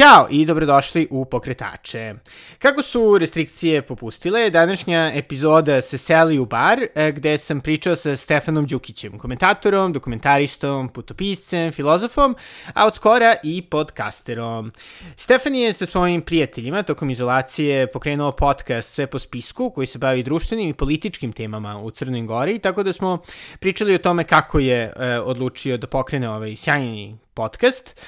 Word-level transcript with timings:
Ćao 0.00 0.26
i 0.30 0.46
dobrodošli 0.46 1.08
u 1.10 1.24
Pokretače. 1.24 2.14
Kako 2.58 2.82
su 2.82 3.18
restrikcije 3.18 3.82
popustile, 3.82 4.50
današnja 4.50 5.12
epizoda 5.14 5.80
se 5.82 5.98
seli 5.98 6.38
u 6.38 6.46
bar 6.46 6.78
e, 6.94 7.12
gde 7.12 7.38
sam 7.38 7.60
pričao 7.60 7.96
sa 7.96 8.16
Stefanom 8.16 8.66
Đukićem, 8.66 9.18
komentatorom, 9.18 9.92
dokumentaristom, 9.92 10.88
putopiscem, 10.88 11.72
filozofom, 11.72 12.36
a 12.74 12.86
od 12.86 12.94
skora 12.94 13.36
i 13.42 13.62
podcasterom. 13.62 14.72
Stefan 15.16 15.54
je 15.54 15.72
sa 15.72 15.86
svojim 15.86 16.22
prijateljima 16.22 16.82
tokom 16.82 17.10
izolacije 17.10 17.92
pokrenuo 17.92 18.32
podcast 18.32 18.94
Sve 18.94 19.06
po 19.06 19.18
spisku 19.18 19.70
koji 19.70 19.86
se 19.86 19.98
bavi 19.98 20.22
društvenim 20.22 20.68
i 20.68 20.74
političkim 20.74 21.32
temama 21.32 21.78
u 21.78 21.90
Crnoj 21.90 22.22
Gori, 22.22 22.58
tako 22.58 22.82
da 22.82 22.92
smo 22.92 23.18
pričali 23.58 23.94
o 23.94 23.98
tome 23.98 24.24
kako 24.24 24.58
je 24.58 24.92
e, 24.96 25.18
odlučio 25.20 25.76
da 25.76 25.86
pokrene 25.86 26.30
ovaj 26.30 26.56
sjajni 26.56 27.18
podcast, 27.34 28.00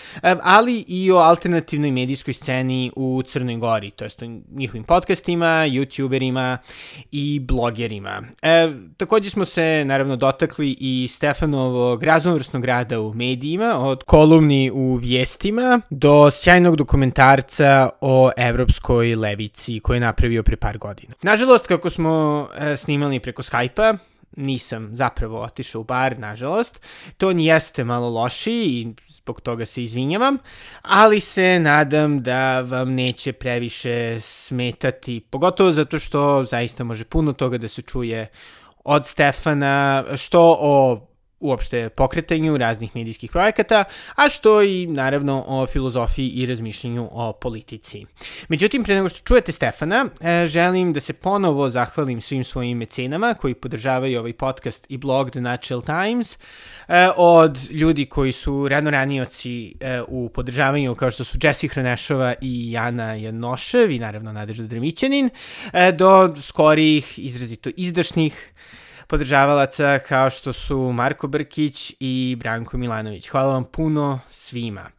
ali 0.43 0.85
i 0.89 1.11
o 1.11 1.17
alternativnoj 1.17 1.91
medijskoj 1.91 2.35
sceni 2.35 2.93
u 2.97 3.23
Crnoj 3.27 3.57
Gori, 3.57 3.91
to 3.91 4.05
jest 4.05 4.23
o 4.23 4.27
njihovim 4.51 4.85
podcastima, 4.85 5.47
youtuberima 5.47 6.57
i 7.11 7.41
blogerima. 7.41 8.23
E, 8.43 8.73
takođe 8.97 9.31
smo 9.31 9.45
se 9.45 9.85
naravno 9.87 10.17
dotakli 10.17 10.77
i 10.81 11.09
Stefanovog 11.09 12.03
raznovrsnog 12.03 12.65
rada 12.65 13.01
u 13.01 13.15
medijima, 13.15 13.89
od 13.89 14.05
kolumni 14.05 14.71
u 14.75 14.95
vijestima 14.95 15.81
do 15.91 16.31
sjajnog 16.31 16.77
dokumentarca 16.77 17.89
o 18.01 18.31
evropskoj 18.37 19.15
levici 19.15 19.81
koji 19.81 19.97
je 19.97 20.01
napravio 20.01 20.43
pre 20.43 20.57
par 20.57 20.79
godina. 20.79 21.15
Nažalost, 21.23 21.67
kako 21.67 21.91
smo 21.91 22.49
e, 22.59 22.77
snimali 22.77 23.21
preko 23.21 23.43
Skype-a, 23.43 24.12
nisam 24.37 24.89
zapravo 24.97 25.43
otišao 25.43 25.81
u 25.81 25.85
bar, 25.85 26.19
nažalost. 26.19 26.81
To 27.17 27.31
jeste 27.31 27.85
malo 27.85 28.11
loši 28.11 28.53
i 28.53 28.95
zbog 29.09 29.41
toga 29.41 29.67
se 29.67 29.83
izvinjavam, 29.83 30.39
ali 30.83 31.21
se 31.21 31.59
nadam 31.59 32.23
da 32.23 32.61
vam 32.61 32.95
neće 32.95 33.33
previše 33.33 34.21
smetati, 34.21 35.21
pogotovo 35.31 35.73
zato 35.73 35.99
što 35.99 36.45
zaista 36.45 36.85
može 36.85 37.05
puno 37.05 37.33
toga 37.33 37.59
da 37.59 37.69
se 37.69 37.83
čuje 37.83 38.29
od 38.85 39.07
Stefana, 39.07 40.05
što 40.17 40.57
o 40.61 41.07
uopšte 41.43 41.89
pokretanju 41.89 42.57
raznih 42.57 42.97
medijskih 42.97 43.31
projekata, 43.31 43.85
a 44.15 44.29
što 44.29 44.63
i 44.63 44.87
naravno 44.87 45.45
o 45.47 45.67
filozofiji 45.67 46.29
i 46.29 46.47
razmišljanju 46.47 47.09
o 47.13 47.33
politici. 47.33 48.07
Međutim, 48.49 48.85
pre 48.85 48.95
nego 48.95 49.09
što 49.09 49.21
čujete 49.21 49.53
Stefana, 49.53 50.07
e, 50.21 50.47
želim 50.47 50.93
da 50.93 51.01
se 51.01 51.13
ponovo 51.13 51.71
zahvalim 51.71 52.21
svim 52.21 52.45
svojim 52.45 52.79
mecenama 52.79 53.35
koji 53.35 53.55
podržavaju 53.55 54.19
ovaj 54.19 54.33
podcast 54.33 54.87
i 54.89 54.97
blog 54.97 55.31
The 55.31 55.41
Natural 55.41 55.83
Times, 55.83 56.39
e, 56.89 57.09
od 57.17 57.59
ljudi 57.71 58.07
koji 58.07 58.33
su 58.33 58.69
ranoranioci 58.69 59.75
e, 59.81 60.03
u 60.09 60.29
podržavanju 60.29 60.95
kao 60.95 61.11
što 61.11 61.25
su 61.25 61.39
Jesse 61.43 61.69
Hronešova 61.69 62.35
i 62.41 62.73
Jana 62.73 63.15
Janošev 63.15 63.91
i 63.91 63.99
naravno 63.99 64.33
Nadežda 64.33 64.67
Dremićanin, 64.67 65.31
do 65.95 66.35
skorih, 66.41 67.19
izrazito 67.19 67.71
izdašnih 67.77 68.53
podržavalaca 69.13 69.99
kao 69.99 70.31
što 70.31 70.53
su 70.53 70.93
Marko 70.93 71.27
Brkić 71.27 71.95
i 72.01 72.37
Branko 72.39 72.79
Milanović. 72.79 73.29
Hvala 73.29 73.53
vam 73.53 73.65
puno 73.65 74.21
svima. 74.31 74.91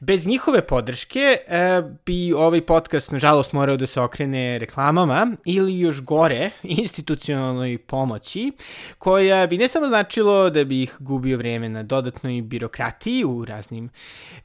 Bez 0.00 0.26
njihove 0.26 0.66
podrške 0.66 1.20
e, 1.20 1.82
bi 2.06 2.32
ovaj 2.32 2.60
podcast 2.60 3.10
nažalost 3.12 3.52
morao 3.52 3.76
da 3.76 3.86
se 3.86 4.00
okrene 4.00 4.58
reklamama 4.58 5.36
ili 5.44 5.78
još 5.78 6.00
gore 6.00 6.50
institucionalnoj 6.82 7.78
pomoći 7.78 8.52
koja 8.98 9.46
bi 9.46 9.58
ne 9.58 9.68
samo 9.68 9.88
značilo 9.88 10.50
da 10.50 10.64
bi 10.64 10.82
ih 10.82 10.96
gubio 10.98 11.38
vreme 11.38 11.68
na 11.68 11.82
dodatnoj 11.82 12.42
birokratiji 12.42 13.24
u 13.24 13.44
raznim 13.44 13.90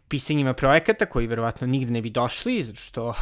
pisanjima 0.07 0.53
projekata 0.53 1.05
koji 1.05 1.27
verovatno 1.27 1.67
nigde 1.67 1.91
ne 1.91 2.01
bi 2.01 2.09
došli, 2.09 2.63
zato 2.63 2.79
što, 2.79 3.13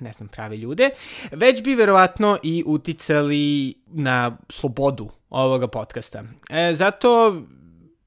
ne 0.00 0.12
znam, 0.12 0.28
prave 0.28 0.56
ljude, 0.56 0.90
već 1.30 1.62
bi 1.62 1.74
verovatno 1.74 2.38
i 2.42 2.64
uticali 2.66 3.74
na 3.86 4.36
slobodu 4.48 5.17
ovoga 5.30 5.68
podcasta. 5.68 6.22
E, 6.50 6.72
zato 6.74 7.42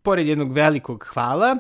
pored 0.02 0.28
jednog 0.28 0.54
velikog 0.54 1.08
hvala, 1.14 1.58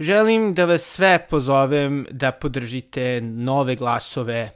želim 0.00 0.54
da 0.54 0.64
vas 0.64 0.82
sve 0.82 1.26
pozovem 1.30 2.06
da 2.10 2.32
podržite 2.32 3.20
nove 3.20 3.76
glasove 3.76 4.50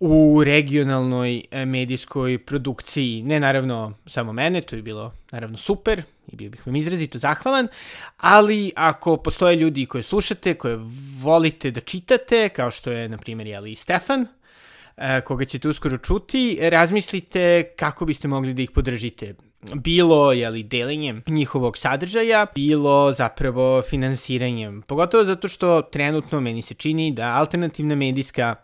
u 0.00 0.42
regionalnoj 0.44 1.44
e, 1.50 1.66
medijskoj 1.66 2.38
produkciji. 2.38 3.22
Ne 3.22 3.40
naravno 3.40 3.92
samo 4.06 4.32
mene, 4.32 4.60
to 4.60 4.76
je 4.76 4.82
bilo 4.82 5.12
naravno 5.30 5.56
super 5.56 6.02
i 6.26 6.36
bio 6.36 6.50
bih 6.50 6.66
vam 6.66 6.76
izrazito 6.76 7.18
zahvalan, 7.18 7.68
ali 8.16 8.72
ako 8.76 9.16
postoje 9.16 9.56
ljudi 9.56 9.86
koje 9.86 10.02
slušate, 10.02 10.54
koje 10.54 10.78
volite 11.22 11.70
da 11.70 11.80
čitate, 11.80 12.48
kao 12.48 12.70
što 12.70 12.90
je 12.90 13.08
na 13.08 13.18
primjer 13.18 13.46
jeli 13.46 13.74
Stefan, 13.74 14.26
e, 14.96 15.20
koga 15.20 15.44
ćete 15.44 15.68
uskoro 15.68 15.98
čuti, 15.98 16.58
razmislite 16.62 17.72
kako 17.76 18.04
biste 18.04 18.28
mogli 18.28 18.54
da 18.54 18.62
ih 18.62 18.70
podržite 18.70 19.34
bilo 19.74 20.32
jeli, 20.32 20.62
delenjem 20.62 21.22
njihovog 21.26 21.78
sadržaja, 21.78 22.46
bilo 22.54 23.12
zapravo 23.12 23.82
finansiranjem. 23.82 24.82
Pogotovo 24.82 25.24
zato 25.24 25.48
što 25.48 25.82
trenutno 25.82 26.40
meni 26.40 26.62
se 26.62 26.74
čini 26.74 27.12
da 27.12 27.32
alternativna 27.34 27.94
medijska 27.94 28.54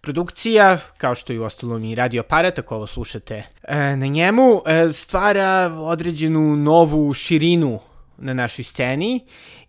produkcija, 0.00 0.78
kao 0.96 1.14
što 1.14 1.32
i 1.32 1.38
u 1.38 1.42
ostalom 1.42 1.84
i 1.84 1.94
radio 1.94 2.20
aparat, 2.20 2.58
ako 2.58 2.76
ovo 2.76 2.86
slušate 2.86 3.42
e, 3.62 3.96
na 3.96 4.06
njemu, 4.06 4.62
e, 4.66 4.92
stvara 4.92 5.74
određenu 5.78 6.56
novu 6.56 7.14
širinu 7.14 7.78
na 8.18 8.34
našoj 8.34 8.64
sceni 8.64 9.20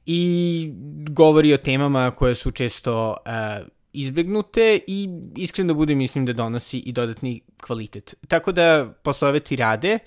i 0.06 0.74
govori 1.10 1.54
o 1.54 1.58
temama 1.58 2.12
koje 2.12 2.36
su 2.36 2.52
često 2.52 3.18
e, 3.26 3.32
izbegnute 3.94 4.80
i 4.88 5.10
iskreno 5.38 5.68
da 5.68 5.74
budem 5.74 5.98
mislim 5.98 6.26
da 6.26 6.34
donosi 6.34 6.80
i 6.80 6.92
dodatni 6.92 7.42
kvalitet. 7.62 8.16
Tako 8.28 8.52
da 8.52 8.94
posle 9.04 9.30
ove 9.30 9.40
tirade 9.40 10.00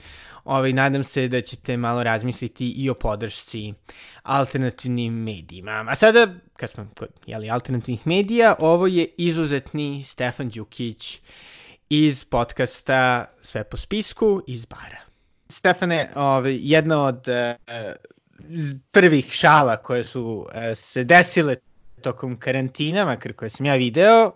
ovaj, 0.45 0.72
nadam 0.72 1.05
se 1.05 1.28
da 1.28 1.41
ćete 1.41 1.77
malo 1.77 2.03
razmisliti 2.03 2.69
i 2.69 2.91
o 2.91 2.94
podršci 2.94 3.73
alternativnim 4.23 5.15
medijima. 5.15 5.87
A 5.89 5.94
sada, 5.94 6.34
kad 6.56 6.71
smo 6.71 6.87
kod 6.99 7.09
jeli, 7.27 7.50
alternativnih 7.50 8.06
medija, 8.06 8.55
ovo 8.59 8.87
je 8.87 9.09
izuzetni 9.17 10.05
Stefan 10.05 10.49
Đukić 10.49 11.21
iz 11.89 12.25
podcasta 12.25 13.27
Sve 13.43 13.65
po 13.65 13.77
spisku 13.77 14.43
iz 14.47 14.67
bara. 14.67 14.99
Stefane, 15.49 16.12
ovaj, 16.15 16.59
jedna 16.61 17.05
od 17.05 17.28
uh, 17.28 17.73
prvih 18.93 19.33
šala 19.33 19.77
koje 19.77 20.05
su 20.05 20.23
uh, 20.25 20.62
se 20.75 21.05
desile 21.05 21.56
tokom 22.04 22.37
karantina, 22.37 23.04
makar 23.04 23.32
koje 23.32 23.50
sam 23.50 23.66
ja 23.66 23.75
video, 23.75 24.32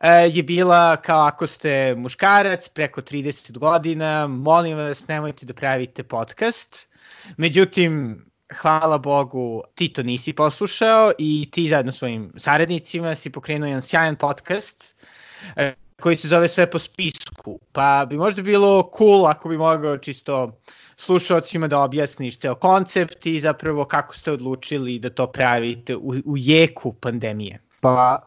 e, 0.00 0.10
je 0.32 0.42
bila 0.42 0.96
kao 0.96 1.26
ako 1.26 1.46
ste 1.46 1.94
muškarac 1.94 2.68
preko 2.68 3.00
30 3.00 3.58
godina, 3.58 4.26
molim 4.26 4.78
vas 4.78 5.08
nemojte 5.08 5.46
da 5.46 5.54
pravite 5.54 6.02
podcast. 6.02 6.88
Međutim, 7.36 8.24
hvala 8.54 8.98
Bogu, 8.98 9.62
ti 9.74 9.88
to 9.92 10.02
nisi 10.02 10.32
poslušao 10.32 11.12
i 11.18 11.48
ti 11.52 11.68
zajedno 11.68 11.92
svojim 11.92 12.32
saradnicima 12.36 13.14
si 13.14 13.32
pokrenuo 13.32 13.68
jedan 13.68 13.82
sjajan 13.82 14.16
podcast 14.16 15.04
e, 15.56 15.74
koji 16.00 16.16
se 16.16 16.28
zove 16.28 16.48
Sve 16.48 16.70
po 16.70 16.78
spisku. 16.78 17.58
Pa 17.72 18.06
bi 18.10 18.16
možda 18.16 18.42
bilo 18.42 18.90
cool 18.98 19.26
ako 19.26 19.48
bi 19.48 19.56
mogao 19.56 19.98
čisto 19.98 20.60
slušalcima 21.00 21.68
da 21.68 21.80
objasniš 21.80 22.38
ceo 22.38 22.54
koncept 22.54 23.26
i 23.26 23.40
zapravo 23.40 23.84
kako 23.84 24.16
ste 24.16 24.32
odlučili 24.32 24.98
da 24.98 25.10
to 25.10 25.26
pravite 25.26 25.96
u, 25.96 26.14
u 26.24 26.36
jeku 26.36 26.92
pandemije. 26.92 27.58
Pa, 27.80 28.18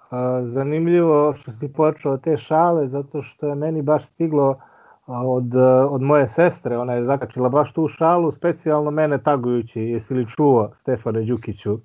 zanimljivo 0.44 1.34
što 1.34 1.52
si 1.52 1.74
počeo 1.74 2.18
te 2.18 2.38
šale, 2.38 2.88
zato 2.88 3.24
što 3.24 3.48
je 3.48 3.56
meni 3.56 3.82
baš 3.82 4.06
stiglo 4.06 4.60
od, 5.08 5.56
od 5.90 6.02
moje 6.02 6.28
sestre, 6.28 6.78
ona 6.78 6.94
je 6.94 7.06
zakačila 7.06 7.50
baš 7.50 7.74
tu 7.74 7.88
šalu, 7.88 8.32
specijalno 8.32 8.92
mene 8.92 9.18
tagujući, 9.24 9.82
jesi 9.82 10.14
li 10.14 10.28
čuo 10.36 10.72
Stefane 10.76 11.22
Đukiću, 11.22 11.80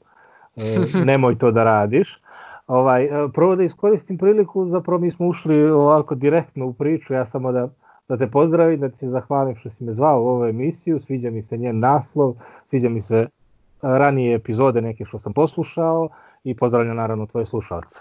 e, 0.57 0.63
nemoj 1.11 1.39
to 1.39 1.51
da 1.51 1.65
radiš. 1.65 2.21
Ovaj, 2.67 3.05
e, 3.05 3.29
prvo 3.35 3.57
da 3.57 3.63
iskoristim 3.63 4.19
priliku, 4.19 4.69
zapravo 4.69 5.01
mi 5.01 5.11
smo 5.11 5.27
ušli 5.27 5.71
ovako 5.71 6.15
direktno 6.15 6.67
u 6.67 6.73
priču, 6.73 7.13
ja 7.13 7.25
samo 7.25 7.53
da 7.53 7.69
da 8.09 8.17
te 8.17 8.31
pozdravim, 8.31 8.81
da 8.81 8.89
ti 8.89 8.97
se 8.97 9.09
zahvalim 9.09 9.57
što 9.57 9.71
si 9.71 9.85
me 9.85 9.95
zvao 9.95 10.23
u 10.23 10.29
ovu 10.29 10.45
emisiju, 10.45 11.01
sviđa 11.01 11.31
mi 11.31 11.43
se 11.43 11.57
njen 11.57 11.79
naslov, 11.79 12.35
sviđa 12.67 12.89
mi 12.89 13.01
se 13.01 13.27
ranije 13.83 14.35
epizode 14.35 14.81
neke 14.81 15.05
što 15.05 15.19
sam 15.19 15.33
poslušao 15.33 16.09
i 16.45 16.57
pozdravljam 16.57 16.97
naravno 16.97 17.27
tvoje 17.27 17.47
slušalce. 17.47 18.01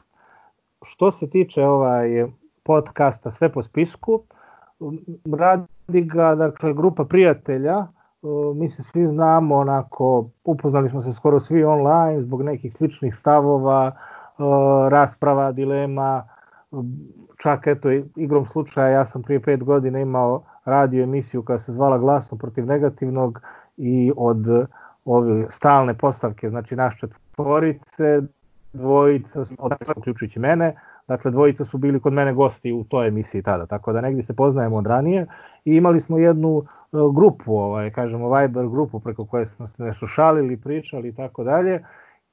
Što 0.85 1.11
se 1.11 1.29
tiče 1.29 1.65
ovaj 1.65 2.25
podcasta 2.63 3.31
Sve 3.31 3.49
po 3.49 3.61
spisku, 3.61 4.23
radi 5.37 6.01
ga 6.01 6.35
dakle, 6.35 6.73
grupa 6.73 7.05
prijatelja, 7.05 7.87
mi 8.55 8.69
se 8.69 8.83
svi 8.83 9.05
znamo, 9.05 9.55
onako, 9.55 10.29
upoznali 10.43 10.89
smo 10.89 11.01
se 11.01 11.13
skoro 11.13 11.39
svi 11.39 11.63
online 11.63 12.21
zbog 12.21 12.41
nekih 12.41 12.73
sličnih 12.73 13.15
stavova, 13.15 13.91
rasprava, 14.89 15.51
dilema, 15.51 16.27
čak 17.41 17.67
eto 17.67 17.89
igrom 18.15 18.45
slučaja 18.45 18.89
ja 18.89 19.05
sam 19.05 19.23
prije 19.23 19.39
pet 19.41 19.63
godina 19.63 19.99
imao 19.99 20.43
radio 20.65 21.03
emisiju 21.03 21.43
koja 21.43 21.57
se 21.57 21.71
zvala 21.71 21.97
Glasno 21.97 22.37
protiv 22.37 22.65
negativnog 22.65 23.41
i 23.77 24.11
od 24.17 24.67
ove 25.05 25.45
stalne 25.49 25.93
postavke, 25.93 26.49
znači 26.49 26.75
naš 26.75 26.99
četvorice, 26.99 28.21
dvojica, 28.73 29.43
uključujući 29.97 30.39
mene, 30.39 30.75
dakle 31.07 31.31
dvojica 31.31 31.63
su 31.63 31.77
bili 31.77 31.99
kod 31.99 32.13
mene 32.13 32.33
gosti 32.33 32.73
u 32.73 32.83
toj 32.83 33.07
emisiji 33.07 33.41
tada, 33.41 33.65
tako 33.65 33.93
da 33.93 34.01
negdje 34.01 34.23
se 34.23 34.35
poznajemo 34.35 34.75
od 34.75 34.85
ranije. 34.85 35.27
I 35.65 35.75
imali 35.75 36.01
smo 36.01 36.17
jednu 36.17 36.63
e, 36.63 36.97
grupu, 37.15 37.57
ovaj, 37.57 37.91
kažemo 37.91 38.35
Viber 38.35 38.67
grupu 38.67 38.99
preko 38.99 39.25
koje 39.25 39.45
smo 39.45 39.67
se 39.67 39.83
nešto 39.83 40.07
šalili, 40.07 40.57
pričali 40.57 41.09
i 41.09 41.15
tako 41.15 41.43
dalje. 41.43 41.83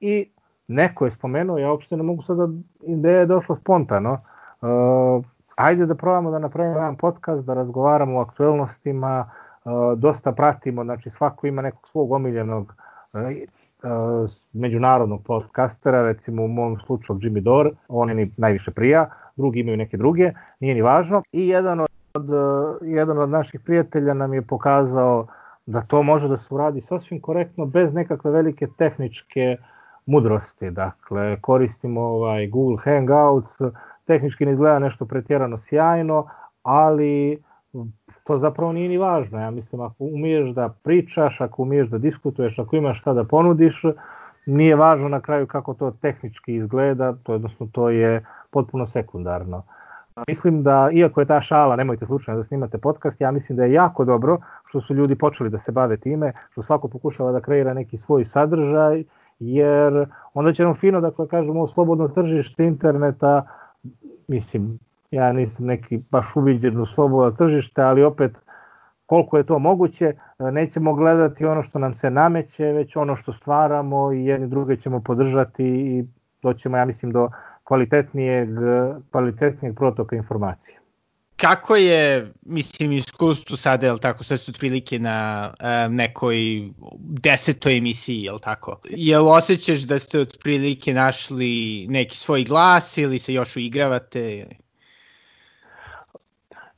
I 0.00 0.30
neko 0.68 1.04
je 1.04 1.10
spomenuo, 1.10 1.58
ja 1.58 1.70
uopšte 1.70 1.96
ne 1.96 2.02
mogu 2.02 2.22
sada, 2.22 2.48
ideja 2.82 3.18
je 3.18 3.26
došla 3.26 3.54
spontano, 3.54 4.18
uh, 4.62 5.24
ajde 5.56 5.86
da 5.86 5.94
probamo 5.94 6.30
da 6.30 6.38
napravimo 6.38 6.76
jedan 6.76 6.96
podcast, 6.96 7.44
da 7.44 7.54
razgovaramo 7.54 8.18
o 8.18 8.22
aktuelnostima, 8.22 9.30
uh, 9.64 9.98
dosta 9.98 10.32
pratimo, 10.32 10.84
znači 10.84 11.10
svako 11.10 11.46
ima 11.46 11.62
nekog 11.62 11.88
svog 11.88 12.12
omiljenog 12.12 12.74
uh, 13.12 13.20
međunarodnog 14.52 15.22
podcastera, 15.24 16.02
recimo 16.02 16.44
u 16.44 16.48
mom 16.48 16.78
slučaju 16.86 17.18
Jimmy 17.18 17.40
Dore, 17.40 17.70
on 17.88 18.08
je 18.08 18.14
mi 18.14 18.32
najviše 18.36 18.70
prija, 18.70 19.08
drugi 19.36 19.60
imaju 19.60 19.76
neke 19.76 19.96
druge, 19.96 20.32
nije 20.60 20.74
ni 20.74 20.82
važno. 20.82 21.22
I 21.32 21.48
jedan 21.48 21.80
od, 21.80 22.28
jedan 22.82 23.18
od 23.18 23.30
naših 23.30 23.60
prijatelja 23.60 24.14
nam 24.14 24.34
je 24.34 24.42
pokazao 24.42 25.26
da 25.66 25.80
to 25.80 26.02
može 26.02 26.28
da 26.28 26.36
se 26.36 26.54
uradi 26.54 26.80
sasvim 26.80 27.20
korektno, 27.20 27.66
bez 27.66 27.94
nekakve 27.94 28.30
velike 28.30 28.66
tehničke 28.78 29.56
mudrosti. 30.06 30.70
Dakle, 30.70 31.40
koristimo 31.40 32.00
ovaj 32.00 32.48
Google 32.48 32.78
Hangouts, 32.84 33.60
tehnički 34.06 34.46
ne 34.46 34.52
izgleda 34.52 34.78
nešto 34.78 35.06
pretjerano 35.06 35.56
sjajno, 35.56 36.26
ali 36.62 37.42
to 38.24 38.38
zapravo 38.38 38.72
nije 38.72 38.88
ni 38.88 38.98
važno. 38.98 39.40
Ja 39.40 39.50
mislim, 39.50 39.80
ako 39.80 40.04
umiješ 40.04 40.50
da 40.54 40.68
pričaš, 40.82 41.40
ako 41.40 41.62
umiješ 41.62 41.88
da 41.88 41.98
diskutuješ, 41.98 42.58
ako 42.58 42.76
imaš 42.76 43.00
šta 43.00 43.12
da 43.12 43.24
ponudiš, 43.24 43.82
nije 44.46 44.76
važno 44.76 45.08
na 45.08 45.20
kraju 45.20 45.46
kako 45.46 45.74
to 45.74 45.90
tehnički 45.90 46.54
izgleda, 46.54 47.14
to, 47.22 47.34
odnosno 47.34 47.68
to 47.72 47.88
je 47.88 48.24
potpuno 48.50 48.86
sekundarno. 48.86 49.62
Mislim 50.28 50.62
da, 50.62 50.88
iako 50.92 51.20
je 51.20 51.26
ta 51.26 51.40
šala, 51.40 51.76
nemojte 51.76 52.06
slučajno 52.06 52.38
da 52.38 52.44
snimate 52.44 52.78
podcast, 52.78 53.20
ja 53.20 53.30
mislim 53.30 53.56
da 53.56 53.64
je 53.64 53.72
jako 53.72 54.04
dobro 54.04 54.38
što 54.64 54.80
su 54.80 54.94
ljudi 54.94 55.16
počeli 55.16 55.50
da 55.50 55.58
se 55.58 55.72
bave 55.72 55.96
time, 55.96 56.32
što 56.50 56.62
svako 56.62 56.88
pokušava 56.88 57.32
da 57.32 57.40
kreira 57.40 57.74
neki 57.74 57.96
svoj 57.96 58.24
sadržaj, 58.24 59.04
jer 59.38 60.06
onda 60.34 60.52
će 60.52 60.64
nam 60.64 60.74
fino, 60.74 61.00
dakle, 61.00 61.28
kažemo, 61.28 61.66
slobodno 61.66 62.08
tržište 62.08 62.64
interneta, 62.64 63.46
mislim, 64.28 64.78
ja 65.10 65.32
nisam 65.32 65.66
neki 65.66 66.00
baš 66.10 66.36
uviđen 66.36 66.80
u 66.80 66.86
slobodno 66.86 67.30
tržište, 67.30 67.82
ali 67.82 68.04
opet 68.04 68.38
koliko 69.06 69.36
je 69.36 69.46
to 69.46 69.58
moguće, 69.58 70.14
nećemo 70.38 70.94
gledati 70.94 71.46
ono 71.46 71.62
što 71.62 71.78
nam 71.78 71.94
se 71.94 72.10
nameće, 72.10 72.64
već 72.64 72.96
ono 72.96 73.16
što 73.16 73.32
stvaramo 73.32 74.12
i 74.12 74.24
jedni 74.24 74.48
druge 74.48 74.76
ćemo 74.76 75.00
podržati 75.00 75.64
i 75.64 76.04
doćemo, 76.42 76.76
ja 76.76 76.84
mislim, 76.84 77.12
do 77.12 77.30
kvalitetnijeg, 77.64 78.48
kvalitetnijeg 79.10 79.76
protoka 79.76 80.16
informacija. 80.16 80.81
Kako 81.42 81.76
je, 81.76 82.32
mislim, 82.42 82.92
iskustvo 82.92 83.56
sada, 83.56 83.86
je 83.86 83.98
tako, 83.98 84.24
sad 84.24 84.40
ste 84.40 84.50
otprilike 84.50 84.98
na 84.98 85.50
um, 85.86 85.96
nekoj 85.96 86.36
desetoj 86.98 87.76
emisiji, 87.76 88.22
je 88.22 88.32
li 88.32 88.40
tako? 88.40 88.80
Je 88.90 89.18
li 89.18 89.28
osjećaš 89.28 89.80
da 89.80 89.98
ste 89.98 90.20
otprilike 90.20 90.94
našli 90.94 91.86
neki 91.88 92.16
svoj 92.16 92.44
glas 92.44 92.98
ili 92.98 93.18
se 93.18 93.32
još 93.32 93.56
uigravate? 93.56 94.46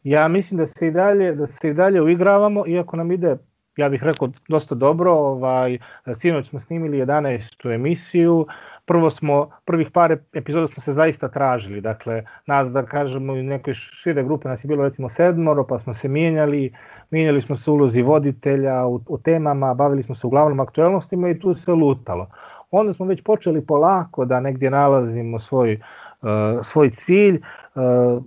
Ja 0.02 0.28
mislim 0.28 0.58
da 0.58 0.66
se 0.66 0.86
i 0.86 0.90
dalje, 0.90 1.34
da 1.34 1.46
se 1.46 1.68
i 1.68 1.74
dalje 1.74 2.02
uigravamo, 2.02 2.64
iako 2.66 2.96
nam 2.96 3.12
ide 3.12 3.36
ja 3.76 3.88
bih 3.88 4.02
rekao 4.02 4.28
dosta 4.48 4.74
dobro, 4.74 5.12
ovaj, 5.12 5.78
sinoć 6.14 6.48
smo 6.48 6.60
snimili 6.60 6.98
11. 6.98 7.74
emisiju, 7.74 8.46
prvo 8.86 9.10
smo, 9.10 9.50
prvih 9.64 9.90
par 9.90 10.16
epizoda 10.32 10.66
smo 10.66 10.82
se 10.82 10.92
zaista 10.92 11.28
tražili, 11.28 11.80
dakle, 11.80 12.24
nas 12.46 12.72
da 12.72 12.82
kažemo 12.82 13.36
i 13.36 13.42
nekoj 13.42 13.74
šire 13.74 14.24
grupe 14.24 14.48
nas 14.48 14.64
je 14.64 14.68
bilo 14.68 14.84
recimo 14.84 15.08
sedmoro, 15.08 15.66
pa 15.66 15.78
smo 15.78 15.94
se 15.94 16.08
mijenjali, 16.08 16.72
mijenjali 17.10 17.40
smo 17.40 17.56
se 17.56 17.70
ulozi 17.70 18.02
voditelja 18.02 18.86
u, 18.86 19.00
u 19.08 19.18
temama, 19.18 19.74
bavili 19.74 20.02
smo 20.02 20.14
se 20.14 20.26
uglavnom 20.26 20.60
aktuelnostima 20.60 21.28
i 21.28 21.38
tu 21.38 21.54
se 21.54 21.72
lutalo. 21.72 22.28
Onda 22.70 22.92
smo 22.92 23.06
već 23.06 23.22
počeli 23.22 23.66
polako 23.66 24.24
da 24.24 24.40
negdje 24.40 24.70
nalazimo 24.70 25.38
svoj, 25.38 25.80
uh, 26.22 26.28
svoj 26.66 26.90
cilj, 27.06 27.40
uh, 27.74 28.22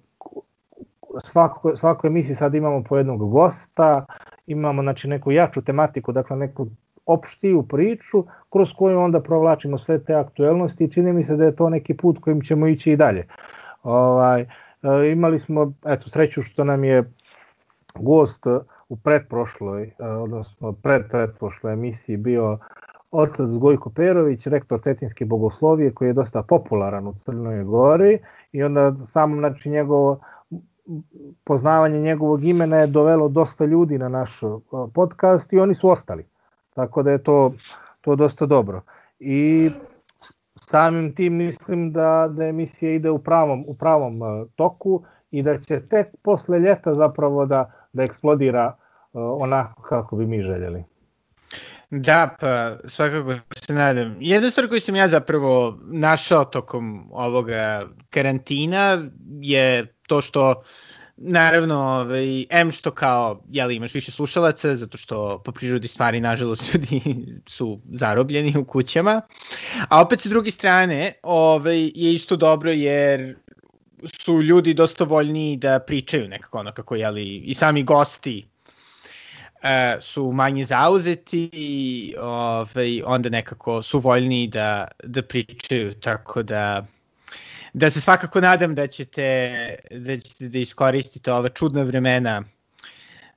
svako, 1.19 1.75
svako 1.75 2.07
emisiji 2.07 2.35
sad 2.35 2.55
imamo 2.55 2.83
po 2.83 2.97
jednog 2.97 3.31
gosta, 3.31 4.05
imamo 4.47 4.81
znači 4.81 5.07
neku 5.07 5.31
jaču 5.31 5.61
tematiku, 5.61 6.11
dakle 6.11 6.37
neku 6.37 6.67
opštiju 7.07 7.63
priču 7.63 8.23
kroz 8.49 8.73
koju 8.77 8.99
onda 8.99 9.19
provlačimo 9.19 9.77
sve 9.77 10.03
te 10.03 10.13
aktuelnosti 10.13 10.83
i 10.83 10.91
čini 10.91 11.13
mi 11.13 11.23
se 11.23 11.35
da 11.35 11.45
je 11.45 11.55
to 11.55 11.69
neki 11.69 11.97
put 11.97 12.19
kojim 12.19 12.41
ćemo 12.41 12.67
ići 12.67 12.91
i 12.91 12.95
dalje. 12.95 13.27
Ovaj, 13.83 14.41
e, 14.41 14.47
imali 15.11 15.39
smo 15.39 15.73
eto, 15.85 16.09
sreću 16.09 16.41
što 16.41 16.63
nam 16.63 16.83
je 16.83 17.11
gost 17.95 18.45
u 18.89 18.97
pretprošloj, 18.97 19.83
e, 19.83 20.05
odnosno 20.05 20.71
pred 20.71 21.01
pretprošloj 21.09 21.73
emisiji 21.73 22.17
bio 22.17 22.57
otac 23.11 23.49
Gojko 23.59 23.89
Perović, 23.89 24.47
rektor 24.47 24.81
Cetinske 24.81 25.25
bogoslovije 25.25 25.93
koji 25.93 26.07
je 26.07 26.13
dosta 26.13 26.43
popularan 26.43 27.07
u 27.07 27.13
Crnoj 27.25 27.63
Gori 27.63 28.19
i 28.51 28.63
onda 28.63 28.95
samo 29.05 29.35
znači 29.35 29.69
njegovo 29.69 30.19
poznavanje 31.43 31.99
njegovog 31.99 32.43
imena 32.43 32.77
je 32.77 32.87
dovelo 32.87 33.29
dosta 33.29 33.65
ljudi 33.65 33.97
na 33.97 34.09
naš 34.09 34.39
podcast 34.93 35.53
i 35.53 35.59
oni 35.59 35.75
su 35.75 35.89
ostali. 35.89 36.25
Tako 36.77 37.03
da 37.03 37.11
je 37.11 37.23
to, 37.23 37.53
to 38.01 38.15
dosta 38.15 38.45
dobro. 38.45 38.81
I 39.19 39.71
samim 40.55 41.15
tim 41.15 41.33
mislim 41.33 41.91
da, 41.91 42.29
da 42.31 42.45
emisija 42.45 42.91
ide 42.91 43.09
u 43.09 43.19
pravom, 43.19 43.63
u 43.67 43.77
pravom 43.77 44.19
toku 44.55 45.03
i 45.31 45.43
da 45.43 45.59
će 45.59 45.81
tek 45.89 46.07
posle 46.23 46.59
ljeta 46.59 46.93
zapravo 46.93 47.45
da, 47.45 47.71
da 47.93 48.03
eksplodira 48.03 48.75
onako 49.13 49.81
kako 49.81 50.15
bi 50.15 50.25
mi 50.25 50.41
željeli. 50.41 50.83
Da, 51.89 52.35
pa 52.39 52.77
svakako 52.85 53.33
se 53.55 53.73
nadam. 53.73 54.17
Jedna 54.19 54.49
stvar 54.49 54.67
koju 54.69 54.81
sam 54.81 54.95
ja 54.95 55.07
zapravo 55.07 55.77
našao 55.85 56.45
tokom 56.45 57.09
ovoga 57.11 57.87
karantina 58.09 59.09
je 59.41 59.93
to 60.07 60.21
što 60.21 60.63
naravno, 61.17 61.79
ovaj, 61.79 62.45
M 62.49 62.71
što 62.71 62.91
kao, 62.91 63.41
jeli, 63.49 63.75
imaš 63.75 63.93
više 63.93 64.11
slušalaca, 64.11 64.75
zato 64.75 64.97
što 64.97 65.41
po 65.45 65.51
prirodi 65.51 65.87
stvari, 65.87 66.19
nažalost, 66.19 66.63
ljudi 66.73 67.01
su 67.45 67.79
zarobljeni 67.91 68.57
u 68.57 68.65
kućama, 68.65 69.21
a 69.89 70.01
opet 70.01 70.19
sa 70.19 70.29
druge 70.29 70.51
strane, 70.51 71.13
ovaj, 71.23 71.83
je 71.83 72.13
isto 72.13 72.35
dobro 72.35 72.71
jer 72.71 73.35
su 74.23 74.41
ljudi 74.41 74.73
dosta 74.73 75.03
voljni 75.03 75.57
da 75.57 75.79
pričaju 75.79 76.27
nekako 76.27 76.59
ono 76.59 76.71
kako, 76.71 76.95
jeli, 76.95 77.37
i 77.37 77.53
sami 77.53 77.83
gosti 77.83 78.47
uh, 79.57 80.01
su 80.01 80.31
manje 80.31 80.65
zauzeti 80.65 81.49
i 81.53 82.13
ovaj, 82.19 83.01
onda 83.05 83.29
nekako 83.29 83.81
su 83.81 83.99
voljni 83.99 84.47
da, 84.47 84.87
da 85.03 85.21
pričaju, 85.21 85.93
tako 85.93 86.43
da 86.43 86.85
da 87.77 87.89
se 87.89 88.01
svakako 88.01 88.41
nadam 88.41 88.75
da 88.75 88.87
ćete 88.87 89.75
da, 89.91 90.17
ćete 90.17 90.47
da 90.47 90.59
iskoristite 90.59 91.33
ove 91.33 91.49
čudne 91.49 91.83
vremena 91.83 92.43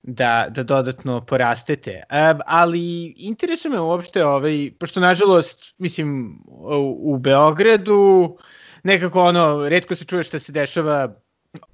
da, 0.03 0.47
da 0.51 0.63
dodatno 0.63 1.21
porastete. 1.21 2.03
Um, 2.11 2.41
ali 2.47 3.15
interesuje 3.17 3.73
me 3.73 3.81
uopšte, 3.81 4.25
ovaj, 4.25 4.73
pošto 4.79 5.01
nažalost, 5.01 5.75
mislim, 5.79 6.39
u, 6.47 7.15
u 7.15 7.19
Beogradu 7.19 8.37
nekako 8.83 9.23
ono, 9.23 9.69
redko 9.69 9.95
se 9.95 10.05
čuje 10.05 10.23
šta 10.23 10.39
se 10.39 10.53
dešava 10.53 11.15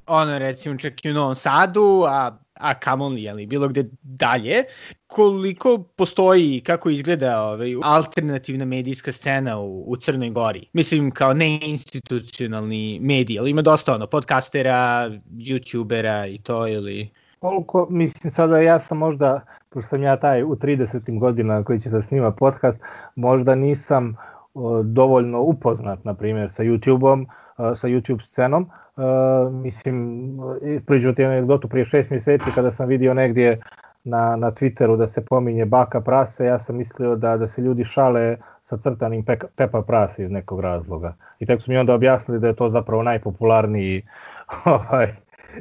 ono 0.06 0.38
recimo 0.38 0.78
čak 0.78 1.04
i 1.04 1.10
u 1.10 1.14
Novom 1.14 1.36
Sadu, 1.36 2.04
a 2.08 2.38
a 2.60 2.74
kamoli, 2.74 3.22
jeli, 3.22 3.46
bilo 3.46 3.68
gde 3.68 3.84
dalje, 4.02 4.64
koliko 5.06 5.78
postoji, 5.96 6.60
kako 6.60 6.90
izgleda 6.90 7.42
ovaj, 7.42 7.74
alternativna 7.82 8.64
medijska 8.64 9.12
scena 9.12 9.58
u, 9.58 9.84
u 9.86 9.96
Crnoj 9.96 10.30
Gori. 10.30 10.66
Mislim, 10.72 11.10
kao 11.10 11.34
neinstitucionalni 11.34 12.98
mediji, 13.02 13.38
ali 13.38 13.50
ima 13.50 13.62
dosta 13.62 13.94
ono, 13.94 14.06
podcastera, 14.06 15.10
youtubera 15.30 16.34
i 16.34 16.38
to, 16.38 16.68
ili... 16.68 17.10
Koliko, 17.38 17.86
mislim, 17.90 18.32
sada 18.32 18.60
ja 18.60 18.78
sam 18.78 18.98
možda, 18.98 19.40
pošto 19.70 19.88
sam 19.88 20.02
ja 20.02 20.16
taj 20.16 20.42
u 20.42 20.56
30. 20.56 21.18
godina 21.18 21.64
koji 21.64 21.80
će 21.80 21.90
da 21.90 22.02
snima 22.02 22.30
podcast, 22.30 22.80
možda 23.14 23.54
nisam 23.54 24.16
o, 24.54 24.82
dovoljno 24.82 25.40
upoznat, 25.40 26.04
na 26.04 26.14
primjer, 26.14 26.52
sa 26.52 26.62
YouTube-om, 26.62 27.26
sa 27.56 27.88
YouTube 27.88 28.22
scenom, 28.22 28.70
Uh, 28.96 29.52
mislim, 29.52 30.38
priđu 30.86 31.12
ti 31.12 31.24
anegdotu 31.24 31.68
prije 31.68 31.84
šest 31.84 32.10
mjeseci 32.10 32.50
kada 32.54 32.70
sam 32.70 32.88
vidio 32.88 33.14
negdje 33.14 33.60
na, 34.04 34.36
na 34.36 34.50
Twitteru 34.50 34.96
da 34.96 35.06
se 35.06 35.24
pominje 35.24 35.64
baka 35.64 36.00
prase, 36.00 36.44
ja 36.44 36.58
sam 36.58 36.76
mislio 36.76 37.16
da, 37.16 37.36
da 37.36 37.48
se 37.48 37.62
ljudi 37.62 37.84
šale 37.84 38.36
sa 38.62 38.76
crtanim 38.76 39.24
Pepa 39.56 39.82
Prasa 39.82 40.22
iz 40.22 40.30
nekog 40.30 40.60
razloga. 40.60 41.14
I 41.38 41.46
tek 41.46 41.62
su 41.62 41.70
mi 41.70 41.78
onda 41.78 41.94
objasnili 41.94 42.40
da 42.40 42.46
je 42.46 42.56
to 42.56 42.68
zapravo 42.68 43.02
najpopularniji 43.02 44.02
ovaj, 44.64 45.12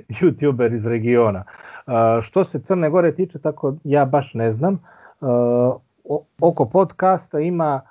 youtuber 0.10 0.74
iz 0.74 0.88
regiona. 0.88 1.44
Što 2.22 2.44
se 2.44 2.60
Crne 2.60 2.90
Gore 2.90 3.16
tiče, 3.16 3.40
tako 3.40 3.74
ja 3.84 4.06
baš 4.06 4.34
ne 4.34 4.52
znam. 4.52 4.80
Oko 6.42 6.66
podcasta 6.66 7.40
ima 7.40 7.82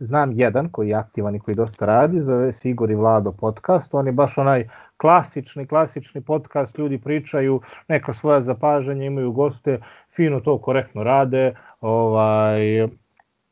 znam 0.00 0.32
jedan 0.32 0.68
koji 0.68 0.88
je 0.88 0.94
aktivan 0.94 1.34
i 1.34 1.40
koji 1.40 1.54
dosta 1.54 1.86
radi, 1.86 2.20
zove 2.20 2.52
se 2.52 2.70
Igor 2.70 2.90
i 2.90 2.94
Vlado 2.94 3.32
podcast, 3.32 3.94
on 3.94 4.06
je 4.06 4.12
baš 4.12 4.38
onaj 4.38 4.68
klasični, 4.96 5.66
klasični 5.66 6.20
podcast, 6.20 6.78
ljudi 6.78 6.98
pričaju 6.98 7.60
neka 7.88 8.12
svoja 8.12 8.40
zapažanja, 8.40 9.04
imaju 9.04 9.32
goste, 9.32 9.80
fino 10.16 10.40
to 10.40 10.58
korektno 10.58 11.02
rade, 11.02 11.54
ovaj, 11.80 12.88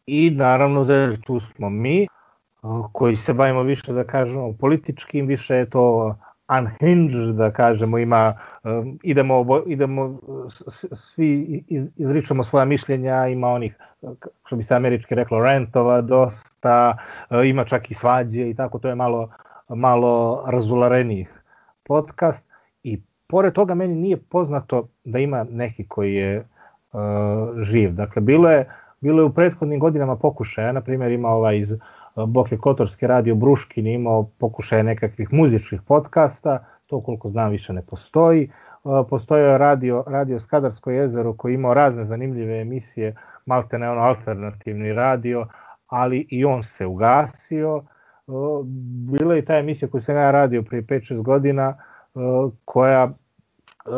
i 0.06 0.30
naravno 0.30 0.84
da 0.84 1.16
tu 1.16 1.40
smo 1.40 1.70
mi, 1.70 2.06
koji 2.92 3.16
se 3.16 3.34
bavimo 3.34 3.62
više 3.62 3.92
da 3.92 4.04
kažemo 4.04 4.52
političkim, 4.52 5.26
više 5.26 5.54
je 5.54 5.70
to 5.70 6.16
unhinged, 6.49 7.35
da 7.37 7.50
kažemo, 7.50 7.99
ima, 7.99 8.35
um, 8.65 8.99
idemo, 9.03 9.62
idemo 9.67 10.19
svi 10.93 11.65
izričamo 11.97 12.45
svoja 12.45 12.65
mišljenja, 12.65 13.26
ima 13.26 13.49
onih, 13.49 13.76
što 14.47 14.57
bi 14.57 14.62
se 14.62 14.75
američki 14.75 15.15
reklo, 15.15 15.43
rentova 15.43 16.00
dosta, 16.00 16.99
uh, 17.31 17.47
ima 17.47 17.65
čak 17.65 17.91
i 17.91 17.95
svađe 17.95 18.50
i 18.50 18.55
tako, 18.55 18.79
to 18.79 18.88
je 18.88 18.95
malo, 18.95 19.29
malo 19.69 20.45
razulareniji 20.47 21.26
podcast 21.83 22.47
i 22.83 23.00
pored 23.26 23.53
toga 23.53 23.75
meni 23.75 23.95
nije 23.95 24.17
poznato 24.17 24.88
da 25.05 25.19
ima 25.19 25.47
neki 25.50 25.88
koji 25.88 26.15
je 26.15 26.38
uh, 26.93 27.00
živ. 27.62 27.93
Dakle, 27.93 28.23
bilo 28.23 28.50
je, 28.50 28.69
bilo 29.00 29.21
je 29.21 29.25
u 29.25 29.35
prethodnim 29.35 29.81
godinama 29.81 30.17
pokušaja, 30.17 30.73
na 30.73 30.81
primjer 30.81 31.12
ima 31.12 31.29
ovaj 31.29 31.59
iz 31.59 31.73
Boke 32.25 32.56
Kotorski 32.56 33.06
radio 33.06 33.35
Bruškin 33.35 33.87
imao 33.87 34.30
pokušaje 34.38 34.82
nekakvih 34.82 35.32
muzičkih 35.32 35.82
podcasta, 35.82 36.64
to 36.87 37.00
koliko 37.00 37.30
znam 37.30 37.50
više 37.50 37.73
ne 37.73 37.82
postoji. 37.82 38.50
Postojao 39.11 39.52
je 39.52 39.58
radio, 39.58 40.04
radio 40.06 40.38
Skadarsko 40.38 40.90
jezero 40.90 41.32
koji 41.32 41.54
imao 41.54 41.75
razne 41.75 42.04
zanimljive 42.04 42.61
emisije, 42.61 43.14
malte 43.46 43.78
ne 43.78 43.90
ono 43.90 44.00
alternativni 44.00 44.92
radio, 44.92 45.46
ali 45.87 46.26
i 46.30 46.44
on 46.44 46.62
se 46.62 46.87
ugasio. 46.87 47.82
Bila 49.11 49.35
je 49.35 49.44
ta 49.44 49.56
emisija 49.56 49.88
koju 49.88 50.00
sam 50.00 50.16
ja 50.16 50.30
radio 50.30 50.62
prije 50.62 50.82
5-6 50.82 51.23
godina, 51.23 51.76
koja 52.64 53.11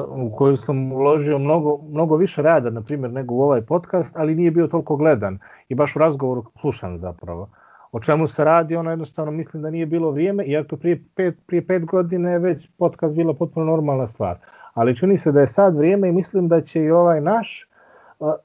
u 0.09 0.37
koju 0.37 0.57
sam 0.57 0.93
uložio 0.93 1.39
mnogo, 1.39 1.81
mnogo 1.91 2.17
više 2.17 2.43
rada, 2.43 2.71
na 2.71 2.83
primjer, 2.83 3.13
nego 3.13 3.35
u 3.35 3.43
ovaj 3.43 3.63
podcast, 3.63 4.17
ali 4.17 4.35
nije 4.35 4.51
bio 4.51 4.67
toliko 4.67 4.97
gledan 4.97 5.39
i 5.69 5.75
baš 5.75 5.97
u 5.97 5.99
razgovoru 5.99 6.45
slušan 6.61 6.99
zapravo 6.99 7.49
o 7.93 8.01
čemu 8.01 8.27
se 8.27 8.45
radi, 8.45 8.77
ono 8.77 8.91
jednostavno 8.91 9.33
mislim 9.33 9.63
da 9.63 9.71
nije 9.71 9.87
bilo 9.87 10.11
vrijeme, 10.11 10.45
iako 10.45 10.77
prije 10.77 11.03
pet, 11.15 11.39
prije 11.47 11.67
pet 11.67 11.85
godine 11.85 12.31
je 12.31 12.39
već 12.39 12.69
podcast 12.79 13.15
bila 13.15 13.35
potpuno 13.35 13.67
normalna 13.67 14.07
stvar. 14.07 14.37
Ali 14.75 14.97
čini 14.97 15.19
se 15.19 15.33
da 15.33 15.41
je 15.41 15.47
sad 15.47 15.77
vrijeme 15.77 16.09
i 16.09 16.13
mislim 16.13 16.49
da 16.49 16.61
će 16.61 16.83
i 16.83 16.91
ovaj 16.91 17.21
naš 17.21 17.69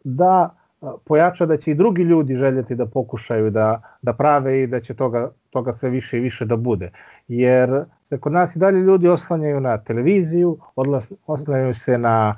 da 0.03 0.55
pojača 1.05 1.45
da 1.45 1.57
će 1.57 1.71
i 1.71 1.75
drugi 1.75 2.03
ljudi 2.03 2.35
željeti 2.35 2.75
da 2.75 2.85
pokušaju 2.85 3.49
da, 3.49 3.81
da 4.01 4.13
prave 4.13 4.63
i 4.63 4.67
da 4.67 4.79
će 4.79 4.93
toga, 4.93 5.31
toga 5.49 5.73
sve 5.73 5.89
više 5.89 6.17
i 6.17 6.21
više 6.21 6.45
da 6.45 6.55
bude. 6.55 6.91
Jer 7.27 7.83
se 8.09 8.17
kod 8.19 8.31
nas 8.31 8.55
i 8.55 8.59
dalje 8.59 8.79
ljudi 8.79 9.07
oslanjaju 9.07 9.59
na 9.59 9.77
televiziju, 9.77 10.57
oslanjaju 11.27 11.73
se 11.73 11.97
na 11.97 12.35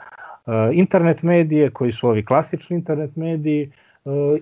internet 0.74 1.24
medije 1.24 1.70
koji 1.70 1.92
su 1.92 2.08
ovi 2.08 2.26
klasični 2.26 2.76
internet 2.76 3.16
mediji, 3.16 3.72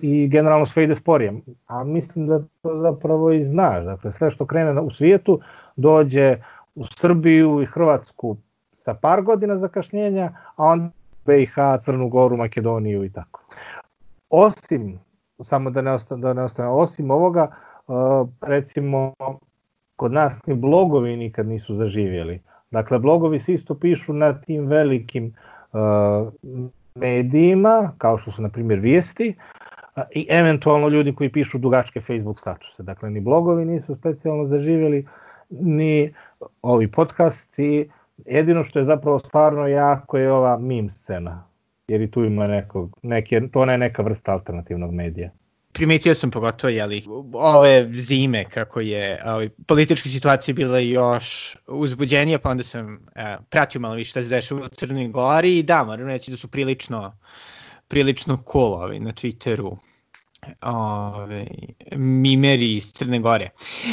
i 0.02 0.28
generalno 0.28 0.66
sve 0.66 0.84
ide 0.84 0.94
sporije. 0.94 1.32
A 1.66 1.84
mislim 1.84 2.26
da 2.26 2.38
to 2.62 2.78
zapravo 2.80 3.32
i 3.32 3.42
znaš. 3.42 3.84
Dakle, 3.84 4.12
sve 4.12 4.30
što 4.30 4.46
krene 4.46 4.80
u 4.80 4.90
svijetu 4.90 5.40
dođe 5.76 6.36
u 6.74 6.86
Srbiju 6.86 7.62
i 7.62 7.66
Hrvatsku 7.66 8.36
sa 8.72 8.94
par 8.94 9.22
godina 9.22 9.58
zakašnjenja, 9.58 10.32
a 10.56 10.64
onda 10.64 10.90
BiH, 11.26 11.54
Crnu 11.80 12.08
Goru, 12.08 12.36
Makedoniju 12.36 13.04
i 13.04 13.10
tako. 13.10 13.40
Osim, 14.30 15.00
samo 15.42 15.70
da 15.70 15.82
ne 15.82 15.92
ostane, 15.92 16.20
da 16.20 16.32
ne 16.32 16.42
ostane 16.42 16.68
osim 16.68 17.10
ovoga, 17.10 17.50
recimo, 18.40 19.14
kod 19.96 20.12
nas 20.12 20.46
ni 20.46 20.54
blogovi 20.54 21.16
nikad 21.16 21.46
nisu 21.46 21.74
zaživjeli. 21.74 22.40
Dakle, 22.70 22.98
blogovi 22.98 23.38
se 23.38 23.52
isto 23.52 23.74
pišu 23.74 24.12
na 24.12 24.40
tim 24.40 24.66
velikim 24.66 25.34
medijima, 26.94 27.92
kao 27.98 28.18
što 28.18 28.30
su 28.30 28.42
na 28.42 28.48
primjer 28.48 28.80
vijesti, 28.80 29.34
i 30.10 30.26
eventualno 30.30 30.88
ljudi 30.88 31.14
koji 31.14 31.32
pišu 31.32 31.58
dugačke 31.58 32.00
Facebook 32.00 32.40
statuse. 32.40 32.82
Dakle, 32.82 33.10
ni 33.10 33.20
blogovi 33.20 33.64
nisu 33.64 33.94
specijalno 33.94 34.44
zaživjeli, 34.44 35.06
ni 35.50 36.14
ovi 36.62 36.90
podcasti. 36.90 37.90
Jedino 38.26 38.64
što 38.64 38.78
je 38.78 38.84
zapravo 38.84 39.18
stvarno 39.18 39.66
jako 39.66 40.18
je 40.18 40.32
ova 40.32 40.58
meme 40.58 40.88
scena, 40.88 41.46
jer 41.88 42.00
i 42.00 42.10
tu 42.10 42.24
ima 42.24 42.46
nekog, 42.46 42.98
neke, 43.02 43.40
to 43.52 43.64
ne 43.64 43.72
je 43.72 43.78
neka 43.78 44.02
vrsta 44.02 44.32
alternativnog 44.32 44.94
medija 44.94 45.30
primetio 45.74 46.14
sam 46.14 46.30
pogotovo 46.30 46.70
jeli, 46.70 47.04
ove 47.32 47.88
zime 47.92 48.44
kako 48.44 48.80
je 48.80 49.22
ovaj, 49.26 49.48
politička 49.66 50.08
situacija 50.08 50.54
bila 50.54 50.78
još 50.78 51.56
uzbuđenija, 51.66 52.38
pa 52.38 52.50
onda 52.50 52.62
sam 52.62 52.94
e, 53.14 53.36
pratio 53.50 53.80
malo 53.80 53.94
više 53.94 54.10
šta 54.10 54.22
se 54.22 54.28
dešava 54.28 54.66
u 54.66 54.68
Crnoj 54.68 55.08
Gori 55.08 55.58
i 55.58 55.62
da, 55.62 55.84
moram 55.84 56.06
reći 56.06 56.30
da 56.30 56.36
su 56.36 56.48
prilično 56.48 57.18
prilično 57.88 58.42
cool 58.52 58.72
ovaj, 58.72 59.00
na 59.00 59.12
Twitteru 59.12 59.76
ove, 60.62 61.46
mimeri 61.96 62.76
iz 62.76 62.92
Crne 62.92 63.20
Gore. 63.20 63.50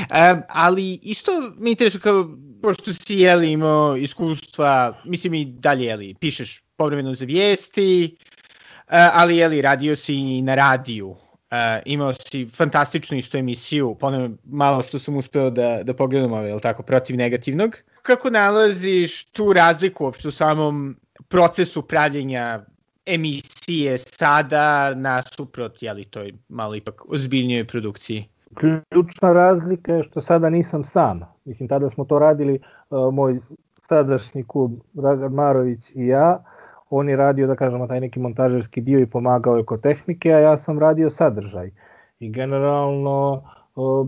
E, 0.10 0.36
ali 0.50 1.00
isto 1.02 1.32
me 1.58 1.70
interesuje 1.70 2.02
kao, 2.02 2.38
pošto 2.62 2.94
si 2.94 3.16
jeli 3.16 3.52
imao 3.52 3.98
iskustva, 3.98 5.02
mislim 5.06 5.34
i 5.34 5.46
dalje 5.46 5.86
jeli, 5.86 6.16
pišeš 6.20 6.64
povremeno 6.76 7.14
za 7.14 7.26
vijesti, 7.26 8.04
e, 8.04 9.10
ali 9.14 9.38
jeli 9.38 9.62
radio 9.62 9.96
si 9.96 10.16
i 10.16 10.42
na 10.42 10.56
radiju 10.56 11.16
Uh, 11.52 11.58
imao 11.86 12.14
si 12.14 12.50
fantastičnu 12.50 13.18
isto 13.18 13.38
emisiju, 13.38 13.96
ponovno 14.00 14.38
malo 14.44 14.82
što 14.82 15.00
sam 15.00 15.18
uspeo 15.18 15.50
da, 15.50 15.84
da 15.84 15.94
pogledam, 15.94 16.34
ali 16.34 16.62
tako, 16.62 16.84
protiv 16.84 17.18
negativnog. 17.18 17.76
Kako 18.02 18.30
nalaziš 18.30 19.26
tu 19.26 19.54
razliku 19.54 20.04
uopšte 20.04 20.28
u 20.28 20.32
samom 20.32 20.96
procesu 21.28 21.82
pravljenja 21.82 22.66
emisije 23.06 23.98
sada 23.98 24.94
nasuprot, 24.96 25.84
jeli, 25.84 26.06
toj 26.06 26.34
malo 26.50 26.76
ipak 26.76 27.02
ozbiljnijoj 27.08 27.68
produkciji? 27.68 28.26
Ključna 28.56 29.34
razlika 29.34 29.94
je 29.94 30.04
što 30.04 30.22
sada 30.22 30.50
nisam 30.50 30.84
sam. 30.84 31.22
Mislim, 31.46 31.70
tada 31.70 31.90
smo 31.90 32.06
to 32.06 32.20
radili, 32.20 32.60
uh, 32.90 33.14
moj 33.14 33.40
sadašnji 33.82 34.44
klub 34.48 34.72
Dragan 34.94 35.34
Marović 35.34 35.90
i 35.96 36.08
ja, 36.08 36.44
on 36.92 37.10
je 37.10 37.16
radio, 37.16 37.48
da 37.48 37.56
kažemo, 37.56 37.88
taj 37.88 38.00
neki 38.00 38.20
montažerski 38.20 38.82
dio 38.82 39.00
i 39.00 39.06
pomagao 39.06 39.58
je 39.58 39.66
kod 39.66 39.82
tehnike, 39.82 40.34
a 40.34 40.40
ja 40.40 40.58
sam 40.58 40.80
radio 40.80 41.10
sadržaj. 41.10 41.72
I 42.20 42.32
generalno, 42.32 43.44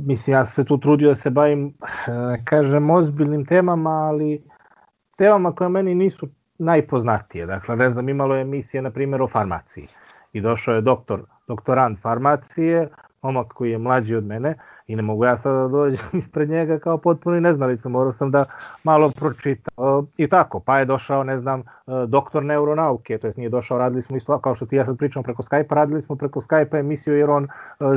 mislim, 0.06 0.34
ja 0.34 0.46
sam 0.46 0.54
se 0.54 0.68
tu 0.68 0.78
trudio 0.78 1.10
da 1.10 1.16
se 1.16 1.30
bavim, 1.30 1.68
e, 1.68 2.44
kažem, 2.44 2.90
ozbiljnim 2.90 3.46
temama, 3.46 3.90
ali 3.90 4.44
temama 5.18 5.56
koje 5.56 5.70
meni 5.70 5.96
nisu 5.96 6.28
najpoznatije. 6.58 7.46
Dakle, 7.46 7.76
ne 7.76 7.90
znam, 7.90 8.10
imalo 8.10 8.36
je 8.36 8.42
emisije, 8.42 8.82
na 8.82 8.92
primjer, 8.92 9.22
o 9.22 9.28
farmaciji. 9.28 9.88
I 10.34 10.42
došao 10.42 10.76
je 10.76 10.82
doktor, 10.82 11.24
doktorant 11.48 12.00
farmacije, 12.02 12.90
momak 13.22 13.48
koji 13.48 13.72
je 13.72 13.78
mlađi 13.78 14.16
od 14.16 14.24
mene, 14.24 14.56
i 14.88 14.96
ne 14.96 15.02
mogu 15.02 15.26
ja 15.26 15.38
sada 15.38 15.56
da 15.56 15.68
dođem 15.68 16.06
ispred 16.20 16.50
njega 16.50 16.80
kao 16.80 16.98
potpuni 16.98 17.42
neznalica, 17.42 17.90
morao 17.90 18.14
sam 18.14 18.32
da 18.32 18.46
malo 18.84 19.12
pročitam 19.12 20.08
i 20.18 20.28
tako, 20.28 20.60
pa 20.60 20.80
je 20.80 20.86
došao, 20.86 21.24
ne 21.24 21.40
znam, 21.40 21.60
e, 21.60 21.64
doktor 22.08 22.44
neuronauke, 22.44 23.18
to 23.18 23.28
jest 23.28 23.38
nije 23.38 23.50
došao, 23.50 23.78
radili 23.78 24.02
smo 24.02 24.18
isto, 24.18 24.40
kao 24.40 24.56
što 24.56 24.66
ti 24.66 24.76
ja 24.76 24.86
sad 24.86 24.98
pričam 24.98 25.24
preko 25.24 25.44
Skype, 25.44 25.76
radili 25.76 26.02
smo 26.02 26.16
preko 26.16 26.42
Skype 26.42 26.80
emisiju 26.80 27.18
jer 27.18 27.30
on 27.30 27.44
e, 27.44 27.48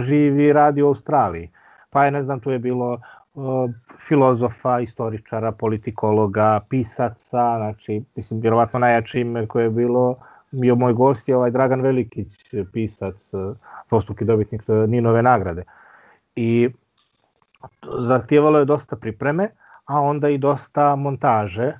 živi 0.00 0.44
i 0.44 0.52
radi 0.52 0.82
u 0.82 0.88
Australiji, 0.88 1.50
pa 1.90 2.04
je, 2.04 2.10
ne 2.10 2.22
znam, 2.22 2.40
tu 2.40 2.50
je 2.50 2.58
bilo 2.58 2.94
e, 2.94 2.98
filozofa, 4.08 4.80
istoričara, 4.80 5.52
politikologa, 5.52 6.60
pisaca, 6.68 7.56
znači, 7.56 8.04
mislim, 8.16 8.40
vjerovatno 8.40 8.78
najjače 8.78 9.20
ime 9.20 9.46
koje 9.46 9.64
je 9.64 9.70
bilo 9.70 10.16
bio 10.50 10.74
moj 10.74 10.92
gost 10.92 11.28
je 11.28 11.36
ovaj 11.36 11.50
Dragan 11.50 11.80
Velikić, 11.80 12.54
pisac, 12.72 13.32
dvostruki 13.88 14.24
dobitnik 14.24 14.62
Ninove 14.68 15.22
nagrade 15.22 15.62
i 16.36 16.70
zahtijevalo 17.98 18.58
je 18.58 18.64
dosta 18.64 18.96
pripreme, 18.96 19.48
a 19.84 20.00
onda 20.00 20.28
i 20.28 20.38
dosta 20.38 20.96
montaže 20.96 21.72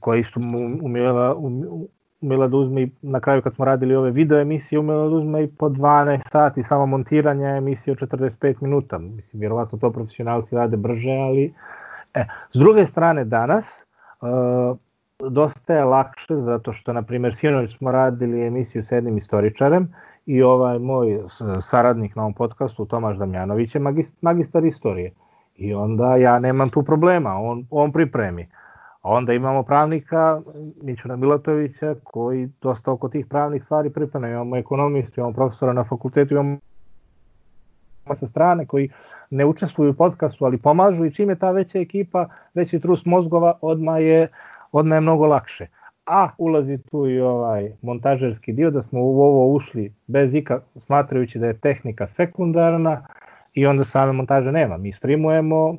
koji 0.00 0.24
su 0.24 0.40
umjela, 0.82 1.34
um, 1.34 1.86
umjela 2.20 2.48
da 2.48 2.56
uzme 2.56 2.88
na 3.02 3.20
kraju 3.20 3.42
kad 3.42 3.54
smo 3.54 3.64
radili 3.64 3.94
ove 3.94 4.10
video 4.10 4.40
emisije 4.40 4.78
umjela 4.78 5.08
da 5.08 5.14
uzme 5.14 5.44
i 5.44 5.46
po 5.46 5.68
12 5.68 6.20
sati 6.30 6.62
samo 6.62 6.86
montiranja 6.86 7.48
emisije 7.48 7.92
od 7.92 7.98
45 7.98 8.54
minuta. 8.60 8.98
Mislim, 8.98 9.40
vjerovatno 9.40 9.78
to 9.78 9.90
profesionalci 9.90 10.54
rade 10.54 10.76
brže, 10.76 11.10
ali... 11.10 11.54
E, 12.14 12.24
s 12.52 12.58
druge 12.58 12.86
strane, 12.86 13.24
danas 13.24 13.84
uh, 14.20 14.76
dosta 15.30 15.74
je 15.74 15.84
lakše 15.84 16.36
zato 16.36 16.72
što, 16.72 16.92
na 16.92 17.02
primjer, 17.02 17.34
sinoć 17.34 17.76
smo 17.76 17.92
radili 17.92 18.46
emisiju 18.46 18.82
s 18.82 18.92
jednim 18.92 19.16
istoričarem 19.16 19.94
i 20.26 20.42
ovaj 20.42 20.78
moj 20.78 21.20
saradnik 21.60 22.16
na 22.16 22.22
ovom 22.22 22.34
podcastu, 22.34 22.84
Tomaš 22.84 23.16
Damjanović, 23.16 23.74
je 23.74 23.80
magistar 24.20 24.64
istorije. 24.64 25.12
I 25.56 25.74
onda 25.74 26.16
ja 26.16 26.38
nemam 26.38 26.70
tu 26.70 26.82
problema, 26.82 27.34
on, 27.34 27.66
on 27.70 27.92
pripremi. 27.92 28.48
Onda 29.02 29.32
imamo 29.32 29.62
pravnika 29.62 30.40
Mićuna 30.82 31.16
Milatovića 31.16 31.94
koji 32.04 32.48
dosta 32.62 32.92
oko 32.92 33.08
tih 33.08 33.26
pravnih 33.26 33.64
stvari 33.64 33.90
priprema. 33.90 34.28
Imamo 34.28 34.56
ekonomistu, 34.56 35.20
imamo 35.20 35.34
profesora 35.34 35.72
na 35.72 35.84
fakultetu, 35.84 36.34
imamo 36.34 36.58
sa 38.14 38.26
strane 38.26 38.66
koji 38.66 38.88
ne 39.30 39.44
učestvuju 39.44 39.90
u 39.90 39.94
podcastu, 39.94 40.44
ali 40.44 40.58
pomažu 40.58 41.04
i 41.04 41.12
čim 41.12 41.28
je 41.28 41.38
ta 41.38 41.50
veća 41.50 41.78
ekipa, 41.78 42.28
veći 42.54 42.80
trus 42.80 43.04
mozgova, 43.04 43.58
odmah 43.60 44.00
je, 44.00 44.28
odmah 44.72 44.96
je 44.96 45.00
mnogo 45.00 45.26
lakše. 45.26 45.66
A 46.12 46.28
ulazi 46.38 46.78
tu 46.90 47.06
i 47.06 47.20
ovaj 47.20 47.72
montažerski 47.82 48.52
dio, 48.52 48.70
da 48.70 48.82
smo 48.82 49.00
u 49.00 49.22
ovo 49.22 49.54
ušli 49.54 49.92
bez 50.06 50.34
ika, 50.34 50.60
smatrajući 50.86 51.38
da 51.38 51.46
je 51.46 51.58
tehnika 51.58 52.06
sekundarna 52.06 53.06
i 53.54 53.66
onda 53.66 53.84
same 53.84 54.12
montaže 54.12 54.52
nema. 54.52 54.76
Mi 54.76 54.92
streamujemo, 54.92 55.76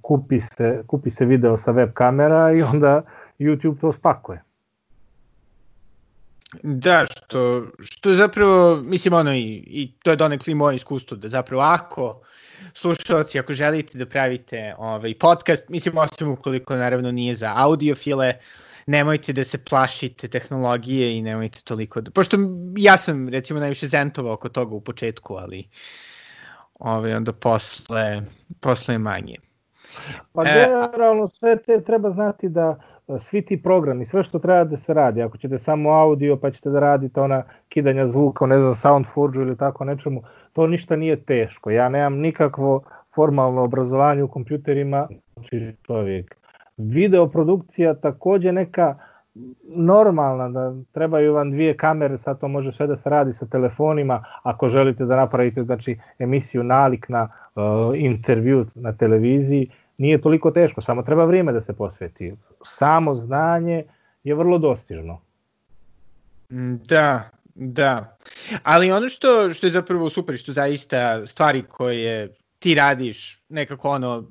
kupi 0.00 0.40
se, 0.40 0.82
kupi 0.86 1.10
se 1.10 1.24
video 1.24 1.56
sa 1.56 1.70
web 1.70 1.92
kamera 1.92 2.52
i 2.52 2.62
onda 2.62 3.02
YouTube 3.38 3.80
to 3.80 3.92
spakuje. 3.92 4.42
Da, 6.62 7.04
što, 7.10 7.66
što 7.80 8.14
zapravo, 8.14 8.76
mislim 8.76 9.14
ono 9.14 9.34
i, 9.34 9.64
i 9.66 9.92
to 10.02 10.10
je 10.10 10.16
donekli 10.16 10.54
moje 10.54 10.76
iskustvo, 10.76 11.16
da 11.16 11.28
zapravo 11.28 11.62
ako 11.62 12.20
slušalci, 12.74 13.38
ako 13.38 13.52
želite 13.52 13.98
da 13.98 14.06
pravite 14.06 14.74
ovaj, 14.78 15.14
podcast, 15.18 15.68
mislim 15.68 15.98
osim 15.98 16.30
ukoliko 16.30 16.76
naravno 16.76 17.12
nije 17.12 17.34
za 17.34 17.52
audiofile, 17.56 18.34
nemojte 18.86 19.32
da 19.32 19.44
se 19.44 19.58
plašite 19.64 20.28
tehnologije 20.28 21.18
i 21.18 21.22
nemojte 21.22 21.60
toliko 21.64 22.00
da, 22.00 22.10
pošto 22.10 22.36
ja 22.76 22.96
sam 22.96 23.28
recimo 23.28 23.60
najviše 23.60 23.88
zentovao 23.88 24.32
oko 24.32 24.48
toga 24.48 24.74
u 24.74 24.80
početku, 24.80 25.34
ali 25.34 25.68
ovaj, 26.78 27.14
onda 27.14 27.32
posle, 27.32 28.22
posle 28.60 28.98
manje. 28.98 29.36
Pa 30.32 30.42
e, 30.42 30.52
generalno 30.52 31.28
sve 31.28 31.56
te 31.56 31.80
treba 31.84 32.10
znati 32.10 32.48
da 32.48 32.78
e, 33.08 33.18
svi 33.18 33.42
ti 33.42 33.62
programi, 33.62 34.04
sve 34.04 34.24
što 34.24 34.38
treba 34.38 34.64
da 34.64 34.76
se 34.76 34.94
radi, 34.94 35.22
ako 35.22 35.38
ćete 35.38 35.58
samo 35.58 35.90
audio 35.90 36.36
pa 36.36 36.50
ćete 36.50 36.70
da 36.70 36.80
radite 36.80 37.20
ona 37.20 37.42
kidanja 37.68 38.06
zvuka, 38.06 38.46
ne 38.46 38.58
znam, 38.58 38.74
Soundforge 38.74 39.40
ili 39.40 39.56
tako 39.56 39.84
nečemu, 39.84 40.22
to 40.52 40.66
ništa 40.66 40.96
nije 40.96 41.24
teško. 41.24 41.70
Ja 41.70 41.88
nemam 41.88 42.18
nikakvo 42.18 42.82
formalno 43.14 43.62
obrazovanje 43.62 44.22
u 44.22 44.28
kompjuterima, 44.28 45.08
znači 45.34 45.76
čovjek. 45.86 46.41
Video 46.76 47.28
produkcija 47.28 47.94
takođe 47.94 48.52
neka 48.52 48.98
normalna, 49.64 50.48
da 50.48 50.74
trebaju 50.92 51.34
vam 51.34 51.50
dvije 51.50 51.76
kamere, 51.76 52.18
sad 52.18 52.40
to 52.40 52.48
može 52.48 52.72
sve 52.72 52.86
da 52.86 52.96
se 52.96 53.10
radi 53.10 53.32
sa 53.32 53.46
telefonima, 53.46 54.24
ako 54.42 54.68
želite 54.68 55.04
da 55.04 55.16
napravite 55.16 55.62
znači, 55.62 55.98
emisiju 56.18 56.64
nalik 56.64 57.08
na 57.08 57.28
uh, 57.54 57.62
intervju 57.96 58.66
na 58.74 58.92
televiziji, 58.92 59.70
nije 59.98 60.20
toliko 60.20 60.50
teško, 60.50 60.80
samo 60.80 61.02
treba 61.02 61.24
vrijeme 61.24 61.52
da 61.52 61.60
se 61.60 61.72
posveti. 61.72 62.34
Samo 62.64 63.14
znanje 63.14 63.84
je 64.24 64.34
vrlo 64.34 64.58
dostižno. 64.58 65.20
Da, 66.88 67.30
da. 67.54 68.16
Ali 68.62 68.92
ono 68.92 69.08
što, 69.08 69.52
što 69.52 69.66
je 69.66 69.70
zapravo 69.70 70.08
super, 70.08 70.36
što 70.36 70.52
zaista 70.52 71.26
stvari 71.26 71.62
koje 71.62 72.34
ti 72.58 72.74
radiš 72.74 73.42
nekako 73.48 73.88
ono 73.88 74.24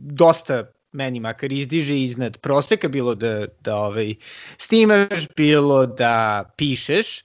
dosta 0.00 0.64
meni 0.96 1.20
makar 1.20 1.52
izdiže 1.52 1.98
iznad 2.02 2.38
proseka, 2.38 2.88
bilo 2.88 3.14
da, 3.14 3.46
da 3.60 3.76
ovaj, 3.76 4.14
snimaš, 4.58 5.28
bilo 5.36 5.86
da 5.86 6.44
pišeš, 6.56 7.24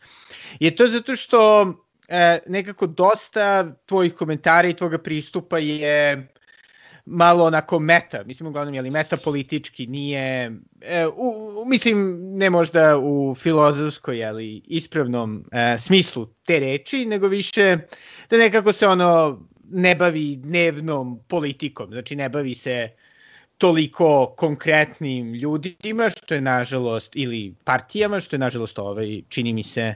je 0.59 0.75
to 0.75 0.87
zato 0.87 1.15
što 1.15 1.73
e, 2.07 2.39
nekako 2.47 2.87
dosta 2.87 3.75
tvojih 3.85 4.13
komentara 4.13 4.67
i 4.67 4.73
tvoga 4.73 4.97
pristupa 4.97 5.57
je 5.57 6.27
malo 7.05 7.45
onako 7.45 7.79
meta, 7.79 8.23
mislim 8.23 8.47
uglavnom 8.47 8.75
je 8.75 8.81
li 8.81 8.89
meta 8.89 9.17
politički, 9.17 9.87
nije, 9.87 10.51
e, 10.81 11.07
u, 11.07 11.65
mislim 11.67 12.19
ne 12.37 12.49
možda 12.49 12.97
u 12.97 13.35
filozofskoj, 13.35 14.25
ali 14.25 14.61
ispravnom 14.65 15.45
e, 15.51 15.77
smislu 15.77 16.25
te 16.45 16.59
reči, 16.59 17.05
nego 17.05 17.27
više 17.27 17.77
da 18.29 18.37
nekako 18.37 18.73
se 18.73 18.87
ono 18.87 19.39
ne 19.69 19.95
bavi 19.95 20.35
dnevnom 20.35 21.19
politikom, 21.27 21.89
znači 21.91 22.15
ne 22.15 22.29
bavi 22.29 22.53
se 22.53 22.89
toliko 23.61 24.33
konkretnim 24.37 25.33
ljudima, 25.33 26.09
što 26.09 26.33
je 26.33 26.41
nažalost, 26.41 27.15
ili 27.15 27.53
partijama, 27.63 28.19
što 28.19 28.35
je 28.35 28.39
nažalost, 28.39 28.79
ovaj, 28.79 29.21
čini 29.29 29.53
mi 29.53 29.63
se, 29.63 29.95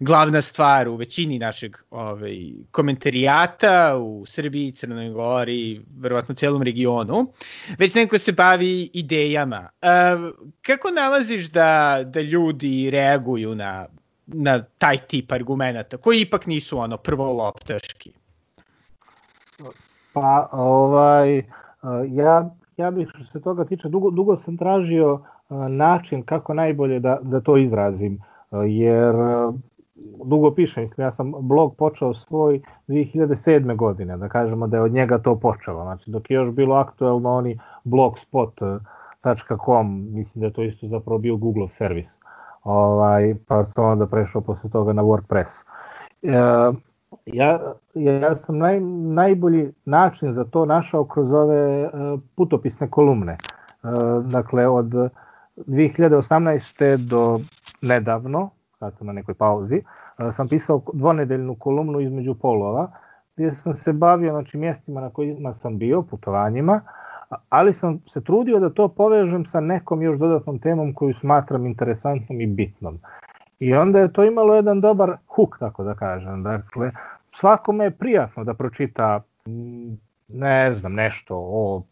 glavna 0.00 0.40
stvar 0.40 0.88
u 0.88 0.96
većini 0.96 1.38
našeg 1.38 1.76
ovaj, 1.90 2.38
komentarijata 2.70 3.96
u 3.96 4.24
Srbiji, 4.26 4.72
Crnoj 4.72 5.10
Gori, 5.10 5.80
verovatno 5.98 6.34
celom 6.34 6.62
regionu, 6.62 7.32
već 7.78 7.94
neko 7.94 8.18
se 8.18 8.32
bavi 8.32 8.90
idejama. 8.92 9.68
E, 9.82 9.88
kako 10.62 10.90
nalaziš 10.90 11.50
da, 11.50 12.00
da 12.04 12.20
ljudi 12.20 12.90
reaguju 12.90 13.54
na, 13.54 13.86
na 14.26 14.62
taj 14.78 14.98
tip 14.98 15.32
argumenta, 15.32 15.96
koji 15.96 16.20
ipak 16.20 16.46
nisu 16.46 16.78
ono 16.78 16.96
prvo 16.96 17.32
loptaški? 17.32 18.12
Pa, 20.12 20.48
ovaj, 20.52 21.42
ja 22.08 22.50
ja 22.82 22.90
bih 22.90 23.08
što 23.14 23.24
se 23.24 23.40
toga 23.40 23.64
tiče, 23.64 23.88
dugo, 23.88 24.10
dugo 24.10 24.36
sam 24.36 24.56
tražio 24.56 25.20
način 25.68 26.22
kako 26.22 26.54
najbolje 26.54 27.00
da, 27.00 27.18
da 27.22 27.40
to 27.40 27.56
izrazim, 27.56 28.18
jer 28.66 29.14
dugo 30.24 30.50
pišem, 30.50 30.82
mislim, 30.82 31.04
ja 31.04 31.12
sam 31.12 31.32
blog 31.40 31.76
počeo 31.76 32.14
svoj 32.14 32.60
2007. 32.88 33.76
godine, 33.76 34.16
da 34.16 34.28
kažemo 34.28 34.66
da 34.66 34.76
je 34.76 34.82
od 34.82 34.92
njega 34.92 35.18
to 35.18 35.38
počelo, 35.38 35.82
znači 35.82 36.10
dok 36.10 36.30
je 36.30 36.34
još 36.34 36.50
bilo 36.50 36.74
aktuelno 36.74 37.30
oni 37.30 37.58
blogspot.com, 37.84 38.88
mislim 40.14 40.40
da 40.40 40.46
je 40.46 40.52
to 40.52 40.62
isto 40.62 40.86
zapravo 40.86 41.18
bio 41.18 41.36
Google 41.36 41.68
servis, 41.68 42.20
ovaj, 42.62 43.34
pa 43.48 43.64
sam 43.64 43.84
onda 43.84 44.06
prešao 44.06 44.40
posle 44.40 44.70
toga 44.70 44.92
na 44.92 45.02
WordPress. 45.02 45.64
E, 46.22 46.72
ja, 47.26 47.74
ja 47.94 48.34
sam 48.34 48.58
naj, 48.58 48.80
najbolji 49.14 49.72
način 49.84 50.32
za 50.32 50.44
to 50.44 50.64
našao 50.66 51.04
kroz 51.04 51.32
ove 51.32 51.84
uh, 51.84 52.20
putopisne 52.36 52.90
kolumne. 52.90 53.36
Uh, 53.82 54.24
dakle, 54.24 54.68
od 54.68 54.86
2018. 55.56 56.96
do 56.96 57.40
nedavno, 57.80 58.50
sad 58.78 58.96
sam 58.98 59.06
na 59.06 59.12
nekoj 59.12 59.34
pauzi, 59.34 59.82
uh, 60.18 60.34
sam 60.34 60.48
pisao 60.48 60.82
dvonedeljnu 60.92 61.54
kolumnu 61.54 62.00
između 62.00 62.34
polova, 62.34 62.90
gdje 63.36 63.52
sam 63.52 63.74
se 63.74 63.92
bavio 63.92 64.32
znači, 64.32 64.58
mjestima 64.58 65.00
na 65.00 65.10
kojima 65.10 65.54
sam 65.54 65.78
bio, 65.78 66.02
putovanjima, 66.02 66.80
ali 67.48 67.72
sam 67.72 68.00
se 68.06 68.24
trudio 68.24 68.60
da 68.60 68.70
to 68.70 68.88
povežem 68.88 69.46
sa 69.46 69.60
nekom 69.60 70.02
još 70.02 70.18
dodatnom 70.18 70.58
temom 70.58 70.94
koju 70.94 71.14
smatram 71.14 71.66
interesantnom 71.66 72.40
i 72.40 72.46
bitnom. 72.46 72.98
I 73.62 73.74
onda 73.74 73.98
je 73.98 74.12
to 74.12 74.24
imalo 74.24 74.54
jedan 74.54 74.80
dobar 74.80 75.16
huk, 75.26 75.58
tako 75.58 75.84
da 75.84 75.94
kažem. 75.94 76.42
Dakle, 76.42 76.90
svakome 77.32 77.84
je 77.84 77.90
prijatno 77.90 78.44
da 78.44 78.54
pročita 78.54 79.22
mm, 79.46 79.92
ne 80.28 80.74
znam, 80.74 80.94
nešto 80.94 81.36
o 81.36 81.82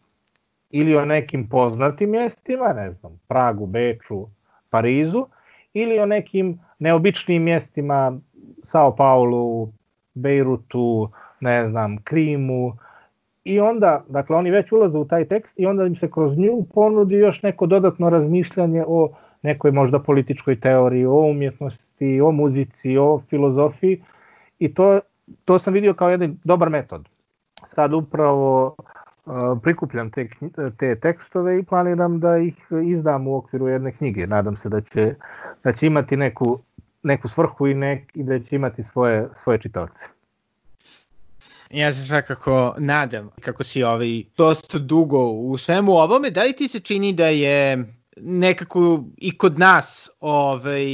ili 0.69 0.95
o 0.95 1.05
nekim 1.05 1.49
poznatim 1.49 2.09
mjestima, 2.09 2.73
ne 2.73 2.91
znam, 2.91 3.19
Pragu, 3.27 3.65
Beču, 3.65 4.27
Parizu, 4.69 5.25
ili 5.73 5.99
o 5.99 6.05
nekim 6.05 6.59
neobičnim 6.79 7.43
mjestima, 7.43 8.19
Sao 8.63 8.95
Paulu, 8.95 9.71
Beirutu, 10.13 11.09
ne 11.39 11.67
znam, 11.67 11.97
Krimu, 12.03 12.77
i 13.43 13.59
onda, 13.59 14.03
dakle, 14.09 14.35
oni 14.35 14.51
već 14.51 14.71
ulaze 14.71 14.97
u 14.97 15.05
taj 15.05 15.25
tekst 15.25 15.59
i 15.59 15.65
onda 15.65 15.85
im 15.85 15.95
se 15.95 16.11
kroz 16.11 16.37
nju 16.37 16.65
ponudi 16.73 17.15
još 17.15 17.43
neko 17.43 17.65
dodatno 17.65 18.09
razmišljanje 18.09 18.83
o 18.87 19.11
nekoj 19.41 19.71
možda 19.71 19.99
političkoj 19.99 20.59
teoriji, 20.59 21.05
o 21.05 21.15
umjetnosti, 21.15 22.21
o 22.21 22.31
muzici, 22.31 22.97
o 22.97 23.21
filozofiji 23.29 24.01
i 24.59 24.73
to, 24.73 24.99
to 25.45 25.59
sam 25.59 25.73
vidio 25.73 25.93
kao 25.93 26.09
jedan 26.09 26.37
dobar 26.43 26.69
metod. 26.69 27.09
Sad 27.65 27.93
upravo 27.93 28.75
uh, 29.25 29.33
prikupljam 29.63 30.11
te, 30.11 30.29
te 30.79 30.95
tekstove 30.95 31.59
i 31.59 31.63
planiram 31.63 32.19
da 32.19 32.37
ih 32.37 32.55
izdam 32.83 33.27
u 33.27 33.35
okviru 33.35 33.67
jedne 33.67 33.91
knjige. 33.91 34.27
Nadam 34.27 34.57
se 34.57 34.69
da 34.69 34.81
će, 34.81 35.15
da 35.63 35.73
će 35.73 35.87
imati 35.87 36.17
neku, 36.17 36.59
neku 37.03 37.27
svrhu 37.27 37.67
i, 37.67 37.73
nek, 37.73 38.11
i 38.13 38.23
da 38.23 38.39
će 38.39 38.55
imati 38.55 38.83
svoje, 38.83 39.29
svoje 39.43 39.59
čitavce. 39.59 40.05
Ja 41.69 41.93
se 41.93 42.07
svakako 42.07 42.75
nadam 42.77 43.29
kako 43.41 43.63
si 43.63 43.83
ovaj 43.83 44.23
dosta 44.37 44.77
dugo 44.79 45.29
u 45.29 45.57
svemu 45.57 45.91
ovome. 45.91 46.29
Da 46.29 46.43
li 46.43 46.53
ti 46.53 46.67
se 46.67 46.79
čini 46.79 47.13
da 47.13 47.27
je 47.27 47.85
nekako 48.17 49.03
i 49.17 49.37
kod 49.37 49.59
nas 49.59 50.09
ovaj 50.19 50.85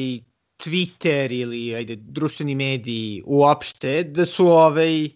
Twitter 0.57 1.31
ili 1.31 1.75
ajde 1.75 1.95
društveni 1.95 2.55
mediji 2.55 3.23
uopšte 3.25 4.03
da 4.03 4.25
su 4.25 4.47
ovaj 4.47 5.09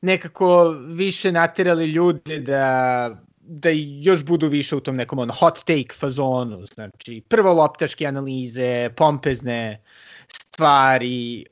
nekako 0.00 0.68
više 0.70 1.32
naterali 1.32 1.84
ljude 1.84 2.38
da 2.38 3.22
da 3.44 3.68
još 4.02 4.24
budu 4.24 4.48
više 4.48 4.76
u 4.76 4.80
tom 4.80 4.96
nekom 4.96 5.18
ono 5.18 5.32
hot 5.32 5.58
take 5.58 5.94
fazonu, 5.94 6.66
znači 6.66 7.22
prvo 7.28 7.52
loptaške 7.52 8.06
analize, 8.06 8.90
pompezne 8.96 9.82
stvari, 10.32 11.46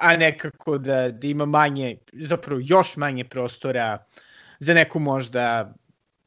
a 0.00 0.16
nekako 0.16 0.78
da, 0.78 1.10
da 1.10 1.26
ima 1.26 1.46
manje, 1.46 1.96
zapravo 2.12 2.60
još 2.64 2.96
manje 2.96 3.24
prostora 3.24 4.04
za 4.58 4.74
neku 4.74 4.98
možda, 4.98 5.74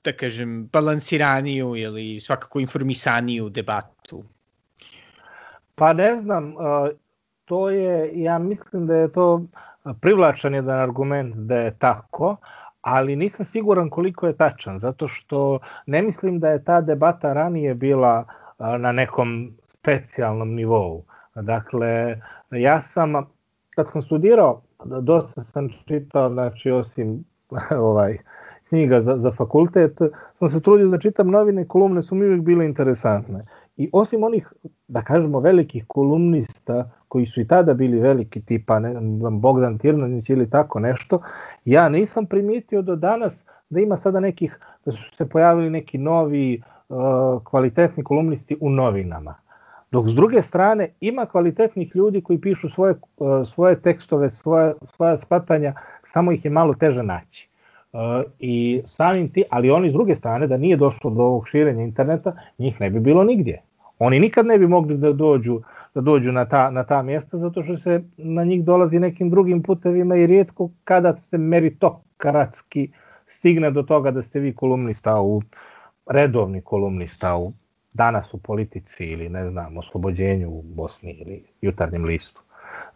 da 0.08 0.14
kažem, 0.14 0.70
balansiraniju 0.74 1.76
ili 1.76 2.20
svakako 2.20 2.60
informisaniju 2.60 3.50
debatu? 3.50 4.24
Pa 5.76 5.94
ne 5.94 6.18
znam, 6.18 6.54
to 7.46 7.70
je, 7.70 8.12
ja 8.22 8.38
mislim 8.40 8.88
da 8.88 8.96
je 8.96 9.12
to 9.12 9.42
privlačan 10.02 10.56
jedan 10.56 10.80
argument 10.80 11.36
da 11.36 11.56
je 11.56 11.78
tako, 11.80 12.36
ali 12.82 13.16
nisam 13.16 13.46
siguran 13.46 13.90
koliko 13.90 14.28
je 14.28 14.38
tačan, 14.38 14.80
zato 14.80 15.08
što 15.08 15.60
ne 15.86 16.02
mislim 16.02 16.40
da 16.40 16.50
je 16.50 16.64
ta 16.64 16.82
debata 16.82 17.34
ranije 17.34 17.76
bila 17.76 18.26
na 18.60 18.92
nekom 18.92 19.52
specijalnom 19.64 20.54
nivou. 20.54 21.04
Dakle, 21.36 22.22
ja 22.52 22.82
sam, 22.82 23.14
kad 23.76 23.90
sam 23.90 24.02
studirao, 24.02 24.62
dosta 25.02 25.42
sam 25.44 25.70
čitao, 25.88 26.30
znači 26.30 26.72
osim 26.72 27.24
ovaj, 27.90 28.18
knjiga 28.70 29.02
za, 29.02 29.18
za 29.18 29.32
fakultet, 29.32 30.02
sam 30.40 30.50
se 30.50 30.62
trudio 30.62 30.88
da 30.88 31.00
čitam 31.00 31.32
novine, 31.32 31.68
kolumne 31.68 32.02
su 32.02 32.16
mi 32.16 32.26
uvijek 32.26 32.42
bile 32.42 32.66
interesantne. 32.66 33.42
I 33.78 33.90
osim 33.94 34.24
onih, 34.24 34.54
da 34.88 35.02
kažemo, 35.02 35.40
velikih 35.40 35.84
kolumnista 35.88 36.92
koji 37.08 37.26
su 37.26 37.42
i 37.42 37.48
tada 37.48 37.74
bili 37.74 38.00
veliki 38.00 38.42
tipa 38.42 38.80
ne, 38.80 38.96
Bogdan 39.32 39.78
Tirnanić 39.78 40.30
ili 40.30 40.50
tako 40.50 40.80
nešto, 40.80 41.22
ja 41.66 41.90
nisam 41.90 42.26
primitio 42.26 42.82
do 42.82 42.96
danas 42.96 43.46
da 43.70 43.80
ima 43.80 43.98
sada 43.98 44.20
nekih, 44.20 44.60
da 44.86 44.92
su 44.92 45.16
se 45.16 45.30
pojavili 45.30 45.70
neki 45.70 45.98
novi 45.98 46.62
uh, 46.90 46.98
kvalitetni 47.44 48.04
kolumnisti 48.04 48.58
u 48.62 48.70
novinama. 48.70 49.36
Dok 49.92 50.10
s 50.10 50.16
druge 50.16 50.42
strane 50.42 50.90
ima 51.00 51.26
kvalitetnih 51.26 51.96
ljudi 51.96 52.22
koji 52.22 52.42
pišu 52.42 52.70
svoje, 52.70 52.94
uh, 53.18 53.48
svoje 53.48 53.82
tekstove, 53.82 54.30
svoje, 54.30 54.74
svoje 54.96 55.18
shvatanja, 55.18 55.74
samo 56.04 56.32
ih 56.32 56.46
je 56.46 56.52
malo 56.52 56.74
teže 56.74 57.04
naći. 57.04 57.50
Uh, 57.98 58.24
I 58.40 58.82
samim 58.86 59.30
ti, 59.30 59.44
ali 59.50 59.72
oni 59.72 59.90
s 59.90 59.94
druge 59.94 60.16
strane, 60.16 60.48
da 60.48 60.58
nije 60.58 60.78
došlo 60.78 61.10
do 61.10 61.22
ovog 61.22 61.48
širenja 61.48 61.84
interneta, 61.84 62.34
njih 62.58 62.82
ne 62.82 62.90
bi 62.90 63.00
bilo 63.00 63.24
nigdje. 63.24 63.62
Oni 64.00 64.20
nikad 64.20 64.46
ne 64.46 64.58
bi 64.58 64.68
mogli 64.68 64.98
da 64.98 65.14
dođu 65.14 65.62
da 65.96 66.02
dođu 66.02 66.32
na 66.32 66.46
ta, 66.46 66.70
na 66.72 66.84
ta 66.84 67.02
mjesta 67.02 67.38
zato 67.38 67.64
što 67.64 67.78
se 67.78 68.04
na 68.18 68.44
njih 68.44 68.64
dolazi 68.64 69.00
nekim 69.00 69.30
drugim 69.30 69.64
putevima 69.64 70.16
i 70.16 70.28
rijetko 70.28 70.70
kada 70.84 71.18
se 71.18 71.38
meritokratski 71.38 72.92
stigne 73.28 73.72
do 73.72 73.84
toga 73.84 74.12
da 74.12 74.22
ste 74.22 74.40
vi 74.40 74.56
kolumnista 74.56 75.22
u 75.22 75.42
redovni 76.06 76.62
kolumnista 76.62 77.38
u 77.38 77.52
danas 77.94 78.34
u 78.34 78.38
politici 78.38 79.06
ili 79.06 79.30
ne 79.30 79.50
znam 79.50 79.78
oslobođenju 79.78 80.50
u 80.50 80.62
Bosni 80.62 81.12
ili 81.12 81.44
jutarnjem 81.62 82.06
listu. 82.06 82.42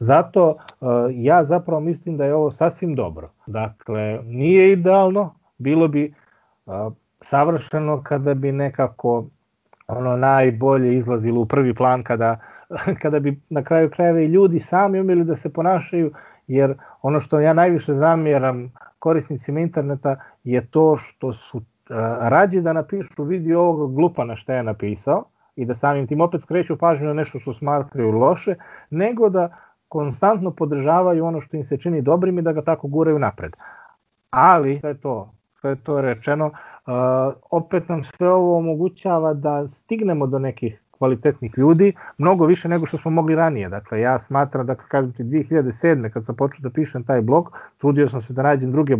Zato 0.01 0.49
uh, 0.49 0.87
ja 1.11 1.43
zapravo 1.43 1.79
mislim 1.79 2.17
da 2.17 2.25
je 2.25 2.35
ovo 2.35 2.51
sasvim 2.51 2.95
dobro. 2.95 3.29
Dakle, 3.47 4.19
nije 4.23 4.71
idealno, 4.71 5.35
bilo 5.57 5.87
bi 5.87 6.13
uh, 6.65 6.73
savršeno 7.21 8.03
kada 8.03 8.33
bi 8.33 8.51
nekako 8.51 9.25
ono 9.87 10.17
najbolje 10.17 10.97
izlazilo 10.97 11.41
u 11.41 11.45
prvi 11.45 11.73
plan 11.75 12.03
kada 12.03 12.39
kada 13.01 13.19
bi 13.19 13.39
na 13.49 13.63
kraju 13.63 13.89
krajeva 13.89 14.19
i 14.19 14.25
ljudi 14.25 14.59
sami 14.59 14.99
umeli 14.99 15.23
da 15.23 15.35
se 15.35 15.53
ponašaju, 15.53 16.11
jer 16.47 16.73
ono 17.01 17.19
što 17.19 17.39
ja 17.39 17.53
najviše 17.53 17.93
zamjeram 17.93 18.71
korisnicima 18.99 19.59
interneta 19.59 20.15
je 20.43 20.65
to 20.65 20.97
što 20.97 21.33
su 21.33 21.57
uh, 21.57 21.63
rađi 22.19 22.61
da 22.61 22.73
napišu 22.73 23.23
vidi 23.23 23.53
ovog 23.53 23.95
glupa 23.95 24.25
na 24.25 24.35
što 24.35 24.53
je 24.53 24.63
napisao 24.63 25.23
i 25.55 25.65
da 25.65 25.75
samim 25.75 26.07
tim 26.07 26.21
opet 26.21 26.41
skreću 26.41 26.77
pažnju 26.77 27.07
na 27.07 27.13
nešto 27.13 27.39
što 27.39 27.53
smatraju 27.53 28.11
loše, 28.11 28.55
nego 28.89 29.29
da 29.29 29.57
konstantno 29.91 30.51
podržavaju 30.51 31.25
ono 31.25 31.41
što 31.41 31.57
im 31.57 31.63
se 31.63 31.77
čini 31.77 32.01
dobrim 32.01 32.39
i 32.39 32.41
da 32.41 32.51
ga 32.53 32.61
tako 32.61 32.87
guraju 32.87 33.19
napred. 33.19 33.55
Ali, 34.29 34.79
sve 34.79 34.93
to, 34.93 35.31
sve 35.59 35.75
to 35.75 36.01
rečeno, 36.01 36.45
uh, 36.45 36.53
opet 37.51 37.89
nam 37.89 38.03
sve 38.03 38.29
ovo 38.29 38.57
omogućava 38.57 39.33
da 39.33 39.67
stignemo 39.67 40.27
do 40.27 40.39
nekih 40.39 40.81
kvalitetnih 40.91 41.57
ljudi, 41.57 41.93
mnogo 42.17 42.45
više 42.45 42.69
nego 42.69 42.85
što 42.85 42.97
smo 42.97 43.11
mogli 43.11 43.35
ranije. 43.35 43.69
Dakle, 43.69 43.99
ja 44.01 44.19
smatram, 44.19 44.65
dakle, 44.65 44.85
kažem 44.87 45.11
ti, 45.11 45.23
2007. 45.23 46.09
kad 46.09 46.25
sam 46.25 46.35
počeo 46.35 46.61
da 46.61 46.69
pišem 46.69 47.03
taj 47.03 47.21
blog, 47.21 47.51
trudio 47.77 48.09
sam 48.09 48.21
se 48.21 48.33
da 48.33 48.43
nađem 48.43 48.71
druge 48.71 48.97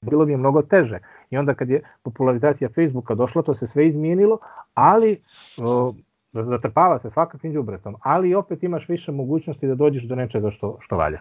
bilo 0.00 0.24
mi 0.24 0.32
je 0.32 0.36
mnogo 0.36 0.62
teže. 0.62 0.98
I 1.30 1.38
onda 1.38 1.54
kad 1.54 1.70
je 1.70 1.82
popularizacija 2.02 2.68
Facebooka 2.74 3.14
došla, 3.14 3.42
to 3.42 3.54
se 3.54 3.66
sve 3.66 3.86
izmijenilo, 3.86 4.38
ali 4.74 5.22
o, 5.56 5.94
zatrpava 6.32 6.98
se 6.98 7.10
svakakvim 7.10 7.52
džubretom, 7.52 7.96
ali 8.00 8.34
opet 8.34 8.62
imaš 8.62 8.88
više 8.88 9.12
mogućnosti 9.12 9.66
da 9.66 9.74
dođeš 9.74 10.02
do 10.02 10.14
nečega 10.14 10.50
što, 10.50 10.78
što 10.80 10.96
valja. 10.96 11.20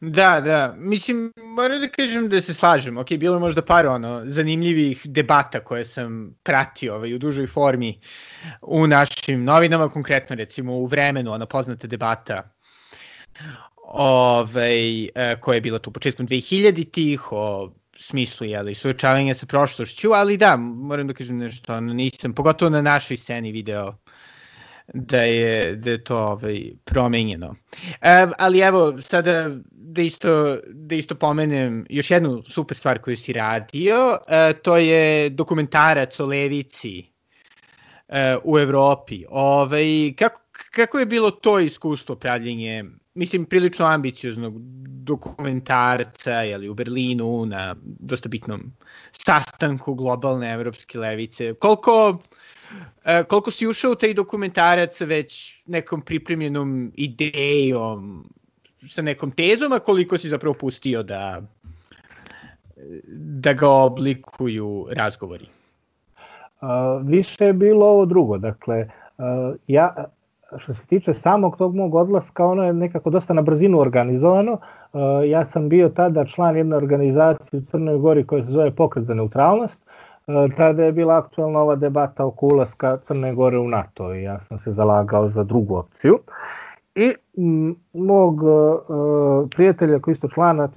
Da, 0.00 0.40
da. 0.40 0.74
Mislim, 0.78 1.32
moram 1.44 1.80
da 1.80 1.88
kažem 1.88 2.28
da 2.28 2.40
se 2.40 2.54
slažem. 2.54 2.98
Ok, 2.98 3.08
bilo 3.10 3.36
je 3.36 3.40
možda 3.40 3.62
par 3.62 3.86
ono, 3.86 4.20
zanimljivih 4.24 5.02
debata 5.04 5.60
koje 5.60 5.84
sam 5.84 6.34
pratio 6.42 6.94
ovaj, 6.94 7.14
u 7.14 7.18
dužoj 7.18 7.46
formi 7.46 8.00
u 8.62 8.86
našim 8.86 9.44
novinama, 9.44 9.88
konkretno 9.88 10.36
recimo 10.36 10.72
u 10.72 10.86
vremenu, 10.86 11.32
ona 11.32 11.46
poznata 11.46 11.86
debata 11.86 12.50
ovaj, 13.84 15.04
e, 15.04 15.36
koja 15.40 15.54
je 15.54 15.60
bila 15.60 15.78
tu 15.78 15.90
početkom 15.90 16.28
2000-ih 16.28 17.32
o 17.32 17.72
smislu 18.00 18.46
jeli, 18.46 18.74
suočavanja 18.74 19.34
sa 19.34 19.46
prošlošću, 19.46 20.12
ali 20.12 20.36
da, 20.36 20.56
moram 20.56 21.06
da 21.06 21.14
kažem 21.14 21.38
nešto, 21.38 21.80
nisam, 21.80 22.34
pogotovo 22.34 22.70
na 22.70 22.82
našoj 22.82 23.16
sceni 23.16 23.52
video 23.52 23.94
da 24.94 25.22
je, 25.22 25.76
da 25.76 25.90
je 25.90 26.04
to 26.04 26.18
ovaj, 26.18 26.62
promenjeno. 26.84 27.54
E, 28.00 28.26
ali 28.38 28.60
evo, 28.60 29.00
sada 29.00 29.50
da 29.70 30.02
isto, 30.02 30.58
da 30.66 30.94
isto 30.94 31.14
pomenem 31.14 31.86
još 31.90 32.10
jednu 32.10 32.42
super 32.48 32.76
stvar 32.76 32.98
koju 32.98 33.16
si 33.16 33.32
radio, 33.32 34.18
e, 34.28 34.52
to 34.52 34.76
je 34.76 35.30
dokumentarac 35.30 36.20
o 36.20 36.26
levici 36.26 37.04
e, 38.08 38.36
u 38.44 38.58
Evropi. 38.58 39.24
Ovaj, 39.28 40.14
kako, 40.18 40.40
kako 40.70 40.98
je 40.98 41.06
bilo 41.06 41.30
to 41.30 41.58
iskustvo 41.60 42.16
pravljenje, 42.16 42.84
mislim, 43.20 43.44
prilično 43.44 43.86
ambicioznog 43.86 44.54
dokumentarca 45.04 46.32
jeli, 46.32 46.68
u 46.68 46.74
Berlinu 46.74 47.46
na 47.46 47.76
dosta 47.82 48.28
bitnom 48.28 48.72
sastanku 49.12 49.94
globalne 49.94 50.52
evropske 50.52 50.98
levice? 50.98 51.54
Koliko 51.54 52.18
E, 53.04 53.24
koliko 53.24 53.50
si 53.50 53.66
ušao 53.66 53.92
u 53.92 53.94
taj 53.94 54.14
dokumentarac 54.14 55.00
već 55.00 55.62
nekom 55.66 56.00
pripremljenom 56.00 56.92
idejom, 56.96 58.24
sa 58.88 59.02
nekom 59.02 59.30
tezom, 59.30 59.72
a 59.72 59.78
koliko 59.78 60.18
si 60.18 60.28
zapravo 60.28 60.54
pustio 60.54 61.02
da, 61.02 61.42
da 63.06 63.52
ga 63.52 63.68
oblikuju 63.68 64.86
razgovori? 64.92 65.46
Uh, 66.60 67.08
više 67.08 67.44
je 67.44 67.52
bilo 67.52 67.86
ovo 67.86 68.06
drugo, 68.06 68.38
dakle, 68.38 68.88
uh, 69.18 69.56
ja, 69.66 70.04
što 70.56 70.74
se 70.74 70.86
tiče 70.86 71.14
samog 71.14 71.56
tog 71.56 71.74
mog 71.74 71.94
odlaska, 71.94 72.46
ono 72.46 72.64
je 72.64 72.72
nekako 72.72 73.10
dosta 73.10 73.34
na 73.34 73.42
brzinu 73.42 73.78
organizovano. 73.78 74.52
Uh, 74.52 75.00
ja 75.26 75.44
sam 75.44 75.68
bio 75.68 75.88
tada 75.88 76.24
član 76.24 76.56
jedne 76.56 76.76
organizacije 76.76 77.60
u 77.60 77.64
Crnoj 77.64 77.98
Gori 77.98 78.26
koja 78.26 78.44
se 78.44 78.50
zove 78.50 78.70
Pokret 78.70 79.04
za 79.04 79.14
neutralnost 79.14 79.80
E, 80.30 80.48
tada 80.56 80.84
je 80.84 80.92
bila 80.92 81.16
aktualna 81.18 81.58
ova 81.60 81.76
debata 81.76 82.24
oko 82.24 82.46
ulaska 82.46 82.96
Crne 82.96 83.34
Gore 83.34 83.58
u 83.58 83.68
NATO 83.68 84.14
i 84.14 84.22
ja 84.22 84.40
sam 84.40 84.58
se 84.58 84.72
zalagao 84.72 85.28
za 85.28 85.44
drugu 85.44 85.76
opciju. 85.76 86.18
I 86.94 87.14
mog 87.92 88.42
uh, 88.42 89.48
prijatelja 89.50 89.98
koji 89.98 90.12
isto 90.12 90.28
člana, 90.28 90.68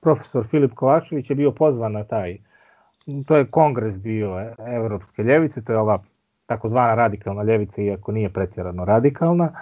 profesor 0.00 0.44
Filip 0.46 0.74
Kovačević 0.74 1.30
je 1.30 1.36
bio 1.36 1.50
pozvan 1.50 1.92
na 1.92 2.04
taj, 2.04 2.38
to 3.26 3.36
je 3.36 3.46
kongres 3.46 3.98
bio 3.98 4.54
Evropske 4.58 5.22
ljevice, 5.22 5.64
to 5.64 5.72
je 5.72 5.78
ova 5.78 5.98
takozvana 6.46 6.94
radikalna 6.94 7.42
ljevica, 7.42 7.82
iako 7.82 8.12
nije 8.12 8.28
pretjerano 8.28 8.84
radikalna, 8.84 9.52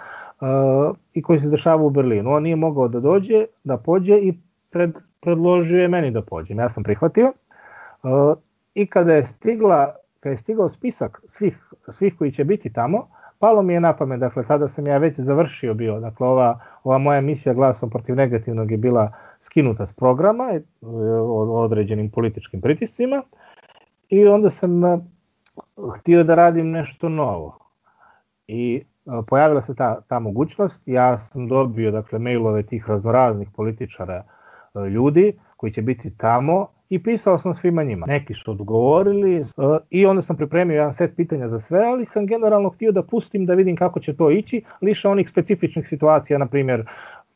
uh, 0.40 0.96
i 1.12 1.22
koji 1.22 1.38
se 1.38 1.48
dešava 1.48 1.82
u 1.82 1.90
Berlinu. 1.90 2.30
On 2.30 2.42
nije 2.42 2.56
mogao 2.56 2.88
da 2.88 3.00
dođe, 3.00 3.46
da 3.64 3.76
pođe 3.76 4.14
i 4.14 4.34
pred, 4.70 4.94
predložio 5.20 5.82
je 5.82 5.88
meni 5.88 6.10
da 6.10 6.22
pođem. 6.22 6.58
Ja 6.58 6.68
sam 6.68 6.82
prihvatio. 6.82 7.32
Uh, 8.02 8.36
i 8.74 8.86
kada 8.86 9.14
je 9.14 9.22
stigla 9.22 9.94
kada 10.24 10.32
je 10.32 10.36
stigao 10.36 10.68
spisak 10.68 11.22
svih, 11.28 11.58
svih 11.88 12.14
koji 12.18 12.32
će 12.32 12.44
biti 12.44 12.72
tamo, 12.72 13.08
palo 13.38 13.62
mi 13.62 13.72
je 13.72 13.80
na 13.80 13.96
pamet, 13.96 14.20
dakle 14.20 14.44
tada 14.44 14.68
sam 14.68 14.86
ja 14.86 14.98
već 14.98 15.20
završio 15.20 15.74
bio, 15.74 16.00
dakle 16.00 16.26
ova, 16.26 16.60
ova 16.84 16.98
moja 16.98 17.20
misija 17.20 17.54
glasom 17.54 17.90
protiv 17.90 18.16
negativnog 18.16 18.70
je 18.70 18.76
bila 18.76 19.12
skinuta 19.40 19.86
s 19.86 19.92
programa 19.92 20.44
e, 20.52 20.60
određenim 21.50 22.10
političkim 22.10 22.60
pritiscima 22.60 23.22
i 24.08 24.26
onda 24.26 24.50
sam 24.50 24.84
e, 24.84 24.98
htio 25.98 26.24
da 26.24 26.34
radim 26.34 26.70
nešto 26.70 27.08
novo. 27.08 27.58
I 28.46 28.82
e, 29.06 29.10
pojavila 29.26 29.62
se 29.62 29.74
ta, 29.74 30.00
ta 30.00 30.18
mogućnost, 30.18 30.80
ja 30.86 31.18
sam 31.18 31.48
dobio 31.48 31.90
dakle 31.90 32.18
mailove 32.18 32.62
tih 32.62 32.88
raznoraznih 32.88 33.48
političara 33.56 34.24
ljudi 34.90 35.32
koji 35.56 35.72
će 35.72 35.82
biti 35.82 36.16
tamo 36.16 36.68
i 36.88 37.02
pisao 37.02 37.38
sam 37.38 37.54
svima 37.54 37.82
njima. 37.82 38.06
Neki 38.06 38.34
su 38.34 38.50
odgovorili 38.50 39.40
uh, 39.40 39.76
i 39.90 40.06
onda 40.06 40.22
sam 40.22 40.36
pripremio 40.36 40.74
jedan 40.74 40.94
set 40.94 41.16
pitanja 41.16 41.48
za 41.48 41.60
sve, 41.60 41.84
ali 41.86 42.06
sam 42.06 42.26
generalno 42.26 42.68
htio 42.70 42.92
da 42.92 43.02
pustim 43.02 43.46
da 43.46 43.54
vidim 43.54 43.76
kako 43.76 44.00
će 44.00 44.16
to 44.16 44.30
ići, 44.30 44.62
liša 44.82 45.10
onih 45.10 45.28
specifičnih 45.28 45.88
situacija, 45.88 46.38
na 46.38 46.46
primjer 46.46 46.84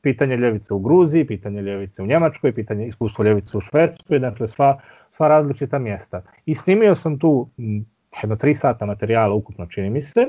pitanje 0.00 0.36
ljevice 0.36 0.74
u 0.74 0.78
Gruziji, 0.78 1.26
pitanje 1.26 1.62
ljevice 1.62 2.02
u 2.02 2.06
Njemačkoj, 2.06 2.52
pitanje 2.52 2.86
iskustvo 2.86 3.24
ljevice 3.24 3.56
u 3.56 3.60
Švedskoj, 3.60 4.18
dakle 4.18 4.48
sva, 4.48 4.80
sva 5.10 5.28
različita 5.28 5.78
mjesta. 5.78 6.22
I 6.46 6.54
snimio 6.54 6.94
sam 6.94 7.18
tu 7.18 7.48
jedno 8.22 8.36
tri 8.36 8.54
sata 8.54 8.86
materijala 8.86 9.34
ukupno 9.34 9.66
čini 9.66 9.90
mi 9.90 10.02
se, 10.02 10.28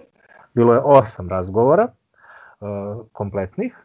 bilo 0.53 0.73
je 0.73 0.81
osam 0.83 1.29
razgovora 1.29 1.87
uh, 1.87 3.05
kompletnih 3.11 3.75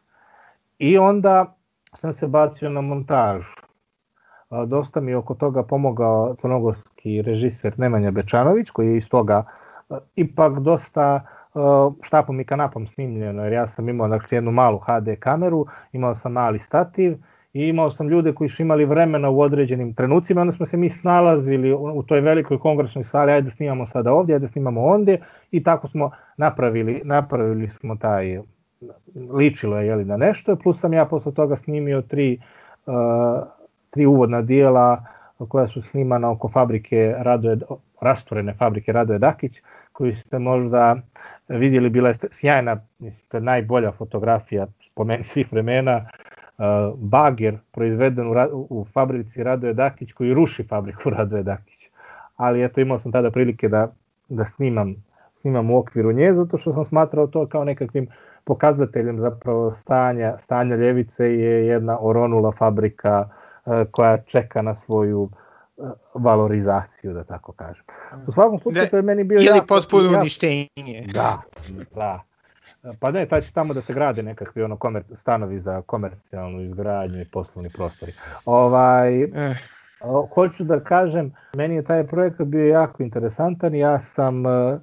i 0.78 0.98
onda 0.98 1.56
sam 1.92 2.12
se 2.12 2.26
bacio 2.26 2.70
na 2.70 2.80
montažu. 2.80 3.54
Uh, 4.50 4.68
dosta 4.68 5.00
mi 5.00 5.10
je 5.10 5.16
oko 5.16 5.34
toga 5.34 5.62
pomogao 5.62 6.34
crnogorski 6.34 7.22
režiser 7.22 7.78
Nemanja 7.78 8.10
Bečanović 8.10 8.70
koji 8.70 8.88
je 8.88 8.96
iz 8.96 9.08
toga 9.08 9.44
uh, 9.88 9.98
ipak 10.14 10.60
dosta 10.60 11.26
štapom 12.02 12.40
i 12.40 12.44
kanapom 12.44 12.86
snimljeno 12.86 13.44
jer 13.44 13.52
ja 13.52 13.66
sam 13.66 13.88
imao 13.88 14.08
dakle, 14.08 14.36
jednu 14.36 14.50
malu 14.50 14.78
HD 14.78 15.18
kameru, 15.20 15.66
imao 15.92 16.14
sam 16.14 16.32
mali 16.32 16.58
stativ 16.58 17.16
i 17.54 17.68
imao 17.68 17.90
sam 17.90 18.08
ljude 18.08 18.32
koji 18.32 18.50
su 18.50 18.62
imali 18.62 18.84
vremena 18.84 19.30
u 19.30 19.40
određenim 19.40 19.94
trenucima, 19.94 20.40
onda 20.40 20.52
smo 20.52 20.66
se 20.66 20.76
mi 20.76 20.90
snalazili 20.90 21.72
u 21.72 22.02
toj 22.02 22.20
velikoj 22.20 22.58
kongresnoj 22.58 23.04
sali, 23.04 23.32
ajde 23.32 23.50
snimamo 23.50 23.86
sada 23.86 24.12
ovdje, 24.12 24.34
ajde 24.34 24.48
snimamo 24.48 24.84
ondje. 24.84 25.20
I 25.50 25.62
tako 25.62 25.88
smo 25.88 26.10
napravili, 26.36 27.00
napravili 27.04 27.68
smo 27.68 27.96
taj, 27.96 28.40
ličilo 29.30 29.78
je 29.80 29.86
jeli, 29.86 30.04
na 30.04 30.16
nešto, 30.16 30.56
plus 30.56 30.80
sam 30.80 30.92
ja 30.92 31.04
posle 31.04 31.34
toga 31.34 31.56
snimio 31.56 32.02
tri, 32.02 32.40
uh, 32.86 32.94
tri 33.90 34.06
uvodna 34.06 34.42
dijela 34.42 35.04
koja 35.48 35.66
su 35.66 35.82
snimana 35.82 36.30
oko 36.30 36.48
fabrike 36.48 37.14
Radoje, 37.18 37.58
rasturene 38.00 38.54
fabrike 38.54 38.92
Radoje 38.92 39.18
Dakić, 39.18 39.60
koju 39.92 40.14
ste 40.14 40.38
možda 40.38 40.96
vidjeli, 41.48 41.90
bila 41.90 42.08
je 42.08 42.14
sjajna, 42.30 42.80
mislim, 42.98 43.44
najbolja 43.44 43.92
fotografija 43.92 44.66
po 44.94 45.04
meni 45.04 45.24
svih 45.24 45.52
vremena, 45.52 46.06
bager 46.96 47.58
proizveden 47.72 48.26
u, 48.26 48.66
u 48.70 48.84
fabrici 48.84 49.42
Radoje 49.42 49.74
Dakić 49.74 50.12
koji 50.12 50.34
ruši 50.34 50.64
fabriku 50.64 51.10
Radoje 51.16 51.42
Dakić. 51.42 51.90
Ali 52.36 52.64
eto 52.64 52.80
imao 52.80 52.98
sam 52.98 53.12
tada 53.12 53.30
prilike 53.30 53.68
da, 53.68 53.92
da 54.28 54.44
snimam, 54.44 54.94
snimam 55.34 55.70
u 55.70 55.78
okviru 55.78 56.12
nje 56.12 56.34
zato 56.34 56.58
što 56.58 56.72
sam 56.72 56.84
smatrao 56.84 57.26
to 57.26 57.46
kao 57.46 57.64
nekakvim 57.64 58.08
pokazateljem 58.44 59.20
zapravo 59.20 59.70
stanja, 59.70 60.38
stanja 60.38 60.76
ljevice 60.76 61.24
je 61.24 61.66
jedna 61.66 61.98
oronula 62.00 62.52
fabrika 62.52 63.28
uh, 63.64 63.74
koja 63.90 64.18
čeka 64.18 64.62
na 64.62 64.74
svoju 64.74 65.22
uh, 65.76 65.90
valorizaciju, 66.14 67.12
da 67.14 67.24
tako 67.24 67.52
kažem. 67.52 67.84
U 68.26 68.32
svakom 68.32 68.58
slučaju 68.58 68.88
to 68.90 68.96
je 68.96 69.02
meni 69.02 69.24
bio... 69.24 69.38
Ili 69.40 69.60
potpuno 69.68 70.18
uništenje. 70.18 71.06
Da, 71.14 71.42
da. 71.94 72.22
Pa 73.01 73.11
ne, 73.11 73.27
taj 73.27 73.40
će 73.40 73.53
tamo 73.53 73.75
da 73.75 73.81
se 73.81 73.94
grade 73.94 74.23
nekakvi 74.23 74.62
ono 74.62 74.77
komer, 74.77 75.03
stanovi 75.12 75.61
za 75.61 75.83
komercijalnu 75.83 76.61
izgradnju 76.61 77.20
i 77.20 77.29
poslovni 77.33 77.70
prostori. 77.70 78.12
Ovaj, 78.44 79.23
eh. 79.23 79.55
Hoću 80.35 80.64
da 80.64 80.81
kažem, 80.81 81.33
meni 81.57 81.75
je 81.75 81.85
taj 81.85 82.07
projekat 82.07 82.47
bio 82.47 82.66
jako 82.66 83.03
interesantan. 83.03 83.75
Ja 83.75 83.99
sam, 83.99 84.47
eh, 84.47 84.79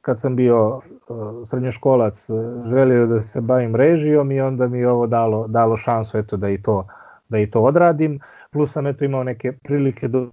kad 0.00 0.20
sam 0.20 0.36
bio 0.36 0.80
eh, 0.84 1.12
srednjoškolac, 1.46 2.26
želio 2.70 3.06
da 3.06 3.22
se 3.22 3.40
bavim 3.40 3.76
režijom 3.76 4.32
i 4.32 4.40
onda 4.40 4.68
mi 4.68 4.78
je 4.78 4.90
ovo 4.90 5.06
dalo, 5.06 5.46
dalo 5.46 5.76
šansu 5.76 6.18
eto, 6.18 6.36
da, 6.36 6.48
i 6.48 6.62
to, 6.62 6.86
da 7.28 7.38
i 7.38 7.50
to 7.50 7.60
odradim. 7.60 8.20
Plus 8.50 8.72
sam 8.72 8.86
eto 8.86 9.04
imao 9.04 9.24
neke 9.24 9.52
prilike 9.52 10.08
do 10.08 10.30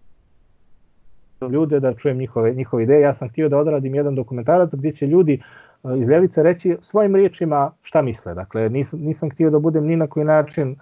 ljude 1.51 1.80
da 1.80 1.93
čujem 1.93 2.17
njihove, 2.17 2.54
njihove 2.54 2.84
ideje. 2.84 3.01
Ja 3.01 3.13
sam 3.13 3.30
htio 3.30 3.49
da 3.49 3.58
odradim 3.58 3.95
jedan 3.95 4.15
dokumentarac 4.15 4.69
gdje 4.73 4.91
će 4.91 5.08
ljudi 5.08 5.41
iz 5.97 6.09
ljevice 6.09 6.43
reći 6.43 6.77
svojim 6.81 7.15
riječima 7.15 7.71
šta 7.81 8.01
misle. 8.01 8.33
Dakle, 8.33 8.69
nisam, 8.69 8.99
nisam 8.99 9.29
htio 9.29 9.49
da 9.49 9.59
budem 9.59 9.85
ni 9.85 9.95
na 9.95 10.07
koji 10.07 10.25
način 10.25 10.75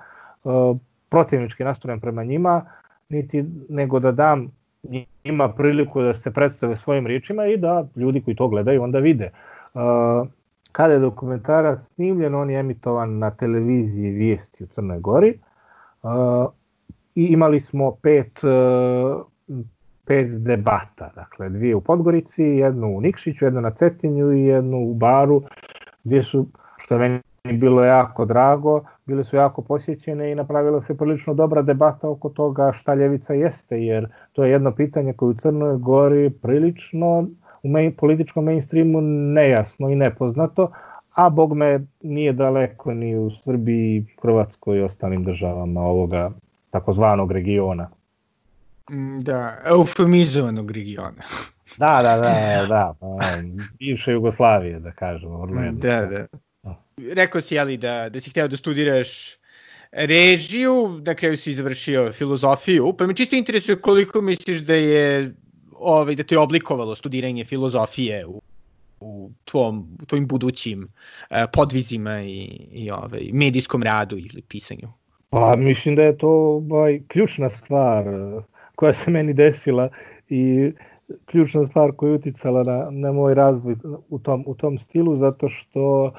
uh, 0.43 0.77
protivnički 1.09 1.63
nastrojen 1.63 1.99
prema 1.99 2.23
njima, 2.23 2.65
niti 3.09 3.45
nego 3.69 3.99
da 3.99 4.11
dam 4.11 4.51
njima 5.25 5.49
priliku 5.49 6.01
da 6.01 6.13
se 6.13 6.31
predstave 6.31 6.75
svojim 6.75 7.07
riječima 7.07 7.45
i 7.45 7.57
da 7.57 7.87
ljudi 7.95 8.21
koji 8.21 8.35
to 8.35 8.47
gledaju 8.47 8.83
onda 8.83 8.99
vide. 8.99 9.29
Uh, 9.73 9.81
kada 10.71 10.93
je 10.93 10.99
dokumentarac 10.99 11.83
snimljen, 11.83 12.35
on 12.35 12.49
je 12.49 12.59
emitovan 12.59 13.17
na 13.17 13.31
televiziji 13.31 14.11
Vijesti 14.11 14.63
u 14.63 14.67
Crnoj 14.67 14.99
Gori 14.99 15.39
uh, 16.03 16.11
i 17.15 17.25
imali 17.25 17.59
smo 17.59 17.91
pet 17.91 18.41
uh, 18.43 19.25
pet 20.05 20.43
debata, 20.43 21.11
dakle 21.15 21.49
dvije 21.49 21.75
u 21.75 21.81
Podgorici, 21.81 22.43
jednu 22.43 22.87
u 22.87 23.01
Nikšiću, 23.01 23.45
jednu 23.45 23.61
na 23.61 23.71
Cetinju 23.71 24.31
i 24.33 24.43
jednu 24.43 24.77
u 24.77 24.93
Baru, 24.93 25.43
gdje 26.03 26.23
su, 26.23 26.47
što 26.77 26.95
je 26.95 26.99
meni 26.99 27.57
bilo 27.57 27.83
jako 27.83 28.25
drago, 28.25 28.83
bile 29.05 29.23
su 29.23 29.35
jako 29.35 29.61
posjećene 29.61 30.31
i 30.31 30.35
napravila 30.35 30.81
se 30.81 30.97
prilično 30.97 31.33
dobra 31.33 31.61
debata 31.61 32.09
oko 32.09 32.29
toga 32.29 32.71
šta 32.71 32.95
ljevica 32.95 33.33
jeste, 33.33 33.83
jer 33.83 34.07
to 34.31 34.43
je 34.43 34.51
jedno 34.51 34.71
pitanje 34.71 35.13
koje 35.13 35.29
u 35.29 35.33
Crnoj 35.33 35.77
Gori 35.77 36.29
prilično 36.29 37.27
u 37.63 37.69
main, 37.69 37.95
političkom 37.95 38.45
mainstreamu 38.45 39.01
nejasno 39.01 39.89
i 39.89 39.95
nepoznato, 39.95 40.71
a 41.15 41.29
bog 41.29 41.53
me 41.55 41.85
nije 42.01 42.33
daleko 42.33 42.93
ni 42.93 43.17
u 43.17 43.29
Srbiji, 43.29 44.05
Hrvatskoj 44.21 44.77
i 44.77 44.81
ostalim 44.81 45.23
državama 45.23 45.81
ovoga 45.81 46.31
takozvanog 46.69 47.31
regiona. 47.31 47.89
Mm, 48.91 49.19
da, 49.19 49.61
eufemizovanog 49.65 50.71
regiona. 50.71 51.23
da, 51.77 52.01
da, 52.01 52.17
da, 52.17 52.65
da, 52.69 52.93
pa, 52.99 53.07
bivše 53.79 54.11
Jugoslavije, 54.11 54.79
da 54.79 54.91
kažemo, 54.91 55.41
vrlo 55.41 55.61
mm, 55.61 55.79
Da, 55.79 56.05
da. 56.05 56.25
Rekao 57.13 57.41
si, 57.41 57.59
ali 57.59 57.77
da, 57.77 58.09
da 58.09 58.19
si 58.19 58.29
hteo 58.29 58.47
da 58.47 58.57
studiraš 58.57 59.37
režiju, 59.91 61.01
na 61.05 61.15
kraju 61.15 61.37
si 61.37 61.53
završio 61.53 62.11
filozofiju, 62.11 62.93
pa 62.97 63.07
me 63.07 63.15
čisto 63.15 63.35
interesuje 63.35 63.81
koliko 63.81 64.21
misliš 64.21 64.61
da 64.61 64.73
je 64.73 65.33
ovaj, 65.79 66.15
da 66.15 66.23
te 66.23 66.35
je 66.35 66.39
oblikovalo 66.39 66.95
studiranje 66.95 67.45
filozofije 67.45 68.25
u, 68.25 68.41
u 68.99 69.31
tvom, 69.45 69.97
u 70.01 70.05
tvojim 70.05 70.27
budućim 70.27 70.83
uh, 70.83 71.37
podvizima 71.53 72.21
i, 72.21 72.43
i 72.71 72.91
ovaj, 72.91 73.29
medijskom 73.33 73.83
radu 73.83 74.17
ili 74.17 74.41
pisanju? 74.41 74.89
Pa 75.29 75.55
mislim 75.55 75.95
da 75.95 76.01
je 76.01 76.17
to 76.17 76.29
ovaj, 76.29 77.01
ključna 77.07 77.49
stvar 77.49 78.05
koja 78.83 78.93
se 78.93 79.11
meni 79.11 79.33
desila 79.33 79.89
i 80.29 80.71
ključna 81.25 81.65
stvar 81.65 81.91
koja 81.95 82.09
je 82.09 82.15
uticala 82.15 82.63
na, 82.63 82.87
na 82.91 83.11
moj 83.11 83.33
razvoj 83.33 83.75
u 84.09 84.19
tom, 84.19 84.43
u 84.47 84.55
tom 84.55 84.77
stilu, 84.77 85.15
zato 85.15 85.49
što 85.49 86.11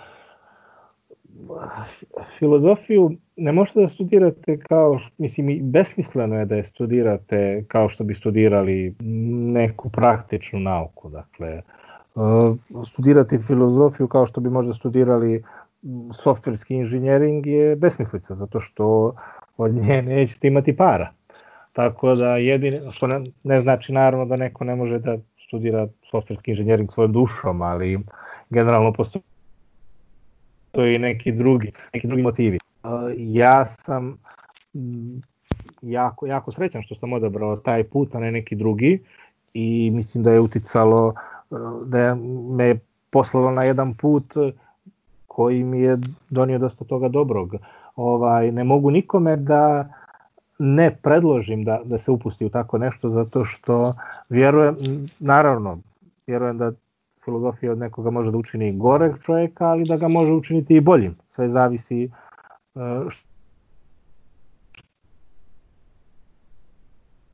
filozofiju 2.39 3.11
ne 3.37 3.53
možete 3.53 3.81
da 3.81 3.89
studirate 3.89 4.59
kao, 4.59 4.99
mislim, 5.19 5.61
besmisleno 5.63 6.39
je 6.39 6.45
da 6.45 6.57
je 6.57 6.65
studirate 6.65 7.65
kao 7.69 7.89
što 7.89 8.05
bi 8.05 8.15
studirali 8.15 8.95
neku 9.53 9.91
praktičnu 9.91 10.61
nauku, 10.61 11.11
dakle, 11.11 11.63
studirati 12.85 13.39
filozofiju 13.39 14.09
kao 14.09 14.27
što 14.27 14.41
bi 14.41 14.51
možda 14.51 14.73
studirali 14.73 15.43
softverski 16.13 16.75
inženjering 16.75 17.47
je 17.47 17.77
besmislica, 17.77 18.35
zato 18.35 18.61
što 18.61 19.15
od 19.57 19.75
nje 19.75 20.03
nećete 20.03 20.49
imati 20.49 20.77
para. 20.77 21.13
Tako 21.75 22.15
da 22.15 22.37
jedini, 22.37 22.81
što 22.93 23.07
ne, 23.07 23.25
ne 23.43 23.61
znači 23.61 23.93
naravno 23.93 24.27
da 24.27 24.37
neko 24.37 24.65
ne 24.65 24.77
može 24.77 24.99
da 24.99 25.19
studira 25.47 25.89
softverski 26.11 26.51
inženjering 26.51 26.93
svojom 26.93 27.13
dušom, 27.13 27.63
ali 27.63 27.99
generalno 28.51 28.93
postoji 28.93 29.25
i 30.95 30.99
neki 30.99 31.33
drugi, 31.33 31.73
neki 31.95 32.07
drugi 32.07 32.23
motivi. 32.23 32.59
Ja 33.17 33.65
sam 33.65 34.19
jako, 35.83 36.27
jako 36.27 36.53
srećan 36.53 36.83
što 36.83 36.95
sam 36.95 37.13
odabrao 37.13 37.57
taj 37.57 37.85
put, 37.85 38.15
a 38.15 38.21
ne 38.21 38.33
neki 38.33 38.57
drugi 38.57 39.03
i 39.55 39.91
mislim 39.91 40.25
da 40.25 40.31
je 40.31 40.41
uticalo, 40.41 41.15
da 41.87 41.99
je 41.99 42.15
me 42.51 42.77
poslalo 43.11 43.51
na 43.51 43.65
jedan 43.65 43.95
put 43.95 44.25
koji 45.27 45.65
mi 45.65 45.81
je 45.81 45.99
donio 46.31 46.59
dosta 46.59 46.85
toga 46.85 47.09
dobrog. 47.09 47.55
Ovaj, 47.97 48.53
ne 48.53 48.65
mogu 48.65 48.91
nikome 48.91 49.37
da 49.37 49.89
ne 50.59 50.97
predložim 51.03 51.65
da, 51.65 51.81
da 51.85 51.99
se 51.99 52.11
upusti 52.11 52.45
u 52.45 52.49
tako 52.49 52.79
nešto 52.79 53.11
zato 53.11 53.45
što 53.45 53.95
vjerujem, 54.29 54.77
naravno, 55.21 55.79
vjerujem 56.27 56.59
da 56.59 56.73
filozofija 57.25 57.73
od 57.73 57.79
nekoga 57.79 58.11
može 58.11 58.31
da 58.31 58.39
učini 58.39 58.77
goreg 58.77 59.13
čovjeka, 59.23 59.67
ali 59.67 59.89
da 59.89 59.97
ga 59.97 60.09
može 60.09 60.33
učiniti 60.33 60.75
i 60.75 60.81
boljim. 60.81 61.15
Sve 61.31 61.49
zavisi 61.49 62.11
uh, 62.75 62.83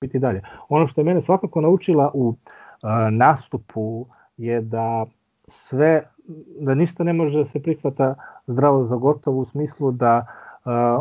biti 0.01 0.19
dalje. 0.19 0.43
Ono 0.69 0.87
što 0.87 1.01
je 1.01 1.05
mene 1.05 1.21
svakako 1.21 1.61
naučila 1.61 2.11
u 2.15 2.29
uh, 2.29 2.37
nastupu 3.11 4.07
je 4.37 4.61
da 4.61 5.07
sve, 5.49 6.03
da 6.61 6.75
ništa 6.75 7.05
ne 7.05 7.13
može 7.13 7.39
da 7.39 7.45
se 7.45 7.63
prihvata 7.63 8.15
zdravo 8.47 8.85
za 8.85 8.97
gotovo 8.97 9.41
u 9.41 9.45
smislu 9.45 9.93
da 9.93 10.27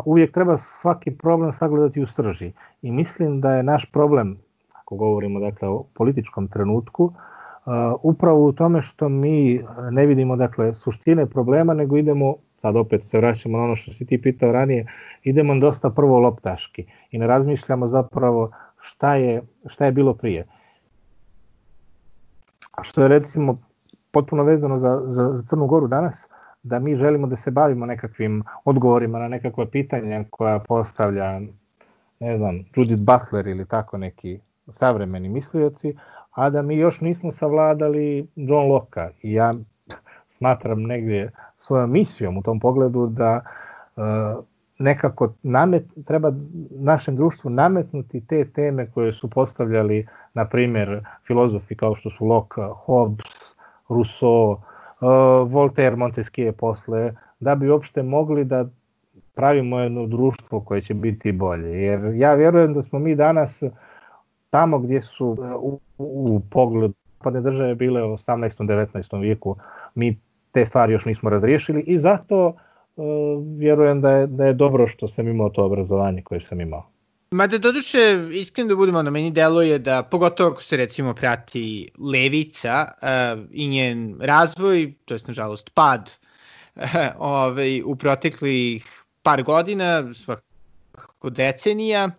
uvijek 0.04 0.34
treba 0.34 0.56
svaki 0.58 1.10
problem 1.10 1.52
sagledati 1.52 2.02
u 2.02 2.06
srži. 2.06 2.52
I 2.82 2.90
mislim 2.90 3.40
da 3.40 3.54
je 3.54 3.62
naš 3.62 3.90
problem, 3.92 4.38
ako 4.72 4.96
govorimo 4.96 5.40
dakle, 5.40 5.68
o 5.68 5.84
političkom 5.94 6.48
trenutku, 6.48 7.12
upravo 8.02 8.46
u 8.46 8.52
tome 8.52 8.82
što 8.82 9.08
mi 9.08 9.64
ne 9.90 10.06
vidimo 10.06 10.36
dakle, 10.36 10.74
suštine 10.74 11.26
problema, 11.26 11.74
nego 11.74 11.96
idemo, 11.96 12.34
sad 12.60 12.76
opet 12.76 13.04
se 13.04 13.18
vraćamo 13.18 13.58
na 13.58 13.64
ono 13.64 13.76
što 13.76 13.92
si 13.92 14.06
ti 14.06 14.22
pitao 14.22 14.52
ranije, 14.52 14.86
idemo 15.22 15.54
dosta 15.54 15.90
prvo 15.90 16.18
loptaški 16.18 16.86
i 17.10 17.18
ne 17.18 17.26
razmišljamo 17.26 17.88
zapravo 17.88 18.50
šta 18.80 19.14
je, 19.14 19.42
šta 19.66 19.84
je 19.84 19.92
bilo 19.92 20.14
prije. 20.14 20.46
A 22.72 22.82
što 22.82 23.02
je 23.02 23.08
recimo 23.08 23.56
potpuno 24.10 24.42
vezano 24.42 24.78
za, 24.78 25.02
za, 25.04 25.32
za 25.32 25.42
Crnu 25.42 25.66
Goru 25.66 25.88
danas, 25.88 26.28
da 26.62 26.78
mi 26.78 26.96
želimo 26.96 27.26
da 27.26 27.36
se 27.36 27.50
bavimo 27.50 27.86
nekakvim 27.86 28.42
odgovorima 28.64 29.18
na 29.18 29.28
nekakva 29.28 29.66
pitanja 29.66 30.24
koja 30.30 30.58
postavlja 30.58 31.40
ne 32.20 32.36
znam, 32.36 32.64
Judith 32.76 33.02
Butler 33.02 33.46
ili 33.46 33.66
tako 33.66 33.98
neki 33.98 34.38
savremeni 34.72 35.28
mislioci, 35.28 35.96
a 36.30 36.50
da 36.50 36.62
mi 36.62 36.76
još 36.76 37.00
nismo 37.00 37.32
savladali 37.32 38.26
John 38.36 38.68
Locke 38.68 39.08
i 39.22 39.32
ja 39.32 39.52
smatram 40.28 40.82
negdje 40.82 41.30
svojom 41.58 41.90
misijom 41.90 42.36
u 42.36 42.42
tom 42.42 42.60
pogledu 42.60 43.06
da 43.06 43.40
uh, 43.96 44.04
nekako 44.78 45.32
namet, 45.42 45.84
treba 46.06 46.32
našem 46.70 47.16
društvu 47.16 47.50
nametnuti 47.50 48.26
te 48.26 48.44
teme 48.44 48.90
koje 48.90 49.12
su 49.12 49.30
postavljali, 49.30 50.06
na 50.34 50.44
primjer, 50.44 51.04
filozofi 51.26 51.76
kao 51.76 51.94
što 51.94 52.10
su 52.10 52.24
Locke, 52.24 52.60
Hobbes, 52.86 53.54
Rousseau, 53.88 54.56
Voltaire, 55.46 55.96
Montesquieu 55.96 56.52
posle, 56.52 57.14
da 57.40 57.54
bi 57.54 57.70
uopšte 57.70 58.02
mogli 58.02 58.44
da 58.44 58.68
pravimo 59.34 59.80
jedno 59.80 60.06
društvo 60.06 60.60
koje 60.60 60.80
će 60.80 60.94
biti 60.94 61.32
bolje. 61.32 61.82
Jer 61.82 62.14
ja 62.14 62.34
vjerujem 62.34 62.74
da 62.74 62.82
smo 62.82 62.98
mi 62.98 63.14
danas 63.14 63.62
tamo 64.50 64.78
gdje 64.78 65.02
su 65.02 65.36
u, 65.60 65.80
u 65.98 66.40
pogledu 66.50 66.94
padne 67.18 67.40
države 67.40 67.74
bile 67.74 68.04
u 68.04 68.16
18. 68.16 68.66
19. 68.66 69.20
vijeku, 69.20 69.56
mi 69.94 70.20
te 70.52 70.64
stvari 70.64 70.92
još 70.92 71.04
nismo 71.04 71.30
razriješili 71.30 71.80
i 71.80 71.98
zato 71.98 72.46
uh, 72.46 73.04
vjerujem 73.58 74.00
da 74.00 74.10
je, 74.10 74.26
da 74.26 74.44
je 74.44 74.52
dobro 74.52 74.86
što 74.86 75.08
sam 75.08 75.28
imao 75.28 75.48
to 75.48 75.64
obrazovanje 75.64 76.22
koje 76.22 76.40
sam 76.40 76.60
imao. 76.60 76.84
Mada 77.32 77.58
doduše, 77.58 78.28
iskreno 78.32 78.68
da 78.68 78.76
budemo 78.76 79.02
na 79.02 79.10
meni 79.10 79.30
deluje 79.30 79.78
da, 79.78 80.02
pogotovo 80.02 80.50
ako 80.50 80.62
se 80.62 80.76
recimo 80.76 81.14
prati 81.14 81.90
levica 81.98 82.86
uh, 83.02 83.46
i 83.52 83.68
njen 83.68 84.16
razvoj, 84.20 84.94
to 85.04 85.14
je 85.14 85.20
nažalost 85.26 85.70
pad 85.74 86.10
uh, 86.74 86.82
ovaj, 87.18 87.82
u 87.82 87.96
proteklih 87.96 89.04
par 89.22 89.42
godina, 89.42 90.14
svakako 90.14 91.30
decenija, 91.30 92.10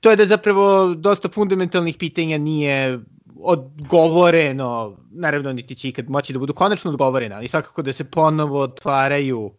to 0.00 0.10
je 0.10 0.16
da 0.16 0.26
zapravo 0.26 0.94
dosta 0.94 1.28
fundamentalnih 1.28 1.96
pitanja 1.98 2.38
nije 2.38 3.00
odgovoreno, 3.36 4.96
naravno 5.10 5.52
niti 5.52 5.74
će 5.74 5.88
ikad 5.88 6.10
moći 6.10 6.32
da 6.32 6.38
budu 6.38 6.54
konačno 6.54 6.90
odgovorena, 6.90 7.36
ali 7.36 7.48
svakako 7.48 7.82
da 7.82 7.92
se 7.92 8.10
ponovo 8.10 8.60
otvaraju 8.60 9.52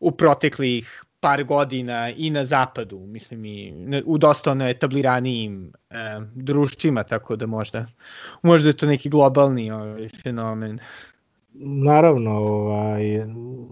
u 0.00 0.10
proteklih 0.10 1.04
par 1.20 1.44
godina 1.44 2.10
i 2.10 2.30
na 2.30 2.44
zapadu, 2.44 2.98
mislim 2.98 3.44
i 3.44 3.74
u 4.06 4.18
dosta 4.18 4.50
ono 4.50 4.68
etabliranijim 4.68 5.72
e, 5.90 5.94
društvima, 6.34 7.02
tako 7.02 7.36
da 7.36 7.46
možda, 7.46 7.86
možda 8.42 8.68
je 8.68 8.76
to 8.76 8.86
neki 8.86 9.08
globalni 9.08 9.70
ovaj, 9.70 10.08
fenomen. 10.22 10.78
Naravno, 11.60 12.30
ovaj, 12.30 13.02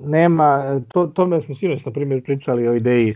nema, 0.05 0.81
to, 0.89 1.07
tome 1.07 1.41
smo 1.41 1.55
sinoć 1.55 1.85
na 1.85 1.93
primjer 1.93 2.23
pričali 2.25 2.69
o 2.69 2.75
ideji 2.75 3.11
e, 3.11 3.15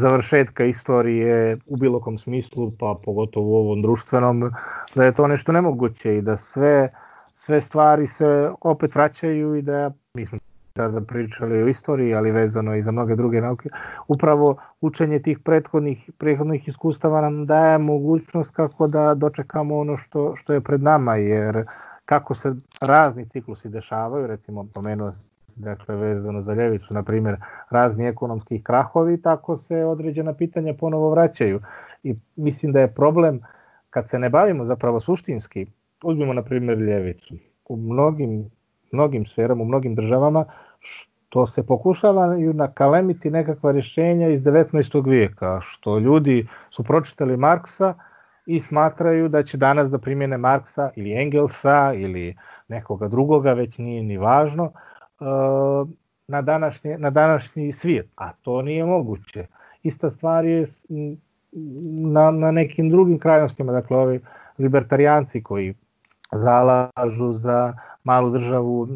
završetka 0.00 0.64
istorije 0.64 1.58
u 1.66 1.76
bilo 1.76 2.00
kom 2.00 2.18
smislu, 2.18 2.72
pa 2.78 3.00
pogotovo 3.04 3.50
u 3.50 3.56
ovom 3.56 3.82
društvenom, 3.82 4.50
da 4.94 5.04
je 5.04 5.14
to 5.14 5.26
nešto 5.26 5.52
nemoguće 5.52 6.16
i 6.16 6.22
da 6.22 6.36
sve, 6.36 6.92
sve 7.34 7.60
stvari 7.60 8.06
se 8.06 8.50
opet 8.60 8.94
vraćaju 8.94 9.54
i 9.54 9.62
da 9.62 9.90
mi 10.14 10.26
smo 10.26 10.38
tada 10.78 11.00
pričali 11.00 11.62
o 11.62 11.68
istoriji, 11.68 12.14
ali 12.14 12.30
vezano 12.30 12.76
i 12.76 12.82
za 12.82 12.90
mnoge 12.90 13.16
druge 13.16 13.40
nauke, 13.40 13.68
upravo 14.08 14.56
učenje 14.80 15.18
tih 15.22 15.38
prethodnih, 15.38 16.10
prethodnih 16.18 16.68
iskustava 16.68 17.20
nam 17.20 17.46
daje 17.46 17.78
mogućnost 17.78 18.54
kako 18.54 18.86
da 18.86 19.14
dočekamo 19.14 19.78
ono 19.78 19.96
što, 19.96 20.36
što 20.36 20.52
je 20.52 20.60
pred 20.60 20.82
nama, 20.82 21.16
jer 21.16 21.64
kako 22.04 22.34
se 22.34 22.54
razni 22.80 23.28
ciklusi 23.28 23.68
dešavaju, 23.68 24.26
recimo 24.26 24.66
pomenuo 24.74 25.12
dakle 25.56 25.96
vezano 25.96 26.42
za 26.42 26.54
ljevicu, 26.54 26.94
na 26.94 27.02
primjer 27.02 27.36
razni 27.70 28.06
ekonomski 28.06 28.62
krahovi, 28.62 29.22
tako 29.22 29.56
se 29.56 29.84
određena 29.84 30.32
pitanja 30.32 30.74
ponovo 30.74 31.10
vraćaju. 31.10 31.60
I 32.02 32.14
mislim 32.36 32.72
da 32.72 32.80
je 32.80 32.94
problem 32.94 33.40
kad 33.90 34.08
se 34.08 34.18
ne 34.18 34.30
bavimo 34.30 34.64
zapravo 34.64 35.00
suštinski, 35.00 35.66
uzmimo 36.04 36.32
na 36.32 36.42
primjer 36.42 36.78
ljevicu. 36.78 37.34
U 37.68 37.76
mnogim, 37.76 38.50
mnogim 38.92 39.26
sferama, 39.26 39.62
u 39.62 39.66
mnogim 39.66 39.94
državama, 39.94 40.44
što 41.28 41.46
se 41.46 41.66
pokušavaju 41.66 42.52
nakalemiti 42.52 43.30
nekakva 43.30 43.72
rješenja 43.72 44.28
iz 44.28 44.42
19. 44.42 45.08
vijeka, 45.08 45.60
što 45.62 45.98
ljudi 45.98 46.48
su 46.70 46.84
pročitali 46.84 47.36
Marksa, 47.36 47.94
i 48.46 48.60
smatraju 48.60 49.28
da 49.28 49.42
će 49.42 49.56
danas 49.56 49.90
da 49.90 49.98
primjene 49.98 50.38
Marksa 50.38 50.90
ili 50.96 51.12
Engelsa 51.12 51.92
ili 51.94 52.36
nekoga 52.68 53.08
drugoga, 53.08 53.52
već 53.52 53.78
nije 53.78 54.02
ni 54.02 54.16
važno, 54.16 54.64
uh, 54.64 55.88
na, 56.28 56.42
današnje, 56.42 56.98
na 56.98 57.10
današnji 57.10 57.72
svijet, 57.72 58.08
a 58.16 58.32
to 58.32 58.62
nije 58.62 58.84
moguće. 58.84 59.46
Ista 59.82 60.10
stvar 60.10 60.44
je 60.44 60.66
na, 62.12 62.30
na 62.30 62.50
nekim 62.50 62.90
drugim 62.90 63.18
krajnostima, 63.18 63.72
dakle 63.72 63.96
ovi 63.96 64.20
libertarijanci 64.58 65.42
koji 65.42 65.74
zalažu 66.32 67.32
za 67.32 67.74
malu 68.04 68.30
državu, 68.30 68.88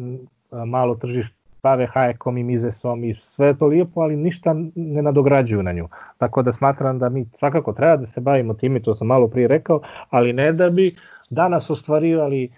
malo 0.65 0.95
tržište, 0.95 1.42
bave 1.63 1.87
Hayekom 1.93 2.39
i 2.39 2.43
Mizesom 2.43 3.03
i 3.03 3.13
sve 3.13 3.53
to 3.53 3.67
lijepo, 3.67 4.01
ali 4.01 4.15
ništa 4.15 4.55
ne 4.75 5.01
nadograđuju 5.01 5.63
na 5.63 5.71
nju. 5.71 5.87
Tako 6.17 6.41
da 6.41 6.51
smatram 6.51 6.99
da 6.99 7.09
mi 7.09 7.25
svakako 7.33 7.73
treba 7.73 7.97
da 7.97 8.07
se 8.07 8.21
bavimo 8.21 8.53
tim 8.53 8.83
to 8.83 8.93
sam 8.93 9.07
malo 9.07 9.27
prije 9.27 9.47
rekao, 9.47 9.81
ali 10.09 10.33
ne 10.33 10.51
da 10.51 10.69
bi 10.69 10.95
danas 11.29 11.69
ostvarivali 11.69 12.51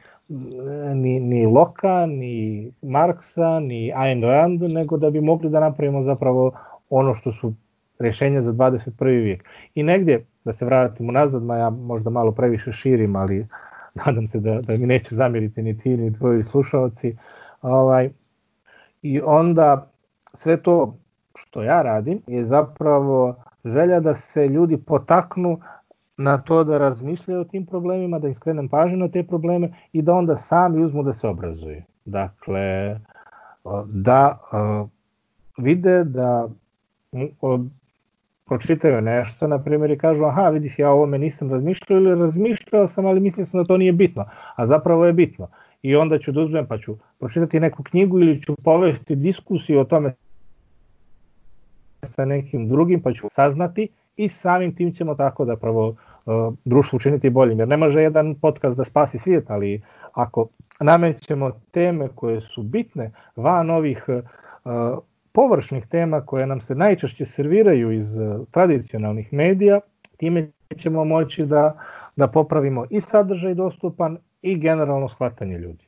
ni, 0.95 1.19
ni 1.19 1.45
Loka, 1.45 2.05
ni 2.05 2.71
Marksa, 2.81 3.59
ni 3.59 3.93
Ayn 3.95 4.21
Rand, 4.21 4.61
nego 4.61 4.97
da 4.97 5.09
bi 5.09 5.21
mogli 5.21 5.49
da 5.49 5.59
napravimo 5.59 6.03
zapravo 6.03 6.51
ono 6.89 7.13
što 7.13 7.31
su 7.31 7.53
rješenja 7.99 8.41
za 8.41 8.53
21. 8.53 9.23
vijek. 9.23 9.43
I 9.75 9.83
negdje, 9.83 10.25
da 10.45 10.53
se 10.53 10.65
vratimo 10.65 11.11
nazad, 11.11 11.43
ma 11.43 11.57
ja 11.57 11.69
možda 11.69 12.09
malo 12.09 12.31
previše 12.31 12.71
širim, 12.71 13.15
ali 13.15 13.47
nadam 14.05 14.27
se 14.27 14.39
da, 14.39 14.61
da 14.61 14.77
mi 14.77 14.85
neće 14.85 15.15
zamjeriti 15.15 15.61
ni 15.61 15.77
ti, 15.77 15.97
ni 15.97 16.13
tvoji 16.13 16.43
slušalci, 16.43 17.17
ovaj, 17.61 18.09
i 19.05 19.21
onda 19.21 19.87
sve 20.33 20.57
to 20.57 20.97
što 21.35 21.63
ja 21.63 21.81
radim 21.81 22.21
je 22.27 22.45
zapravo 22.45 23.35
želja 23.65 23.99
da 23.99 24.15
se 24.15 24.47
ljudi 24.47 24.77
potaknu 24.77 25.59
na 26.17 26.37
to 26.37 26.63
da 26.63 26.77
razmišljaju 26.77 27.41
o 27.41 27.43
tim 27.43 27.65
problemima, 27.65 28.19
da 28.19 28.27
iskrenem 28.27 28.69
pažnju 28.69 28.97
na 28.97 29.07
te 29.07 29.23
probleme 29.23 29.69
i 29.93 30.01
da 30.01 30.13
onda 30.13 30.37
sami 30.37 30.83
uzmu 30.83 31.03
da 31.03 31.13
se 31.13 31.27
obrazuju. 31.27 31.81
Dakle, 32.05 32.99
da 33.85 34.39
vide 35.57 36.03
da 36.03 36.49
pročitaju 38.45 39.01
nešto, 39.01 39.47
na 39.47 39.59
primjer, 39.59 39.91
i 39.91 39.97
kažu, 39.97 40.23
aha, 40.23 40.49
vidiš, 40.49 40.79
ja 40.79 40.89
o 40.89 40.93
ovome 40.93 41.17
nisam 41.17 41.51
razmišljao 41.51 41.99
ili 41.99 42.15
razmišljao 42.15 42.87
sam, 42.87 43.05
ali 43.05 43.19
mislio 43.19 43.45
sam 43.45 43.59
da 43.59 43.67
to 43.67 43.77
nije 43.77 43.91
bitno, 43.91 44.25
a 44.55 44.65
zapravo 44.65 45.05
je 45.05 45.13
bitno 45.13 45.47
i 45.81 45.95
onda 45.95 46.19
ću 46.19 46.31
da 46.31 46.41
uzmem 46.41 46.67
pa 46.67 46.77
ću 46.77 46.97
pročitati 47.19 47.59
neku 47.59 47.83
knjigu 47.83 48.19
ili 48.19 48.41
ću 48.41 48.55
povesti 48.63 49.15
diskusiju 49.15 49.79
o 49.79 49.83
tome 49.83 50.13
sa 52.03 52.25
nekim 52.25 52.69
drugim 52.69 53.01
pa 53.01 53.13
ću 53.13 53.27
saznati 53.31 53.87
i 54.17 54.29
samim 54.29 54.75
tim 54.75 54.93
ćemo 54.93 55.15
tako 55.15 55.45
da 55.45 55.55
pravo 55.55 55.87
uh, 55.87 56.53
društvo 56.65 56.97
učiniti 56.97 57.29
boljim. 57.29 57.59
Jer 57.59 57.67
ne 57.67 57.77
može 57.77 58.01
jedan 58.01 58.35
podcast 58.35 58.77
da 58.77 58.83
spasi 58.83 59.19
svijet, 59.19 59.49
ali 59.49 59.81
ako 60.13 60.47
namećemo 60.79 61.51
teme 61.71 62.07
koje 62.15 62.41
su 62.41 62.63
bitne 62.63 63.11
van 63.35 63.69
ovih 63.69 64.05
uh, 64.07 64.97
površnih 65.31 65.87
tema 65.87 66.21
koje 66.21 66.47
nam 66.47 66.61
se 66.61 66.75
najčešće 66.75 67.25
serviraju 67.25 67.91
iz 67.91 68.17
uh, 68.17 68.47
tradicionalnih 68.51 69.33
medija, 69.33 69.79
time 70.17 70.51
ćemo 70.77 71.05
moći 71.05 71.45
da, 71.45 71.77
da 72.15 72.27
popravimo 72.27 72.85
i 72.89 73.01
sadržaj 73.01 73.53
dostupan 73.53 74.17
i 74.45 74.59
generalno 74.59 75.09
shvatanje 75.09 75.57
ljudi. 75.57 75.85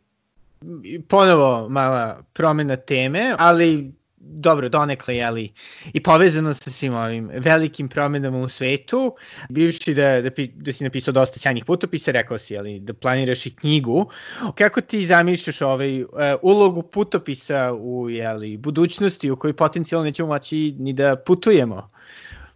Ponovo 1.07 1.69
mala 1.69 2.23
promjena 2.33 2.75
teme, 2.75 3.35
ali 3.37 3.91
dobro, 4.19 4.69
donekle, 4.69 5.15
jeli, 5.15 5.51
i 5.93 6.03
povezano 6.03 6.53
sa 6.53 6.69
svim 6.69 6.93
ovim 6.93 7.29
velikim 7.33 7.89
promenama 7.89 8.37
u 8.37 8.49
svetu, 8.49 9.15
bivši 9.49 9.93
da, 9.93 10.21
da, 10.21 10.29
da 10.55 10.73
si 10.73 10.83
napisao 10.83 11.11
dosta 11.11 11.39
sjajnih 11.39 11.65
putopisa, 11.65 12.11
rekao 12.11 12.37
si, 12.37 12.53
jeli, 12.53 12.79
da 12.79 12.93
planiraš 12.93 13.45
i 13.45 13.55
knjigu, 13.55 14.09
kako 14.55 14.81
ti 14.81 15.05
zamišljaš 15.05 15.61
ovaj, 15.61 16.03
uh, 16.03 16.09
ulogu 16.41 16.81
putopisa 16.81 17.73
u 17.73 18.09
jeli, 18.09 18.57
budućnosti 18.57 19.31
u 19.31 19.35
kojoj 19.35 19.53
potencijalno 19.53 20.05
nećemo 20.05 20.27
moći 20.27 20.75
ni 20.79 20.93
da 20.93 21.15
putujemo? 21.15 21.89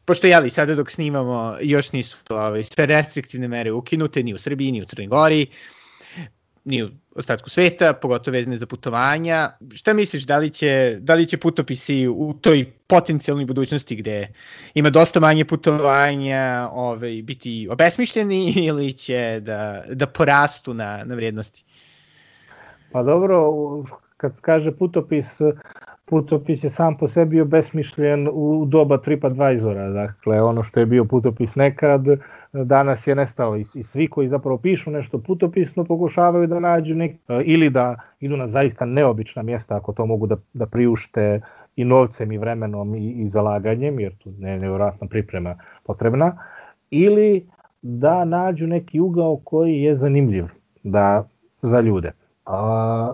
pošto 0.06 0.28
jeli, 0.28 0.50
sada 0.50 0.76
dok 0.76 0.92
snimamo 0.92 1.58
još 1.62 1.92
nisu 1.92 2.18
ovaj, 2.30 2.64
sve 2.64 2.86
restriktivne 2.86 3.48
mere 3.48 3.72
ukinute 3.72 4.24
ni 4.24 4.34
u 4.34 4.38
Srbiji, 4.38 4.72
ni 4.72 4.82
u 4.82 4.86
Crnoj 4.86 5.08
Gori, 5.08 5.48
ni 6.66 6.84
u 6.84 6.90
ostatku 7.16 7.50
sveta, 7.50 7.94
pogotovo 7.94 8.34
vezane 8.34 8.58
za 8.58 8.66
putovanja. 8.66 9.52
Šta 9.74 9.94
misliš, 9.94 10.24
da 10.24 10.38
li 10.38 10.50
će, 10.50 10.98
da 11.00 11.16
li 11.16 11.28
će 11.28 11.38
putopisi 11.38 12.08
u 12.08 12.34
toj 12.42 12.72
potencijalnoj 12.88 13.46
budućnosti 13.46 13.96
gde 13.96 14.28
ima 14.74 14.90
dosta 14.90 15.20
manje 15.20 15.46
putovanja 15.46 16.70
ovaj, 16.72 17.22
biti 17.24 17.68
obesmišljeni 17.72 18.54
ili 18.68 18.94
će 18.94 19.40
da, 19.42 19.84
da 19.90 20.08
porastu 20.08 20.74
na, 20.74 21.04
na 21.04 21.16
vrijednosti? 21.16 21.64
Pa 22.92 23.04
dobro, 23.04 23.54
kad 24.18 24.42
kaže 24.42 24.72
putopis, 24.72 25.40
putopis 26.06 26.64
je 26.64 26.70
sam 26.70 26.98
po 26.98 27.08
sebi 27.08 27.42
obesmišljen 27.42 28.28
u 28.32 28.66
doba 28.68 28.98
TripAdvisora, 28.98 29.90
dakle 29.90 30.42
ono 30.42 30.64
što 30.64 30.80
je 30.80 30.86
bio 30.86 31.06
putopis 31.06 31.56
nekad, 31.56 32.06
danas 32.54 33.08
je 33.08 33.16
nestao 33.16 33.58
i, 33.58 33.66
i 33.76 33.84
svi 33.84 34.08
koji 34.08 34.30
zapravo 34.30 34.58
pišu 34.58 34.92
nešto 34.92 35.18
putopisno 35.18 35.84
pokušavaju 35.84 36.48
da 36.48 36.60
nađu 36.60 36.96
nek, 36.96 37.16
ili 37.46 37.70
da 37.70 37.96
idu 38.20 38.38
na 38.38 38.48
zaista 38.48 38.86
neobična 38.86 39.44
mjesta 39.44 39.76
ako 39.76 39.94
to 39.94 40.06
mogu 40.06 40.28
da, 40.28 40.36
da 40.54 40.66
priušte 40.66 41.42
i 41.76 41.86
novcem 41.86 42.32
i 42.32 42.38
vremenom 42.38 42.96
i, 42.96 43.12
i 43.12 43.28
zalaganjem, 43.28 44.00
jer 44.00 44.16
tu 44.18 44.32
ne 44.38 44.52
nevjerojatna 44.52 45.08
priprema 45.08 45.56
potrebna, 45.84 46.38
ili 46.90 47.48
da 47.82 48.26
nađu 48.26 48.68
neki 48.68 49.00
ugao 49.00 49.38
koji 49.44 49.82
je 49.82 49.96
zanimljiv 49.96 50.46
da, 50.84 51.28
za 51.62 51.80
ljude. 51.80 52.12
A, 52.46 53.14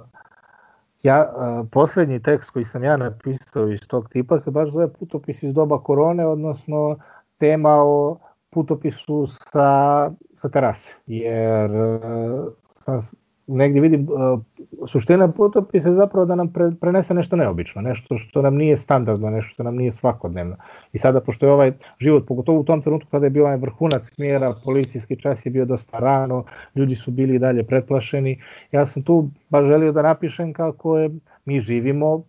ja, 1.04 1.34
poslednji 1.72 2.20
tekst 2.20 2.50
koji 2.50 2.66
sam 2.66 2.84
ja 2.84 2.98
napisao 2.98 3.68
iz 3.68 3.88
tog 3.88 4.10
tipa 4.10 4.40
se 4.40 4.52
baš 4.52 4.70
zove 4.70 4.94
putopis 4.94 5.44
iz 5.44 5.54
doba 5.54 5.84
korone, 5.84 6.26
odnosno 6.26 6.98
tema 7.38 7.76
o 7.84 8.18
putopisu 8.58 9.28
sa, 9.28 9.70
sa 10.42 10.50
terase. 10.50 10.96
Jer 11.08 11.70
sam 12.82 13.00
negdje 13.48 13.82
vidim, 13.82 14.08
suština 14.88 15.28
putopisa 15.32 15.90
je 15.90 15.96
zapravo 15.96 16.26
da 16.26 16.36
nam 16.36 16.50
pre, 16.54 16.72
prenese 16.82 17.14
nešto 17.14 17.36
neobično, 17.36 17.82
nešto 17.82 18.18
što 18.18 18.42
nam 18.42 18.56
nije 18.56 18.78
standardno, 18.78 19.30
nešto 19.30 19.54
što 19.54 19.64
nam 19.64 19.76
nije 19.76 19.92
svakodnevno. 19.92 20.58
I 20.94 20.98
sada, 20.98 21.22
pošto 21.22 21.46
je 21.46 21.52
ovaj 21.52 21.74
život, 22.00 22.26
pogotovo 22.28 22.60
u 22.60 22.64
tom 22.64 22.82
trenutku 22.82 23.10
kada 23.12 23.26
je 23.26 23.30
bio 23.30 23.44
ovaj 23.46 23.58
vrhunac 23.58 24.10
smjera, 24.16 24.54
policijski 24.66 25.16
čas 25.16 25.46
je 25.46 25.52
bio 25.52 25.66
dosta 25.66 26.00
rano, 26.00 26.44
ljudi 26.76 26.96
su 26.96 27.12
bili 27.12 27.36
i 27.36 27.40
dalje 27.40 27.64
pretplašeni, 27.64 28.42
ja 28.72 28.86
sam 28.86 29.04
tu 29.04 29.30
baš 29.50 29.66
želio 29.66 29.92
da 29.92 30.02
napišem 30.02 30.54
kako 30.54 30.98
je, 30.98 31.10
mi 31.46 31.60
živimo 31.62 32.24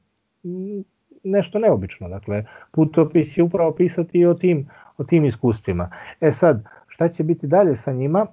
nešto 1.24 1.58
neobično. 1.58 2.08
Dakle, 2.08 2.44
putopis 2.72 3.38
je 3.38 3.42
upravo 3.42 3.72
pisati 3.72 4.18
i 4.18 4.26
o 4.26 4.34
tim, 4.34 4.68
o 4.98 5.04
tim 5.04 5.24
iskustvima. 5.24 5.90
E 6.20 6.32
sad, 6.32 6.64
šta 6.86 7.08
će 7.08 7.24
biti 7.24 7.46
dalje 7.46 7.76
sa 7.76 7.92
njima? 7.92 8.26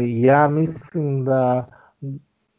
Ja 0.00 0.48
mislim 0.48 1.24
da 1.24 1.66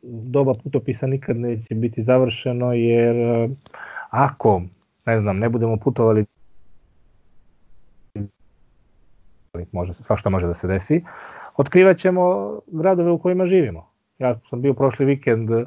doba 0.03 0.53
putopisa 0.63 1.07
nikad 1.07 1.37
neće 1.37 1.75
biti 1.75 2.03
završeno 2.03 2.73
jer 2.73 3.15
e, 3.15 3.49
ako 4.09 4.61
ne 5.05 5.19
znam, 5.19 5.37
ne 5.37 5.49
budemo 5.49 5.77
putovali 5.77 6.25
može, 9.71 9.93
svašta 9.93 10.29
može 10.29 10.47
da 10.47 10.53
se 10.53 10.67
desi, 10.67 11.03
otkrivat 11.57 11.97
ćemo 11.97 12.51
gradove 12.67 13.11
u 13.11 13.17
kojima 13.17 13.45
živimo. 13.45 13.87
Ja 14.19 14.39
sam 14.49 14.61
bio 14.61 14.73
prošli 14.73 15.05
vikend, 15.05 15.49
uh, 15.49 15.63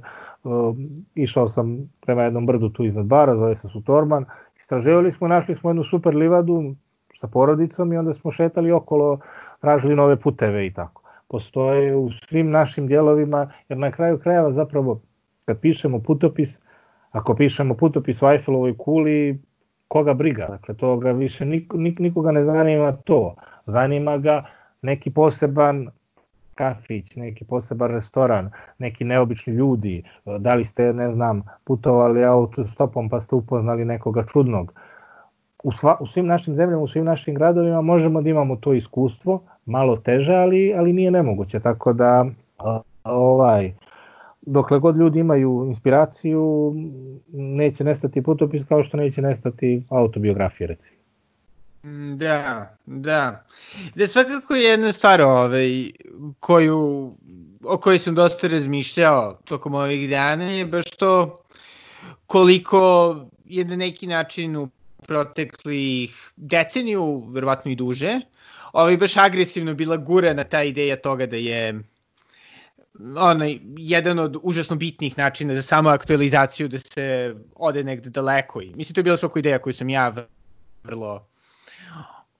išao 1.14 1.49
sam 1.49 1.91
prema 2.01 2.22
jednom 2.22 2.47
brdu 2.47 2.68
tu 2.68 2.85
iznad 2.85 3.07
bara, 3.07 3.37
zove 3.37 3.57
se 3.57 3.68
Sutorman, 3.68 4.25
istraživali 4.61 5.12
smo, 5.12 5.29
našli 5.29 5.55
smo 5.55 5.70
jednu 5.70 5.85
super 5.85 6.14
livadu 6.14 6.75
sa 7.25 7.29
porodicom 7.29 7.93
i 7.93 7.97
onda 7.97 8.12
smo 8.12 8.31
šetali 8.31 8.72
okolo, 8.72 9.18
tražili 9.61 9.97
nove 9.97 10.16
puteve 10.16 10.66
i 10.66 10.72
tako. 10.72 11.03
Postoje 11.29 11.97
u 11.97 12.11
svim 12.11 12.51
našim 12.51 12.87
dijelovima, 12.87 13.51
jer 13.68 13.79
na 13.79 13.91
kraju 13.91 14.18
krajeva 14.18 14.53
zapravo 14.53 15.01
kad 15.45 15.61
pišemo 15.61 15.99
putopis, 15.99 16.61
ako 17.11 17.35
pišemo 17.35 17.75
putopis 17.75 18.22
u 18.22 18.29
Eiffelovoj 18.29 18.77
kuli, 18.77 19.41
koga 19.89 20.14
briga, 20.14 20.47
dakle 20.51 20.75
toga 20.75 21.12
više 21.12 21.45
nik, 21.45 21.72
nik, 21.75 21.99
nikoga 21.99 22.33
ne 22.33 22.45
zanima 22.45 22.93
to, 22.93 23.35
zanima 23.66 24.18
ga 24.18 24.45
neki 24.83 25.11
poseban 25.11 25.89
kafić, 26.55 27.16
neki 27.16 27.45
poseban 27.45 27.91
restoran, 27.91 28.51
neki 28.79 29.05
neobični 29.05 29.55
ljudi, 29.55 30.03
da 30.39 30.55
li 30.55 30.64
ste, 30.64 30.93
ne 30.93 31.12
znam, 31.12 31.43
putovali 31.64 32.25
autostopom 32.25 33.09
pa 33.09 33.20
ste 33.20 33.35
upoznali 33.35 33.85
nekoga 33.85 34.27
čudnog. 34.33 34.75
U, 35.65 35.73
sva, 35.73 35.97
u 36.01 36.07
svim 36.07 36.27
našim 36.27 36.55
zemljama, 36.55 36.83
u 36.83 36.89
svim 36.89 37.05
našim 37.05 37.35
gradovima 37.35 37.81
možemo 37.81 38.23
da 38.23 38.31
imamo 38.31 38.57
to 38.57 38.73
iskustvo, 38.73 39.43
malo 39.67 39.97
teže, 39.97 40.35
ali, 40.35 40.75
ali 40.77 40.93
nije 40.93 41.11
nemoguće, 41.11 41.61
tako 41.61 41.93
da 41.93 42.27
ovaj, 43.05 43.73
dokle 44.43 44.79
god 44.79 44.97
ljudi 44.97 45.19
imaju 45.19 45.65
inspiraciju, 45.69 46.75
neće 47.33 47.85
nestati 47.85 48.23
putopis 48.23 48.65
kao 48.65 48.83
što 48.83 48.97
neće 48.97 49.23
nestati 49.23 49.83
autobiografije, 49.89 50.67
recimo. 50.67 50.99
Da, 52.17 52.69
da. 52.87 53.45
Da 53.95 54.07
svakako 54.07 54.55
je 54.55 54.62
jedna 54.62 54.93
stvar 54.93 55.23
ovaj, 55.23 55.91
koju, 56.41 57.12
o 57.65 57.77
kojoj 57.77 57.99
sam 57.99 58.15
dosta 58.15 58.49
razmišljao 58.49 59.39
tokom 59.45 59.75
ovih 59.75 60.11
dana 60.11 60.45
je 60.45 60.67
baš 60.67 60.91
to 60.91 61.41
koliko 62.27 63.17
je 63.45 63.65
na 63.65 63.77
neki 63.77 64.07
način 64.07 64.57
u 64.57 64.69
proteklih 65.07 66.33
deceniju, 66.37 67.25
verovatno 67.29 67.71
i 67.71 67.77
duže, 67.77 68.21
ovaj, 68.73 68.97
baš 68.97 69.17
agresivno 69.17 69.75
bila 69.75 69.97
gura 69.97 70.35
na 70.35 70.45
ta 70.45 70.63
ideja 70.63 70.97
toga 70.97 71.27
da 71.27 71.37
je 71.37 71.83
onaj, 73.17 73.59
jedan 73.77 74.19
od 74.19 74.37
užasno 74.43 74.77
bitnih 74.77 75.19
načina 75.19 75.55
za 75.55 75.63
samo 75.63 75.91
aktualizaciju 75.91 76.69
da 76.69 76.79
se 76.79 77.35
ode 77.55 77.85
negde 77.85 78.11
daleko. 78.11 78.63
I, 78.63 78.73
mislim, 78.75 78.95
to 78.95 79.01
je 79.01 79.05
bila 79.05 79.17
svako 79.17 79.39
ideja 79.39 79.59
koju 79.59 79.73
sam 79.75 79.89
ja 79.89 80.15
vrlo 80.85 81.27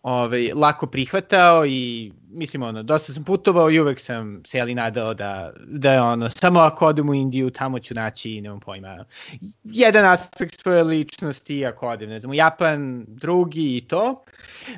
ovaj, 0.05 0.53
lako 0.55 0.87
prihvatao 0.87 1.67
i 1.67 2.13
mislim 2.31 2.63
ono, 2.63 2.83
dosta 2.83 3.13
sam 3.13 3.25
putovao 3.25 3.71
i 3.71 3.81
uvek 3.81 4.01
sam 4.01 4.43
se 4.47 4.59
jeli 4.59 4.75
nadao 4.75 5.15
da, 5.15 5.53
da 5.67 5.93
je 5.93 6.01
ono, 6.01 6.31
samo 6.31 6.61
ako 6.61 6.87
odem 6.87 7.09
u 7.09 7.15
Indiju, 7.15 7.51
tamo 7.51 7.79
ću 7.79 7.95
naći, 7.95 8.41
nemam 8.41 8.61
pojma, 8.61 9.05
jedan 9.65 10.05
aspekt 10.05 10.61
svoje 10.61 10.83
ličnosti, 10.83 11.67
ako 11.67 11.89
odem, 11.89 12.09
ne 12.09 12.21
znam, 12.21 12.31
u 12.31 12.35
Japan, 12.35 13.05
drugi 13.09 13.77
i 13.77 13.81
to. 13.89 14.25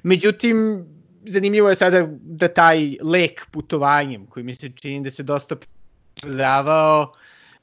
Međutim, 0.03 0.87
zanimljivo 1.25 1.69
je 1.69 1.75
sada 1.75 2.07
da 2.21 2.49
taj 2.49 2.97
lek 3.03 3.47
putovanjem, 3.51 4.27
koji 4.27 4.45
mi 4.45 4.55
se 4.55 4.69
čini 4.69 5.05
da 5.05 5.11
se 5.11 5.23
dosta 5.23 5.57
prodavao, 6.21 7.13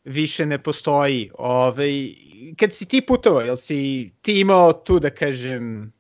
više 0.04 0.46
ne 0.46 0.58
postoji. 0.58 1.30
Ove, 1.38 1.60
ovaj, 1.60 2.14
kad 2.58 2.74
si 2.74 2.86
ti 2.86 3.02
putovao, 3.02 3.42
jel 3.42 3.56
si 3.56 4.12
ti 4.22 4.40
imao 4.40 4.74
tu 4.74 5.00
da 5.00 5.10
kažem 5.10 5.94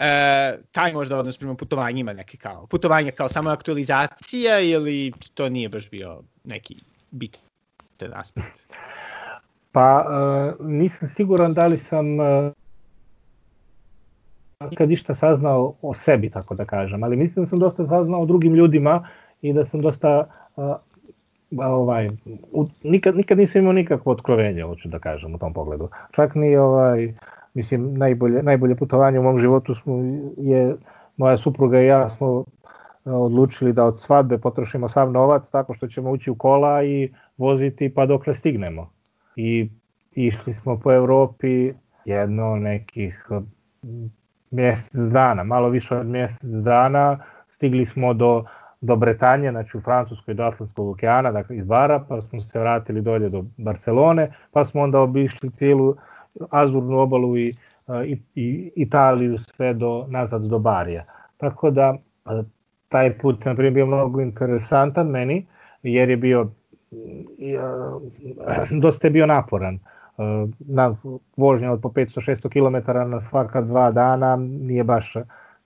e, 0.00 0.58
taj 0.72 0.92
možda 0.92 1.18
odnos 1.18 1.38
prema 1.38 1.54
putovanjima 1.54 2.12
neke 2.12 2.36
kao, 2.36 2.66
putovanja 2.66 3.12
kao 3.12 3.28
samo 3.28 3.50
aktualizacija 3.50 4.60
ili 4.60 5.12
to 5.34 5.48
nije 5.48 5.68
baš 5.68 5.90
bio 5.90 6.22
neki 6.44 6.74
bitan 7.10 8.12
aspekt? 8.14 8.60
Pa 9.72 10.04
e, 10.04 10.64
nisam 10.64 11.08
siguran 11.08 11.54
da 11.54 11.66
li 11.66 11.78
sam 11.78 12.20
e, 12.20 12.52
nikad 14.70 14.90
išta 14.90 15.14
saznao 15.14 15.74
o 15.82 15.94
sebi, 15.94 16.30
tako 16.30 16.54
da 16.54 16.64
kažem, 16.64 17.02
ali 17.02 17.16
mislim 17.16 17.44
da 17.44 17.48
sam 17.48 17.58
dosta 17.58 17.86
saznao 17.86 18.22
o 18.22 18.26
drugim 18.26 18.54
ljudima 18.54 19.08
i 19.42 19.52
da 19.52 19.66
sam 19.66 19.80
dosta 19.80 20.26
uh, 20.56 20.76
ovaj, 21.58 22.08
u, 22.52 22.66
nikad, 22.82 23.16
nikad 23.16 23.38
nisam 23.38 23.60
imao 23.60 23.72
nikakvo 23.72 24.12
otkrovenje, 24.12 24.62
hoću 24.62 24.88
da 24.88 24.98
kažem, 24.98 25.34
u 25.34 25.38
tom 25.38 25.52
pogledu. 25.52 25.88
Čak 26.10 26.34
ni 26.34 26.56
ovaj, 26.56 27.12
mislim, 27.54 27.94
najbolje, 27.94 28.42
najbolje 28.42 28.76
putovanje 28.76 29.18
u 29.18 29.22
mom 29.22 29.38
životu 29.38 29.74
smo, 29.74 29.94
je 30.36 30.76
moja 31.16 31.36
supruga 31.36 31.80
i 31.80 31.86
ja 31.86 32.08
smo 32.08 32.44
odlučili 33.04 33.72
da 33.72 33.84
od 33.84 34.00
svadbe 34.00 34.38
potrošimo 34.38 34.88
sav 34.88 35.12
novac 35.12 35.50
tako 35.50 35.74
što 35.74 35.88
ćemo 35.88 36.10
ući 36.10 36.30
u 36.30 36.34
kola 36.34 36.84
i 36.84 37.12
voziti 37.38 37.94
pa 37.94 38.06
dokle 38.06 38.34
stignemo. 38.34 38.90
I 39.36 39.70
išli 40.12 40.52
smo 40.52 40.80
po 40.80 40.92
Evropi 40.92 41.72
jedno 42.04 42.56
nekih 42.56 43.28
mjesec 44.50 44.94
dana, 44.94 45.44
malo 45.44 45.68
više 45.68 45.96
od 45.96 46.06
mjesec 46.06 46.50
dana, 46.50 47.18
stigli 47.48 47.86
smo 47.86 48.14
do, 48.14 48.44
do 48.80 48.96
Bretanje, 48.96 49.50
znači 49.50 49.76
u 49.76 49.80
Francuskoj 49.80 50.34
do 50.34 50.42
Atlantskog 50.42 50.88
okeana, 50.88 51.32
dakle 51.32 51.56
iz 51.56 51.64
Bara, 51.64 52.04
pa 52.08 52.20
smo 52.20 52.42
se 52.42 52.58
vratili 52.58 53.00
dolje 53.00 53.28
do 53.28 53.44
Barcelone, 53.56 54.32
pa 54.52 54.64
smo 54.64 54.82
onda 54.82 55.00
obišli 55.00 55.50
cijelu 55.50 55.96
Azurnu 56.50 56.98
obalu 56.98 57.38
i, 57.38 57.54
i, 58.04 58.18
i 58.34 58.72
Italiju 58.76 59.38
sve 59.38 59.74
do 59.74 60.06
nazad 60.08 60.42
do 60.42 60.58
Barija. 60.58 61.04
Tako 61.36 61.70
da 61.70 61.96
taj 62.88 63.18
put 63.18 63.44
na 63.44 63.54
primjer 63.54 63.74
bio 63.74 63.86
mnogo 63.86 64.20
interesantan 64.20 65.06
meni 65.06 65.46
jer 65.82 66.10
je 66.10 66.16
bio 66.16 66.50
dosta 68.82 69.06
je 69.06 69.10
bio 69.10 69.26
naporan. 69.26 69.78
Na 70.58 70.96
vožnja 71.36 71.72
od 71.72 71.80
po 71.80 71.88
500-600 71.88 72.48
km 72.48 73.10
na 73.10 73.20
svaka 73.20 73.60
dva 73.60 73.90
dana 73.90 74.36
nije 74.36 74.84
baš, 74.84 75.14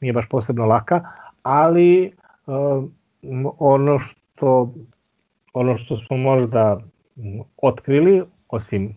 nije 0.01 0.13
baš 0.13 0.29
posebno 0.29 0.67
laka, 0.67 1.05
ali 1.43 2.13
ono 3.59 3.99
što 3.99 4.73
ono 5.53 5.77
što 5.77 5.97
smo 5.97 6.17
možda 6.17 6.81
otkrili, 7.63 8.23
osim 8.49 8.97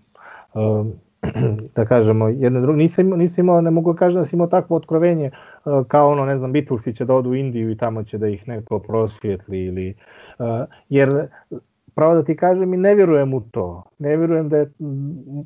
da 1.76 1.86
kažemo 1.86 2.28
jedne 2.28 2.62
druge, 2.62 2.78
nisam, 2.78 3.10
nisam 3.10 3.46
imao, 3.46 3.62
ne 3.62 3.72
mogu 3.72 3.94
kažem 3.94 4.20
da 4.20 4.26
sam 4.26 4.38
imao 4.38 4.48
takvo 4.48 4.78
otkrovenje 4.78 5.32
kao 5.88 6.10
ono, 6.10 6.26
ne 6.26 6.38
znam, 6.38 6.54
Beatlesi 6.54 6.96
će 6.96 7.06
da 7.06 7.16
odu 7.16 7.30
u 7.30 7.36
Indiju 7.36 7.72
i 7.72 7.78
tamo 7.78 8.04
će 8.04 8.18
da 8.18 8.28
ih 8.28 8.48
neko 8.48 8.80
prosvjetli 8.80 9.66
ili, 9.66 9.96
jer 10.90 11.28
pravo 11.96 12.16
da 12.16 12.24
ti 12.24 12.36
kažem 12.36 12.74
i 12.74 12.78
ne 12.78 12.96
vjerujem 12.96 13.34
u 13.34 13.42
to, 13.42 13.84
ne 14.00 14.18
vjerujem 14.18 14.50
da 14.50 14.58
je, 14.58 14.72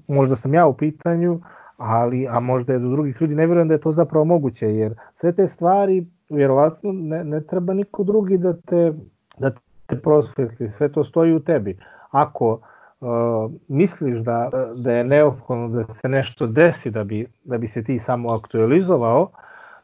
možda 0.08 0.36
sam 0.36 0.54
ja 0.54 0.68
u 0.68 0.74
pitanju, 0.74 1.40
ali, 1.78 2.28
a 2.30 2.40
možda 2.40 2.74
je 2.74 2.80
do 2.80 2.90
drugih 2.90 3.22
ljudi, 3.22 3.36
ne 3.36 3.46
vjerujem 3.46 3.68
da 3.68 3.74
je 3.74 3.82
to 3.82 3.92
zapravo 3.92 4.26
moguće, 4.26 4.76
jer 4.76 4.96
sve 5.16 5.32
te 5.32 5.48
stvari, 5.48 6.06
vjerovatno, 6.30 6.92
ne, 6.92 7.24
ne 7.24 7.42
treba 7.42 7.74
niko 7.74 8.04
drugi 8.04 8.38
da 8.38 8.54
te, 8.54 8.94
da 9.38 9.52
te 9.86 9.96
prosvetli, 9.96 10.70
sve 10.70 10.92
to 10.92 11.04
stoji 11.04 11.34
u 11.34 11.40
tebi. 11.40 11.78
Ako 12.12 12.60
misliš 13.68 14.20
da, 14.20 14.49
da 14.76 14.91
je 14.91 15.04
neophodno 15.04 15.68
da 15.68 15.93
se 15.93 16.10
nešto 16.10 16.47
desi 16.47 16.91
da 16.91 17.04
bi, 17.04 17.26
da 17.43 17.58
bi 17.58 17.68
se 17.68 17.84
ti 17.84 17.99
samo 17.99 18.34
aktualizovao, 18.34 19.32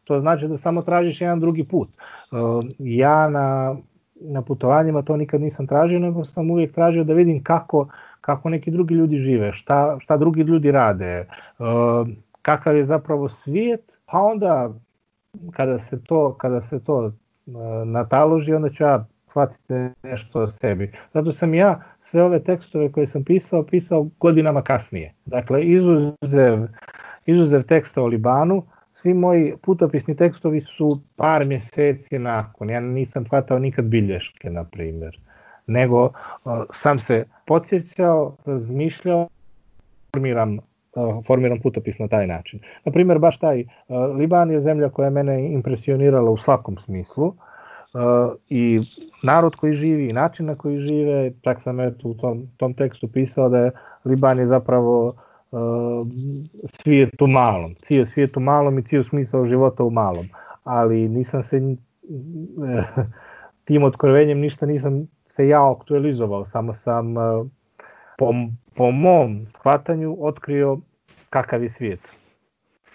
to 0.03 0.19
znači 0.19 0.47
da 0.47 0.57
samo 0.57 0.81
tražiš 0.81 1.21
jedan 1.21 1.39
drugi 1.39 1.63
put. 1.63 1.89
Uh, 2.31 2.65
ja 2.79 3.29
na, 3.29 3.75
na 4.21 4.41
putovanjima 4.41 5.01
to 5.01 5.17
nikad 5.17 5.41
nisam 5.41 5.67
tražio, 5.67 5.99
nego 5.99 6.25
sam 6.25 6.51
uvijek 6.51 6.73
tražio 6.73 7.03
da 7.03 7.13
vidim 7.13 7.43
kako, 7.43 7.87
kako 8.21 8.49
neki 8.49 8.71
drugi 8.71 8.95
ljudi 8.95 9.17
žive, 9.17 9.53
šta, 9.53 9.97
šta 9.99 10.17
drugi 10.17 10.41
ljudi 10.41 10.71
rade, 10.71 11.27
uh, 11.59 12.07
kakav 12.41 12.77
je 12.77 12.85
zapravo 12.85 13.29
svijet, 13.29 13.81
pa 14.05 14.19
onda 14.19 14.69
kada 15.51 15.79
se 15.79 16.03
to, 16.03 16.33
kada 16.33 16.61
se 16.61 16.83
to 16.83 16.97
uh, 17.05 17.13
nataloži, 17.85 18.53
onda 18.53 18.69
ću 18.69 18.83
ja 18.83 19.05
shvatiti 19.29 19.73
nešto 20.03 20.41
o 20.41 20.47
sebi. 20.47 20.91
Zato 21.13 21.31
sam 21.31 21.53
ja 21.53 21.81
sve 22.01 22.23
ove 22.23 22.43
tekstove 22.43 22.91
koje 22.91 23.07
sam 23.07 23.23
pisao, 23.23 23.63
pisao 23.63 24.07
godinama 24.19 24.61
kasnije. 24.61 25.13
Dakle, 25.25 25.65
izuzev, 25.65 26.67
izuzev 27.25 27.63
teksta 27.63 28.01
o 28.01 28.07
Libanu, 28.07 28.63
svi 28.91 29.13
moji 29.13 29.53
putopisni 29.61 30.15
tekstovi 30.15 30.61
su 30.61 31.01
par 31.15 31.45
mjeseci 31.45 32.19
nakon. 32.19 32.69
Ja 32.69 32.79
nisam 32.79 33.25
hvatao 33.29 33.59
nikad 33.59 33.85
bilješke, 33.85 34.49
na 34.49 34.63
primjer. 34.63 35.19
Nego 35.67 36.03
uh, 36.03 36.11
sam 36.73 36.99
se 36.99 37.25
podsjećao, 37.45 38.35
razmišljao, 38.45 39.27
formiram 40.13 40.59
formiram 41.27 41.59
putopis 41.59 41.99
na 41.99 42.07
taj 42.07 42.27
način. 42.27 42.59
Na 42.85 42.91
primjer, 42.91 43.19
baš 43.19 43.39
taj 43.39 43.63
Liban 44.17 44.51
je 44.51 44.61
zemlja 44.61 44.89
koja 44.89 45.05
je 45.05 45.11
mene 45.11 45.53
impresionirala 45.53 46.31
u 46.31 46.37
svakom 46.37 46.77
smislu 46.77 47.33
i 48.49 48.81
narod 49.23 49.55
koji 49.55 49.73
živi 49.73 50.09
i 50.09 50.13
način 50.13 50.45
na 50.45 50.55
koji 50.55 50.79
žive, 50.79 51.31
čak 51.41 51.61
sam 51.61 51.79
eto 51.79 52.07
u 52.07 52.13
tom, 52.13 52.47
tom 52.57 52.73
tekstu 52.73 53.07
pisao 53.07 53.49
da 53.49 53.57
je 53.59 53.71
Liban 54.05 54.39
je 54.39 54.47
zapravo 54.47 55.15
uh, 55.51 56.07
svijet 56.65 57.21
u 57.21 57.27
malom, 57.27 57.75
cijel 57.75 58.05
svijet 58.05 58.37
u 58.37 58.39
malom 58.39 58.79
i 58.79 58.83
cijel 58.83 59.03
smisao 59.03 59.45
života 59.45 59.83
u 59.83 59.89
malom, 59.89 60.27
ali 60.63 61.09
nisam 61.09 61.43
se 61.43 61.61
tim 63.65 63.83
otkrovenjem 63.83 64.39
ništa 64.39 64.65
nisam 64.65 65.07
se 65.27 65.47
ja 65.47 65.71
aktualizovao, 65.71 66.45
samo 66.45 66.73
sam 66.73 67.17
uh, 67.17 67.47
po, 68.17 68.33
po 68.75 68.91
mom 68.91 69.47
hvatanju 69.61 70.17
otkrio 70.19 70.77
kakav 71.29 71.63
je 71.63 71.69
svijet. 71.69 71.99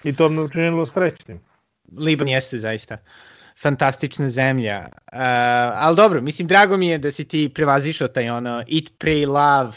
I 0.05 0.17
to 0.17 0.29
me 0.29 0.43
učinilo 0.43 0.87
srećnim. 0.87 1.41
Liban 1.99 2.29
jeste 2.29 2.59
zaista 2.59 2.99
fantastična 3.63 4.29
zemlja. 4.29 4.89
Uh, 5.13 5.19
ali 5.75 5.97
dobro, 5.97 6.21
mislim, 6.21 6.49
drago 6.49 6.77
mi 6.77 6.89
je 6.89 6.99
da 6.99 7.11
si 7.11 7.25
ti 7.25 7.51
prevazišao 7.55 8.09
taj 8.09 8.31
ono 8.31 8.59
eat, 8.59 8.91
pray, 8.99 9.27
love 9.27 9.77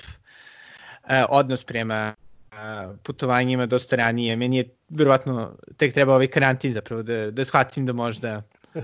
uh, 1.04 1.26
odnos 1.30 1.64
prema 1.64 2.16
uh, 2.52 2.96
putovanjima 3.04 3.66
dosta 3.66 3.96
ranije. 3.96 4.36
Meni 4.36 4.58
je 4.58 4.70
verovatno 4.90 5.58
tek 5.78 5.94
treba 5.94 6.14
ovaj 6.14 6.28
karantin 6.28 6.74
zapravo 6.74 7.04
da, 7.04 7.32
da 7.32 7.46
shvatim 7.46 7.86
da 7.86 7.94
možda 7.94 8.42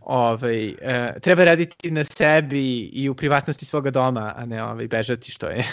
ovaj, 0.00 0.68
uh, 0.68 1.20
treba 1.20 1.44
raditi 1.44 1.90
na 1.90 2.04
sebi 2.04 2.78
i 2.78 3.08
u 3.08 3.14
privatnosti 3.14 3.64
svoga 3.64 3.90
doma, 3.90 4.32
a 4.36 4.46
ne 4.46 4.64
ovaj, 4.64 4.88
bežati 4.88 5.30
što 5.30 5.46
je 5.46 5.64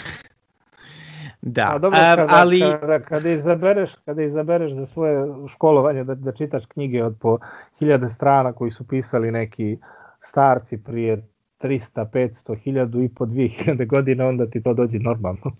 Da, 1.42 1.70
A 1.74 1.78
dobro, 1.78 1.98
kada, 1.98 2.26
ali... 2.30 2.60
Kada, 2.80 3.00
kada, 3.00 3.30
izabereš, 3.30 3.90
kada 4.04 4.22
izabereš 4.22 4.72
za 4.72 4.86
svoje 4.86 5.26
školovanje 5.48 6.04
da, 6.04 6.14
da 6.14 6.32
čitaš 6.32 6.66
knjige 6.66 7.04
od 7.04 7.16
po 7.20 7.38
hiljade 7.78 8.08
strana 8.08 8.52
koji 8.52 8.70
su 8.70 8.88
pisali 8.88 9.30
neki 9.30 9.78
starci 10.20 10.78
prije 10.84 11.28
300, 11.60 12.06
500, 12.12 12.56
1000 12.64 13.04
i 13.04 13.14
po 13.14 13.26
2000 13.26 13.86
godina, 13.86 14.26
onda 14.26 14.46
ti 14.46 14.62
to 14.62 14.74
dođe 14.74 14.98
normalno. 14.98 15.52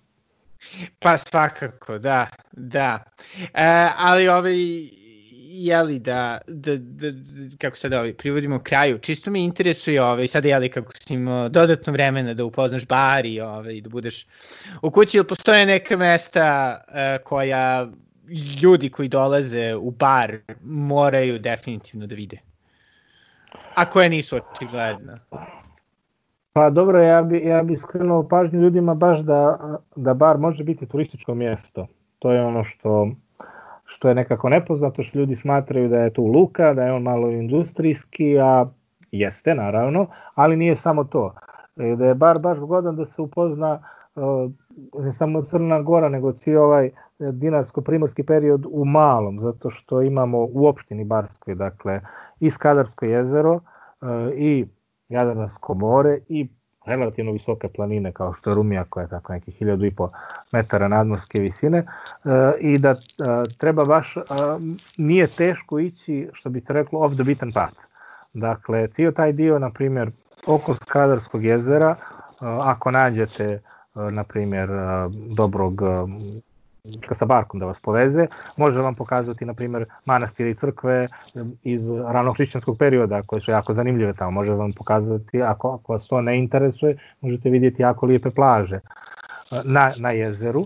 Pa 0.99 1.17
svakako, 1.17 1.97
da, 1.97 2.27
da. 2.51 2.99
E, 3.53 3.89
ali 3.97 4.27
ovaj, 4.27 4.55
jeli 5.53 5.99
da, 5.99 6.37
da, 6.47 6.77
da, 6.77 7.07
kako 7.57 7.77
sad 7.77 7.93
ovaj, 7.93 8.13
privodimo 8.13 8.59
kraju, 8.59 8.97
čisto 8.97 9.31
me 9.31 9.43
interesuje 9.43 10.03
ovaj, 10.03 10.27
sada 10.27 10.47
jeli 10.47 10.69
kako 10.69 10.91
si 10.93 11.13
imao 11.13 11.49
dodatno 11.49 11.93
vremena 11.93 12.33
da 12.33 12.45
upoznaš 12.45 12.87
bar 12.87 13.25
i 13.25 13.41
ovaj, 13.41 13.81
da 13.81 13.89
budeš 13.89 14.27
u 14.81 14.91
kući, 14.91 15.17
ili 15.17 15.27
postoje 15.27 15.65
neka 15.65 15.97
mesta 15.97 16.77
uh, 16.87 17.23
koja 17.23 17.87
ljudi 18.61 18.89
koji 18.89 19.09
dolaze 19.09 19.75
u 19.75 19.91
bar 19.91 20.37
moraju 20.63 21.39
definitivno 21.39 22.07
da 22.07 22.15
vide? 22.15 22.37
A 23.75 23.89
koje 23.89 24.09
nisu 24.09 24.35
očigledne? 24.35 25.19
Pa 26.53 26.69
dobro, 26.69 26.99
ja 26.99 27.21
bi, 27.21 27.37
ja 27.37 27.63
bi 27.63 27.75
skrenuo 27.75 28.27
pažnju 28.27 28.61
ljudima 28.61 28.93
baš 28.93 29.19
da, 29.19 29.57
da 29.95 30.13
bar 30.13 30.37
može 30.37 30.63
biti 30.63 30.85
turističko 30.85 31.35
mjesto. 31.35 31.87
To 32.19 32.31
je 32.31 32.43
ono 32.43 32.63
što 32.63 33.11
što 33.85 34.09
je 34.09 34.15
nekako 34.15 34.49
nepoznato, 34.49 35.03
što 35.03 35.19
ljudi 35.19 35.35
smatraju 35.35 35.89
da 35.89 35.97
je 35.97 36.13
tu 36.13 36.25
luka, 36.25 36.73
da 36.73 36.83
je 36.83 36.93
on 36.93 37.01
malo 37.01 37.29
industrijski, 37.29 38.39
a 38.39 38.65
jeste 39.11 39.55
naravno, 39.55 40.07
ali 40.35 40.55
nije 40.55 40.75
samo 40.75 41.03
to. 41.03 41.33
E, 41.77 41.95
da 41.95 42.05
je 42.05 42.15
bar 42.15 42.39
baš 42.39 42.57
zgodan 42.57 42.95
da 42.95 43.05
se 43.05 43.21
upozna 43.21 43.83
e, 44.15 44.19
ne 44.99 45.11
samo 45.11 45.41
Crna 45.41 45.81
Gora, 45.81 46.09
nego 46.09 46.31
cijel 46.31 46.63
ovaj 46.63 46.89
dinarsko-primorski 47.19 48.23
period 48.23 48.65
u 48.69 48.85
malom, 48.85 49.39
zato 49.39 49.69
što 49.69 50.01
imamo 50.01 50.47
u 50.51 50.67
opštini 50.67 51.03
Barskoj, 51.03 51.55
dakle, 51.55 52.01
i 52.39 52.49
Skadarsko 52.49 53.05
jezero, 53.05 53.59
e, 54.01 54.33
i 54.35 54.65
Jadransko 55.09 55.73
more, 55.73 56.19
i 56.27 56.47
relativno 56.85 57.31
visoke 57.31 57.67
planine 57.67 58.11
kao 58.11 58.33
što 58.33 58.49
je 58.49 58.55
Rumija 58.55 58.83
koja 58.89 59.01
je 59.01 59.09
tako 59.09 59.33
neki 59.33 59.51
1500 59.51 60.09
metara 60.51 60.87
nadmorske 60.87 61.39
visine 61.39 61.77
e, 61.77 61.85
i 62.59 62.77
da 62.77 62.89
e, 62.89 62.95
treba 63.57 63.85
baš, 63.85 64.17
e, 64.17 64.21
nije 64.97 65.27
teško 65.27 65.79
ići 65.79 66.29
što 66.33 66.49
bi 66.49 66.61
se 66.61 66.73
reklo 66.73 66.99
off 66.99 67.15
the 67.15 67.23
beaten 67.23 67.51
path. 67.51 67.77
Dakle, 68.33 68.87
cijel 68.87 69.13
taj 69.13 69.31
dio, 69.31 69.59
na 69.59 69.69
primjer, 69.69 70.11
oko 70.47 70.75
Skadarskog 70.75 71.43
jezera, 71.43 71.95
ako 72.39 72.91
nađete, 72.91 73.61
na 73.95 74.23
primjer, 74.23 74.69
dobrog 75.35 75.81
sa 77.11 77.25
barkom 77.25 77.59
da 77.59 77.65
vas 77.65 77.79
poveze, 77.79 78.27
može 78.57 78.81
vam 78.81 78.95
pokazati, 78.95 79.45
na 79.45 79.53
primjer, 79.53 79.85
manastire 80.05 80.49
i 80.49 80.55
crkve 80.55 81.07
iz 81.63 81.89
ranohrišćanskog 81.89 82.77
perioda 82.77 83.21
koje 83.21 83.41
su 83.41 83.51
jako 83.51 83.73
zanimljive 83.73 84.13
tamo. 84.13 84.31
Može 84.31 84.51
vam 84.51 84.73
pokazati, 84.73 85.41
ako, 85.41 85.69
ako 85.73 85.93
vas 85.93 86.07
to 86.07 86.21
ne 86.21 86.37
interesuje, 86.39 86.97
možete 87.21 87.49
vidjeti 87.49 87.81
jako 87.81 88.05
lijepe 88.05 88.29
plaže 88.29 88.79
na, 89.63 89.93
na 89.97 90.11
jezeru, 90.11 90.65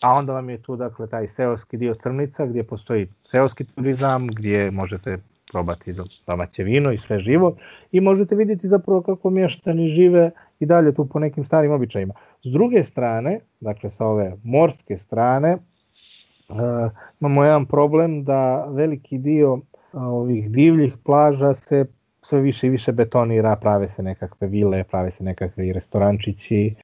a 0.00 0.12
onda 0.14 0.32
vam 0.32 0.50
je 0.50 0.62
tu 0.62 0.76
dakle 0.76 1.06
taj 1.06 1.28
seoski 1.28 1.76
dio 1.76 1.94
Crnica 1.94 2.46
gdje 2.46 2.62
postoji 2.62 3.08
seoski 3.24 3.64
turizam, 3.64 4.26
gdje 4.26 4.70
možete 4.70 5.18
probati 5.50 5.94
domaće 6.26 6.62
vino 6.62 6.92
i 6.92 6.98
sve 6.98 7.18
živo 7.18 7.56
i 7.92 8.00
možete 8.00 8.34
vidjeti 8.34 8.68
zapravo 8.68 9.02
kako 9.02 9.30
mještani 9.30 9.88
žive 9.88 10.30
i 10.60 10.66
dalje 10.66 10.94
tu 10.94 11.06
po 11.06 11.18
nekim 11.18 11.44
starim 11.44 11.72
običajima. 11.72 12.14
S 12.44 12.52
druge 12.52 12.84
strane, 12.84 13.40
dakle 13.60 13.90
sa 13.90 14.06
ove 14.06 14.32
morske 14.44 14.96
strane, 14.96 15.54
uh, 15.54 16.90
imamo 17.20 17.44
jedan 17.44 17.66
problem 17.66 18.24
da 18.24 18.64
veliki 18.64 19.18
dio 19.18 19.52
uh, 19.54 19.60
ovih 19.92 20.50
divljih 20.50 20.96
plaža 21.04 21.54
se 21.54 21.86
sve 22.22 22.40
više 22.40 22.66
i 22.66 22.70
više 22.70 22.92
betonira, 22.92 23.56
prave 23.56 23.88
se 23.88 24.02
nekakve 24.02 24.48
vile, 24.48 24.84
prave 24.84 25.10
se 25.10 25.24
nekakve 25.24 25.72
restorančići, 25.72 26.74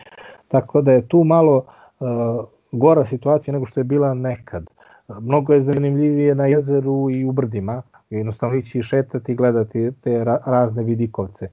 tako 0.48 0.82
da 0.82 0.92
je 0.92 1.08
tu 1.08 1.24
malo 1.24 1.64
uh, 2.00 2.08
gora 2.72 3.04
situacija 3.04 3.52
nego 3.52 3.66
što 3.66 3.80
je 3.80 3.84
bila 3.84 4.14
nekad. 4.14 4.70
Mnogo 5.20 5.52
je 5.52 5.60
zanimljivije 5.60 6.34
na 6.34 6.46
jezeru 6.46 7.10
i 7.10 7.24
u 7.24 7.32
brdima, 7.32 7.82
jednostavno 8.10 8.56
ići 8.56 8.82
šetati 8.82 9.32
i 9.32 9.34
gledati 9.34 9.92
te 10.00 10.24
razne 10.46 10.82
vidikovce. 10.82 11.48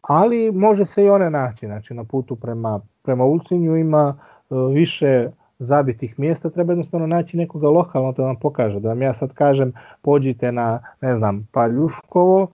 Ali 0.00 0.52
može 0.52 0.86
se 0.86 1.04
i 1.04 1.10
one 1.10 1.30
naći, 1.30 1.66
znači 1.66 1.94
na 1.94 2.04
putu 2.04 2.36
prema, 2.36 2.80
prema 3.02 3.24
Ulcinju 3.24 3.76
ima 3.76 4.14
e, 4.18 4.54
više 4.74 5.30
zabitih 5.58 6.18
mjesta, 6.18 6.50
treba 6.50 6.72
jednostavno 6.72 7.06
naći 7.06 7.36
nekoga 7.36 7.68
lokalno 7.68 8.12
da 8.12 8.22
vam 8.22 8.36
pokaže, 8.36 8.80
da 8.80 8.88
vam 8.88 9.02
ja 9.02 9.14
sad 9.14 9.32
kažem 9.32 9.72
pođite 10.02 10.52
na, 10.52 10.82
ne 11.00 11.16
znam, 11.16 11.48
Paljuškovo, 11.52 12.50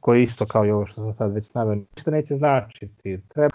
koji 0.00 0.22
isto 0.22 0.46
kao 0.46 0.66
i 0.66 0.70
ovo 0.70 0.86
što 0.86 0.94
sam 0.94 1.14
sad 1.14 1.32
već 1.32 1.54
naveo, 1.54 1.74
ništa 1.74 2.10
neće 2.10 2.36
značiti. 2.36 3.20
Treba 3.28 3.50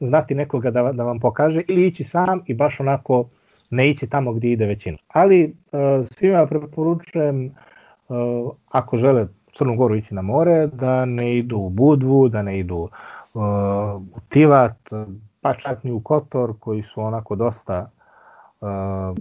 znati 0.00 0.34
nekoga 0.34 0.70
da, 0.70 0.92
da 0.92 1.04
vam 1.04 1.20
pokaže 1.20 1.62
ili 1.68 1.86
ići 1.86 2.04
sam 2.04 2.40
i 2.46 2.54
baš 2.54 2.80
onako 2.80 3.28
ne 3.70 3.90
ići 3.90 4.06
tamo 4.06 4.32
gdje 4.32 4.52
ide 4.52 4.66
većina. 4.66 4.98
Ali 5.08 5.44
uh, 5.44 6.06
svima 6.10 6.46
preporučujem 6.46 7.54
ako 8.70 8.96
žele 8.96 9.26
Crnu 9.52 9.76
Goru 9.76 9.96
ići 9.96 10.14
na 10.14 10.22
more, 10.22 10.66
da 10.66 11.04
ne 11.04 11.38
idu 11.38 11.58
u 11.58 11.68
Budvu, 11.68 12.28
da 12.28 12.42
ne 12.42 12.58
idu 12.58 12.76
uh, 12.76 13.42
u 13.96 14.20
Tivat, 14.28 14.76
pa 15.40 15.54
čak 15.54 15.84
ni 15.84 15.92
u 15.92 16.00
Kotor, 16.00 16.54
koji 16.60 16.82
su 16.82 17.00
onako 17.00 17.34
dosta 17.34 17.90
uh, 18.60 19.16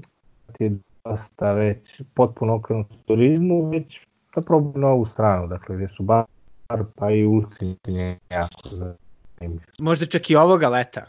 dosta 1.06 1.52
već 1.52 2.02
potpuno 2.14 2.56
okrenuti 2.56 2.96
turizmu, 3.06 3.70
već 3.70 4.02
da 4.36 4.42
na 4.76 4.88
ovu 4.88 5.06
stranu, 5.06 5.48
dakle 5.48 5.76
gdje 5.76 5.88
su 5.88 6.04
bar 6.04 6.26
pa 6.96 7.12
i 7.12 7.26
Ulcinje 7.26 8.18
jako 8.30 8.70
zanimljivo. 8.70 9.72
Možda 9.80 10.06
čak 10.06 10.30
i 10.30 10.36
ovoga 10.36 10.70
leta, 10.70 11.02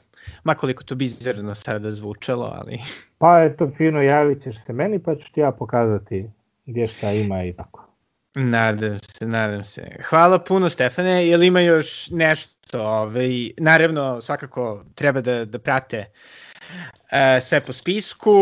makoliko 0.45 0.85
to 0.85 0.95
bizarno 0.95 1.55
sada 1.55 1.91
zvučalo, 1.91 2.53
ali... 2.55 2.79
Pa 3.19 3.39
je 3.39 3.57
to 3.57 3.71
fino, 3.77 4.03
javit 4.03 4.43
ćeš 4.43 4.65
se 4.65 4.73
meni 4.73 4.99
pa 4.99 5.15
ću 5.15 5.33
ti 5.33 5.41
ja 5.41 5.53
pokazati 5.53 6.31
gdje 6.65 6.89
šta 6.89 7.13
ima 7.13 7.45
i 7.45 7.53
tako. 7.53 7.89
Nadam 8.35 8.99
se, 8.99 9.27
nadam 9.27 9.65
se. 9.65 9.97
Hvala 10.05 10.39
puno 10.39 10.69
Stefane, 10.69 11.29
je 11.29 11.37
li 11.37 11.47
ima 11.47 11.61
još 11.61 12.11
nešto? 12.11 12.83
Ovaj, 12.83 13.51
naravno, 13.59 14.21
svakako 14.21 14.85
treba 14.95 15.21
da, 15.21 15.45
da 15.45 15.59
prate 15.59 16.05
uh, 16.09 17.43
sve 17.43 17.61
po 17.61 17.73
spisku, 17.73 18.33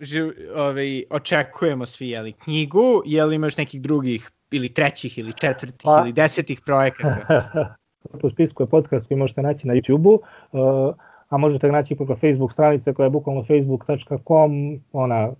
Ži, 0.00 0.20
ovaj, 0.56 1.04
očekujemo 1.10 1.86
svi 1.86 2.08
jeli, 2.08 2.32
knjigu, 2.32 3.02
je 3.06 3.24
li 3.24 3.34
imaš 3.36 3.56
nekih 3.56 3.82
drugih 3.82 4.30
ili 4.50 4.74
trećih 4.74 5.18
ili 5.18 5.32
četvrtih 5.32 5.84
pa, 5.84 6.00
ili 6.00 6.12
desetih 6.12 6.60
projekata? 6.66 7.26
po 8.20 8.30
spisku 8.30 8.62
je 8.62 8.66
podcast 8.66 9.08
koji 9.08 9.18
možete 9.18 9.42
naći 9.42 9.66
na 9.66 9.74
YouTube-u, 9.74 10.14
uh, 10.14 10.94
a 11.28 11.36
možete 11.36 11.66
ga 11.66 11.72
naći 11.72 11.96
preko 11.96 12.16
Facebook 12.16 12.52
stranice 12.52 12.94
koja 12.94 13.04
je 13.04 13.10
bukvalno 13.10 13.44
facebook.com, 13.44 14.80
ona 14.92 15.32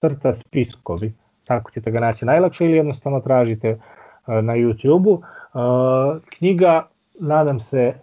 crta 0.00 0.34
spiskovi, 0.34 1.12
tako 1.50 1.70
ćete 1.70 1.90
ga 1.90 2.00
naći 2.00 2.24
najlakše 2.24 2.64
ili 2.64 2.76
jednostavno 2.76 3.20
tražite 3.20 3.70
uh, 3.70 4.34
na 4.34 4.54
YouTube-u. 4.54 5.12
Uh, 5.12 6.22
knjiga, 6.38 6.86
nadam 7.20 7.60
se 7.60 7.94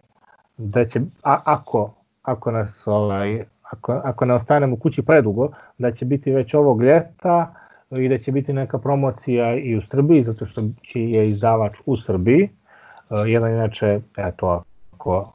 da 0.57 0.85
će, 0.85 0.99
a, 1.23 1.39
ako, 1.45 1.93
ako 2.23 2.51
nas 2.51 2.87
ovaj, 2.87 3.43
ako, 3.61 4.01
ako 4.03 4.25
ne 4.25 4.33
ostanemo 4.33 4.75
kući 4.77 5.01
predugo, 5.01 5.49
da 5.77 5.91
će 5.91 6.05
biti 6.05 6.31
već 6.31 6.53
ovog 6.53 6.83
ljeta 6.83 7.53
i 7.91 8.09
da 8.09 8.17
će 8.17 8.31
biti 8.31 8.53
neka 8.53 8.77
promocija 8.77 9.55
i 9.55 9.77
u 9.77 9.81
Srbiji, 9.81 10.23
zato 10.23 10.45
što 10.45 10.61
je 10.93 11.29
izdavač 11.29 11.77
u 11.85 11.97
Srbiji. 11.97 12.49
Uh, 13.09 13.29
jedan 13.29 13.51
inače, 13.51 13.99
eto, 14.17 14.63
ako, 14.93 15.31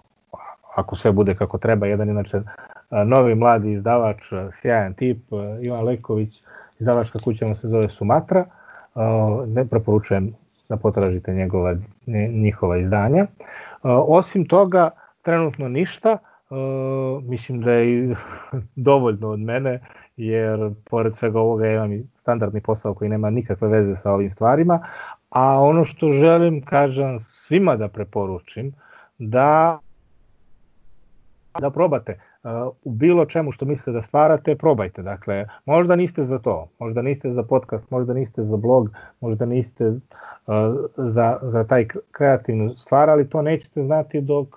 ako 0.76 0.96
sve 0.96 1.12
bude 1.12 1.34
kako 1.34 1.58
treba, 1.58 1.86
jedan 1.86 2.10
inače 2.10 2.42
novi 3.06 3.34
mladi 3.34 3.72
izdavač, 3.72 4.22
sjajan 4.60 4.94
tip, 4.94 5.18
Ivan 5.60 5.84
Leković, 5.84 6.42
izdavačka 6.82 7.18
kuća 7.18 7.46
mu 7.46 7.56
se 7.56 7.68
zove 7.68 7.88
Sumatra, 7.88 8.44
ne 9.46 9.64
preporučujem 9.64 10.34
da 10.68 10.76
potražite 10.76 11.34
njegova, 11.34 11.76
njihova 12.32 12.78
izdanja. 12.78 13.26
Osim 14.06 14.44
toga, 14.44 14.90
trenutno 15.22 15.68
ništa, 15.68 16.18
Uh, 16.52 17.24
mislim 17.24 17.60
da 17.60 17.72
je 17.72 18.16
dovoljno 18.88 19.28
od 19.28 19.40
mene, 19.40 19.80
jer 20.16 20.70
pored 20.90 21.16
svega 21.16 21.40
ovoga 21.40 21.66
imam 21.66 21.92
i 21.92 22.04
standardni 22.16 22.60
posao 22.60 22.94
koji 22.94 23.10
nema 23.10 23.30
nikakve 23.30 23.68
veze 23.68 23.96
sa 23.96 24.12
ovim 24.12 24.30
stvarima, 24.30 24.80
a 25.30 25.60
ono 25.60 25.84
što 25.84 26.12
želim, 26.12 26.60
kažem, 26.64 27.20
svima 27.20 27.76
da 27.76 27.88
preporučim, 27.88 28.72
da 29.18 29.78
da 31.60 31.70
probate 31.70 32.20
u 32.84 32.90
bilo 32.90 33.24
čemu 33.26 33.52
što 33.52 33.64
mislite 33.64 33.92
da 33.92 34.02
stvarate, 34.02 34.56
probajte. 34.56 35.02
Dakle, 35.02 35.46
možda 35.66 35.96
niste 35.96 36.24
za 36.24 36.38
to, 36.38 36.68
možda 36.78 37.02
niste 37.02 37.32
za 37.32 37.42
podcast, 37.42 37.90
možda 37.90 38.14
niste 38.14 38.44
za 38.44 38.56
blog, 38.56 38.90
možda 39.20 39.46
niste 39.46 39.92
za, 40.96 41.38
za 41.42 41.64
taj 41.68 41.86
kreativnu 42.12 42.74
stvar, 42.76 43.10
ali 43.10 43.28
to 43.28 43.42
nećete 43.42 43.82
znati 43.82 44.20
dok, 44.20 44.48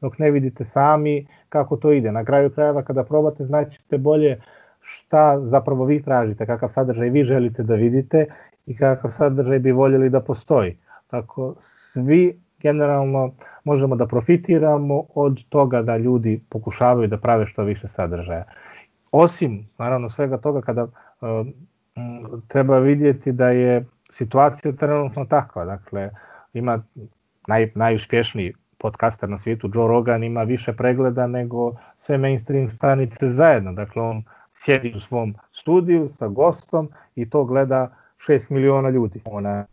dok 0.00 0.18
ne 0.18 0.30
vidite 0.30 0.64
sami 0.64 1.26
kako 1.48 1.76
to 1.76 1.92
ide. 1.92 2.12
Na 2.12 2.24
kraju 2.24 2.50
krajeva 2.50 2.82
kada 2.82 3.04
probate 3.04 3.44
znaćete 3.44 3.98
bolje 3.98 4.40
šta 4.80 5.40
zapravo 5.42 5.84
vi 5.84 6.02
tražite, 6.02 6.46
kakav 6.46 6.68
sadržaj 6.68 7.10
vi 7.10 7.24
želite 7.24 7.62
da 7.62 7.74
vidite 7.74 8.26
i 8.66 8.76
kakav 8.76 9.10
sadržaj 9.10 9.58
bi 9.58 9.72
voljeli 9.72 10.10
da 10.10 10.20
postoji. 10.20 10.76
Tako 11.06 11.54
svi 11.58 12.40
generalno 12.60 13.32
možemo 13.64 13.96
da 13.96 14.06
profitiramo 14.06 15.04
od 15.14 15.44
toga 15.48 15.82
da 15.82 15.96
ljudi 15.96 16.40
pokušavaju 16.48 17.08
da 17.08 17.18
prave 17.18 17.46
što 17.46 17.62
više 17.62 17.88
sadržaja. 17.88 18.44
Osim, 19.12 19.66
naravno, 19.78 20.08
svega 20.08 20.38
toga 20.38 20.60
kada 20.60 20.82
uh, 20.84 21.46
treba 22.48 22.78
vidjeti 22.78 23.32
da 23.32 23.48
je 23.48 23.84
situacija 24.10 24.72
trenutno 24.72 25.24
takva, 25.24 25.64
dakle, 25.64 26.10
ima 26.54 26.82
naj, 27.46 27.70
najuspješniji 27.74 28.54
podcaster 28.78 29.28
na 29.28 29.38
svijetu, 29.38 29.70
Joe 29.74 29.88
Rogan, 29.88 30.24
ima 30.24 30.42
više 30.42 30.72
pregleda 30.72 31.26
nego 31.26 31.72
sve 31.98 32.18
mainstream 32.18 32.70
stanice 32.70 33.28
zajedno. 33.28 33.72
Dakle, 33.72 34.02
on 34.02 34.22
sjedi 34.54 34.92
u 34.96 35.00
svom 35.00 35.34
studiju 35.52 36.08
sa 36.08 36.28
gostom 36.28 36.90
i 37.14 37.30
to 37.30 37.44
gleda 37.44 37.90
6 38.26 38.50
miliona 38.50 38.90
ljudi. 38.90 39.20
Ona, 39.24 39.64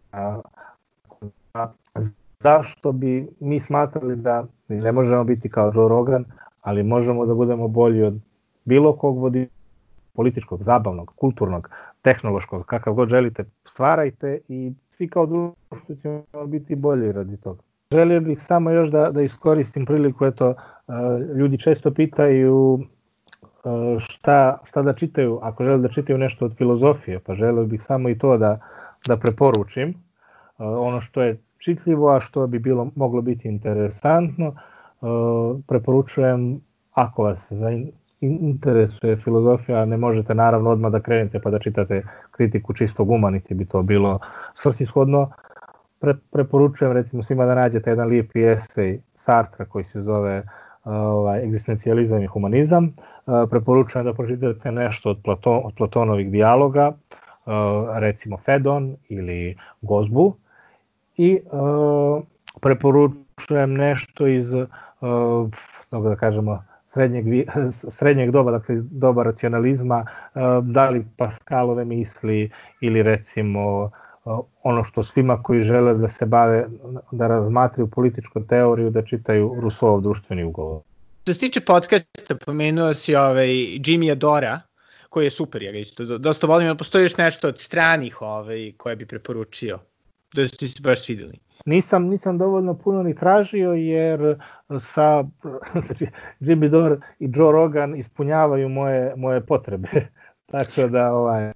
zašto 2.39 2.91
bi 2.91 3.27
mi 3.39 3.59
smatrali 3.59 4.15
da 4.15 4.45
ne 4.67 4.91
možemo 4.91 5.23
biti 5.23 5.49
kao 5.49 5.71
Joe 5.75 5.89
Rogan, 5.89 6.25
ali 6.61 6.83
možemo 6.83 7.25
da 7.25 7.33
budemo 7.33 7.67
bolji 7.67 8.03
od 8.03 8.19
bilo 8.65 8.95
kog 8.95 9.17
vodi 9.17 9.47
političkog, 10.13 10.63
zabavnog, 10.63 11.13
kulturnog, 11.15 11.69
tehnološkog, 12.01 12.65
kakav 12.65 12.93
god 12.93 13.09
želite, 13.09 13.45
stvarajte 13.65 14.39
i 14.47 14.73
svi 14.89 15.07
kao 15.07 15.25
društvo 15.25 15.95
ćemo 16.01 16.45
biti 16.47 16.75
bolji 16.75 17.11
radi 17.11 17.38
toga. 17.38 17.61
Želio 17.91 18.21
bih 18.21 18.41
samo 18.41 18.71
još 18.71 18.89
da, 18.89 19.11
da 19.11 19.21
iskoristim 19.21 19.86
priliku, 19.86 20.25
eto, 20.25 20.55
ljudi 21.36 21.57
često 21.57 21.91
pitaju 21.93 22.79
šta, 23.99 24.57
šta 24.63 24.81
da 24.81 24.93
čitaju, 24.93 25.39
ako 25.41 25.63
žele 25.63 25.77
da 25.77 25.89
čitaju 25.89 26.17
nešto 26.17 26.45
od 26.45 26.57
filozofije, 26.57 27.19
pa 27.19 27.36
želio 27.36 27.65
bih 27.65 27.83
samo 27.83 28.09
i 28.09 28.17
to 28.17 28.38
da, 28.38 28.59
da 29.07 29.17
preporučim. 29.17 29.93
Ono 30.57 31.01
što 31.01 31.21
je 31.21 31.38
čitljivo, 31.66 32.16
a 32.16 32.20
što 32.20 32.47
bi 32.47 32.59
bilo 32.59 32.89
moglo 32.95 33.22
biti 33.22 33.47
interesantno, 33.47 34.55
preporučujem 35.68 36.61
ako 36.93 37.24
vas 37.24 37.51
interesuje 38.22 39.18
filozofija, 39.18 39.86
ne 39.86 39.97
možete 39.97 40.36
naravno 40.36 40.70
odmah 40.70 40.91
da 40.91 40.99
krenete 40.99 41.39
pa 41.39 41.49
da 41.49 41.59
čitate 41.59 42.03
kritiku 42.32 42.74
čistog 42.74 43.09
uma, 43.09 43.30
niti 43.30 43.53
bi 43.53 43.66
to 43.66 43.82
bilo 43.84 44.20
svrsishodno, 44.53 45.30
pre, 45.99 46.13
preporučujem 46.32 46.93
recimo 46.93 47.24
svima 47.24 47.45
da 47.45 47.55
nađete 47.55 47.89
jedan 47.89 48.07
lijepi 48.07 48.45
esej 48.45 48.99
Sartra 49.16 49.66
koji 49.66 49.86
se 49.86 50.01
zove 50.01 50.43
ovaj, 50.84 51.43
egzistencijalizam 51.43 52.24
i 52.24 52.28
humanizam. 52.28 52.86
Uh, 52.86 53.49
preporučujem 53.49 54.05
da 54.05 54.13
pročitate 54.13 54.72
nešto 54.72 55.09
od, 55.09 55.18
Platon, 55.24 55.61
od 55.63 55.74
Platonovih 55.78 56.32
dijaloga, 56.32 56.93
recimo 57.95 58.38
Fedon 58.38 58.95
ili 59.09 59.57
Gozbu. 59.82 60.34
I 61.18 61.39
uh, 61.45 62.24
preporučujem 62.61 63.74
nešto 63.74 64.28
iz, 64.28 64.53
uh, 64.53 64.66
dobro 65.91 66.09
da 66.09 66.16
kažemo, 66.16 66.63
srednjeg, 66.88 67.26
srednjeg 67.97 68.32
doba, 68.32 68.51
dakle 68.51 68.76
doba 68.82 69.24
racionalizma, 69.24 70.05
uh, 70.05 70.41
da 70.66 70.89
li 70.89 71.05
Pascalove 71.18 71.86
misli 71.86 72.51
ili 72.82 73.03
recimo 73.03 73.91
ono 74.63 74.84
što 74.84 75.03
svima 75.03 75.43
koji 75.43 75.63
žele 75.63 75.93
da 75.93 76.07
se 76.09 76.26
bave, 76.26 76.66
da 77.11 77.28
razmatraju 77.28 77.88
političku 77.88 78.47
teoriju, 78.47 78.89
da 78.89 79.05
čitaju 79.05 79.55
Rusovov 79.59 80.01
društveni 80.01 80.43
ugovor. 80.43 80.82
Što 81.22 81.34
se 81.34 81.39
tiče 81.39 81.61
podcasta, 81.61 82.36
pomenuo 82.45 82.93
si 82.93 83.16
ovaj 83.16 83.47
Jimmy 83.47 84.11
Adora, 84.11 84.61
koji 85.09 85.26
je 85.26 85.32
super, 85.32 85.63
ja 85.63 85.72
ga 85.72 85.78
isto 85.78 86.18
dosta 86.18 86.47
volim, 86.47 86.68
ali 86.68 86.78
postoji 86.78 87.03
još 87.03 87.18
nešto 87.18 87.47
od 87.47 87.59
stranih 87.59 88.22
ovaj, 88.22 88.72
koje 88.78 88.95
bi 88.95 89.05
preporučio, 89.05 89.80
da 90.34 90.47
ste 90.47 90.67
se 90.67 90.82
baš 90.82 91.05
svideli. 91.05 91.39
Nisam, 91.65 92.03
nisam 92.07 92.38
dovoljno 92.38 92.73
puno 92.73 93.03
ni 93.03 93.15
tražio 93.15 93.73
jer 93.73 94.39
sa 94.80 95.23
znači, 95.86 96.07
Jimmy 96.39 96.69
Dore 96.69 96.97
i 97.19 97.30
Joe 97.36 97.51
Rogan 97.51 97.95
ispunjavaju 97.95 98.69
moje, 98.69 99.13
moje 99.15 99.45
potrebe. 99.45 99.88
Tako 100.51 100.88
da, 100.88 101.13
ovaj, 101.13 101.51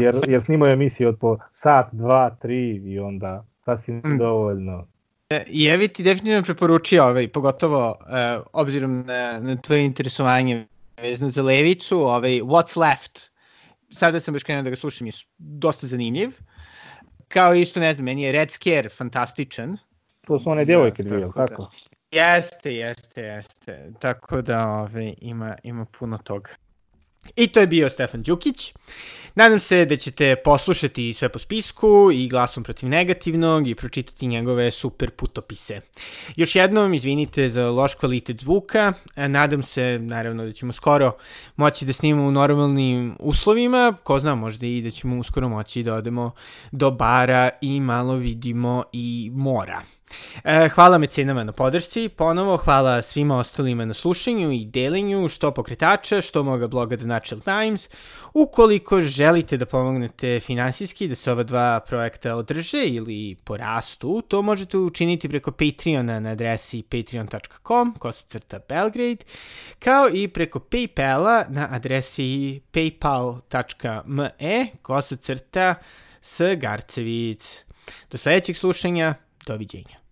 jer, 0.00 0.20
jer 0.28 0.42
snimaju 0.42 0.72
emisiju 0.72 1.08
od 1.08 1.18
po 1.18 1.38
sat, 1.52 1.88
dva, 1.92 2.30
tri 2.30 2.76
i 2.76 2.98
onda 2.98 3.44
sasvim 3.60 3.96
mm. 4.04 4.18
dovoljno. 4.18 4.86
E, 5.30 5.44
I 5.48 5.66
Evi 5.66 5.88
ti 5.88 6.02
definitivno 6.02 6.42
preporučio, 6.42 7.04
ovaj, 7.04 7.28
pogotovo 7.28 7.88
uh, 7.88 8.46
obzirom 8.52 9.04
na, 9.06 9.40
na 9.40 9.56
tvoje 9.56 9.84
interesovanje 9.84 10.66
vezano 11.02 11.30
za 11.30 11.42
levicu, 11.42 12.00
ovaj, 12.00 12.30
What's 12.30 12.80
Left, 12.80 13.30
sada 13.90 14.20
sam 14.20 14.34
baš 14.34 14.42
krenuo 14.42 14.62
da 14.62 14.70
ga 14.70 14.76
slušam, 14.76 15.06
je 15.06 15.12
dosta 15.38 15.86
zanimljiv. 15.86 16.30
Kao 17.28 17.54
isto, 17.54 17.80
ne 17.80 17.94
znam, 17.94 18.04
meni 18.04 18.22
je 18.22 18.32
Red 18.32 18.50
Scare 18.50 18.88
fantastičan. 18.88 19.76
To 20.26 20.38
su 20.38 20.50
one 20.50 20.64
djevojke 20.64 21.02
dvije, 21.02 21.26
tako? 21.26 21.40
Da. 21.40 21.46
tako? 21.46 21.70
Jeste, 22.10 22.74
jeste, 22.74 23.22
jeste. 23.22 23.92
Tako 23.98 24.42
da 24.42 24.66
ovaj, 24.66 25.14
ima, 25.20 25.56
ima 25.62 25.84
puno 25.98 26.18
toga. 26.18 26.50
I 27.36 27.46
to 27.46 27.60
je 27.60 27.66
bio 27.66 27.90
Stefan 27.90 28.22
Đukić. 28.22 28.72
Nadam 29.36 29.60
se 29.60 29.84
da 29.84 29.96
ćete 29.96 30.36
poslušati 30.36 31.12
sve 31.12 31.28
po 31.28 31.38
spisku 31.38 32.10
i 32.12 32.28
glasom 32.28 32.64
protiv 32.64 32.88
negativnog 32.88 33.68
i 33.68 33.74
pročitati 33.74 34.26
njegove 34.26 34.70
super 34.70 35.10
putopise. 35.10 35.80
Još 36.36 36.56
jednom 36.56 36.94
izvinite 36.94 37.48
za 37.48 37.70
loš 37.70 37.94
kvalitet 37.94 38.40
zvuka. 38.40 38.92
Nadam 39.16 39.62
se, 39.62 39.98
naravno, 39.98 40.44
da 40.44 40.52
ćemo 40.52 40.72
skoro 40.72 41.12
moći 41.56 41.84
da 41.84 41.92
snimamo 41.92 42.28
u 42.28 42.30
normalnim 42.30 43.16
uslovima. 43.20 43.96
Ko 44.02 44.18
zna, 44.18 44.34
možda 44.34 44.66
i 44.66 44.82
da 44.82 44.90
ćemo 44.90 45.18
uskoro 45.18 45.48
moći 45.48 45.82
da 45.82 45.94
odemo 45.94 46.32
do 46.72 46.90
bara 46.90 47.50
i 47.60 47.80
malo 47.80 48.14
vidimo 48.14 48.84
i 48.92 49.30
mora. 49.34 49.82
E, 50.44 50.68
hvala 50.68 50.98
mecenama 50.98 51.44
na 51.44 51.52
podršci, 51.52 52.08
ponovo 52.08 52.56
hvala 52.56 53.02
svima 53.02 53.38
ostalima 53.38 53.84
na 53.84 53.94
slušanju 53.94 54.52
i 54.52 54.64
delenju 54.64 55.28
što 55.28 55.50
pokretača, 55.50 56.20
što 56.20 56.42
moga 56.42 56.66
bloga 56.66 56.96
The 56.96 57.06
Natural 57.06 57.40
Times. 57.40 57.88
Ukoliko 58.34 59.00
želite 59.00 59.56
da 59.56 59.66
pomognete 59.66 60.40
finansijski 60.40 61.08
da 61.08 61.14
se 61.14 61.32
ova 61.32 61.42
dva 61.42 61.80
projekta 61.80 62.34
održe 62.34 62.84
ili 62.86 63.36
porastu, 63.44 64.22
to 64.28 64.42
možete 64.42 64.78
učiniti 64.78 65.28
preko 65.28 65.52
Patreona 65.52 66.20
na 66.20 66.30
adresi 66.30 66.82
patreon.com 66.82 67.94
kosacrta 67.98 68.58
Belgrade, 68.68 69.24
kao 69.78 70.08
i 70.12 70.28
preko 70.28 70.58
Paypala 70.58 71.44
na 71.48 71.68
adresi 71.70 72.60
paypal.me 72.72 74.66
kosacrta 74.82 75.74
s 76.22 76.40
Garcevic. 76.56 77.64
Do 78.10 78.18
sledećeg 78.18 78.56
slušanja, 78.56 79.14
Do 79.46 79.58
widzenia. 79.58 80.05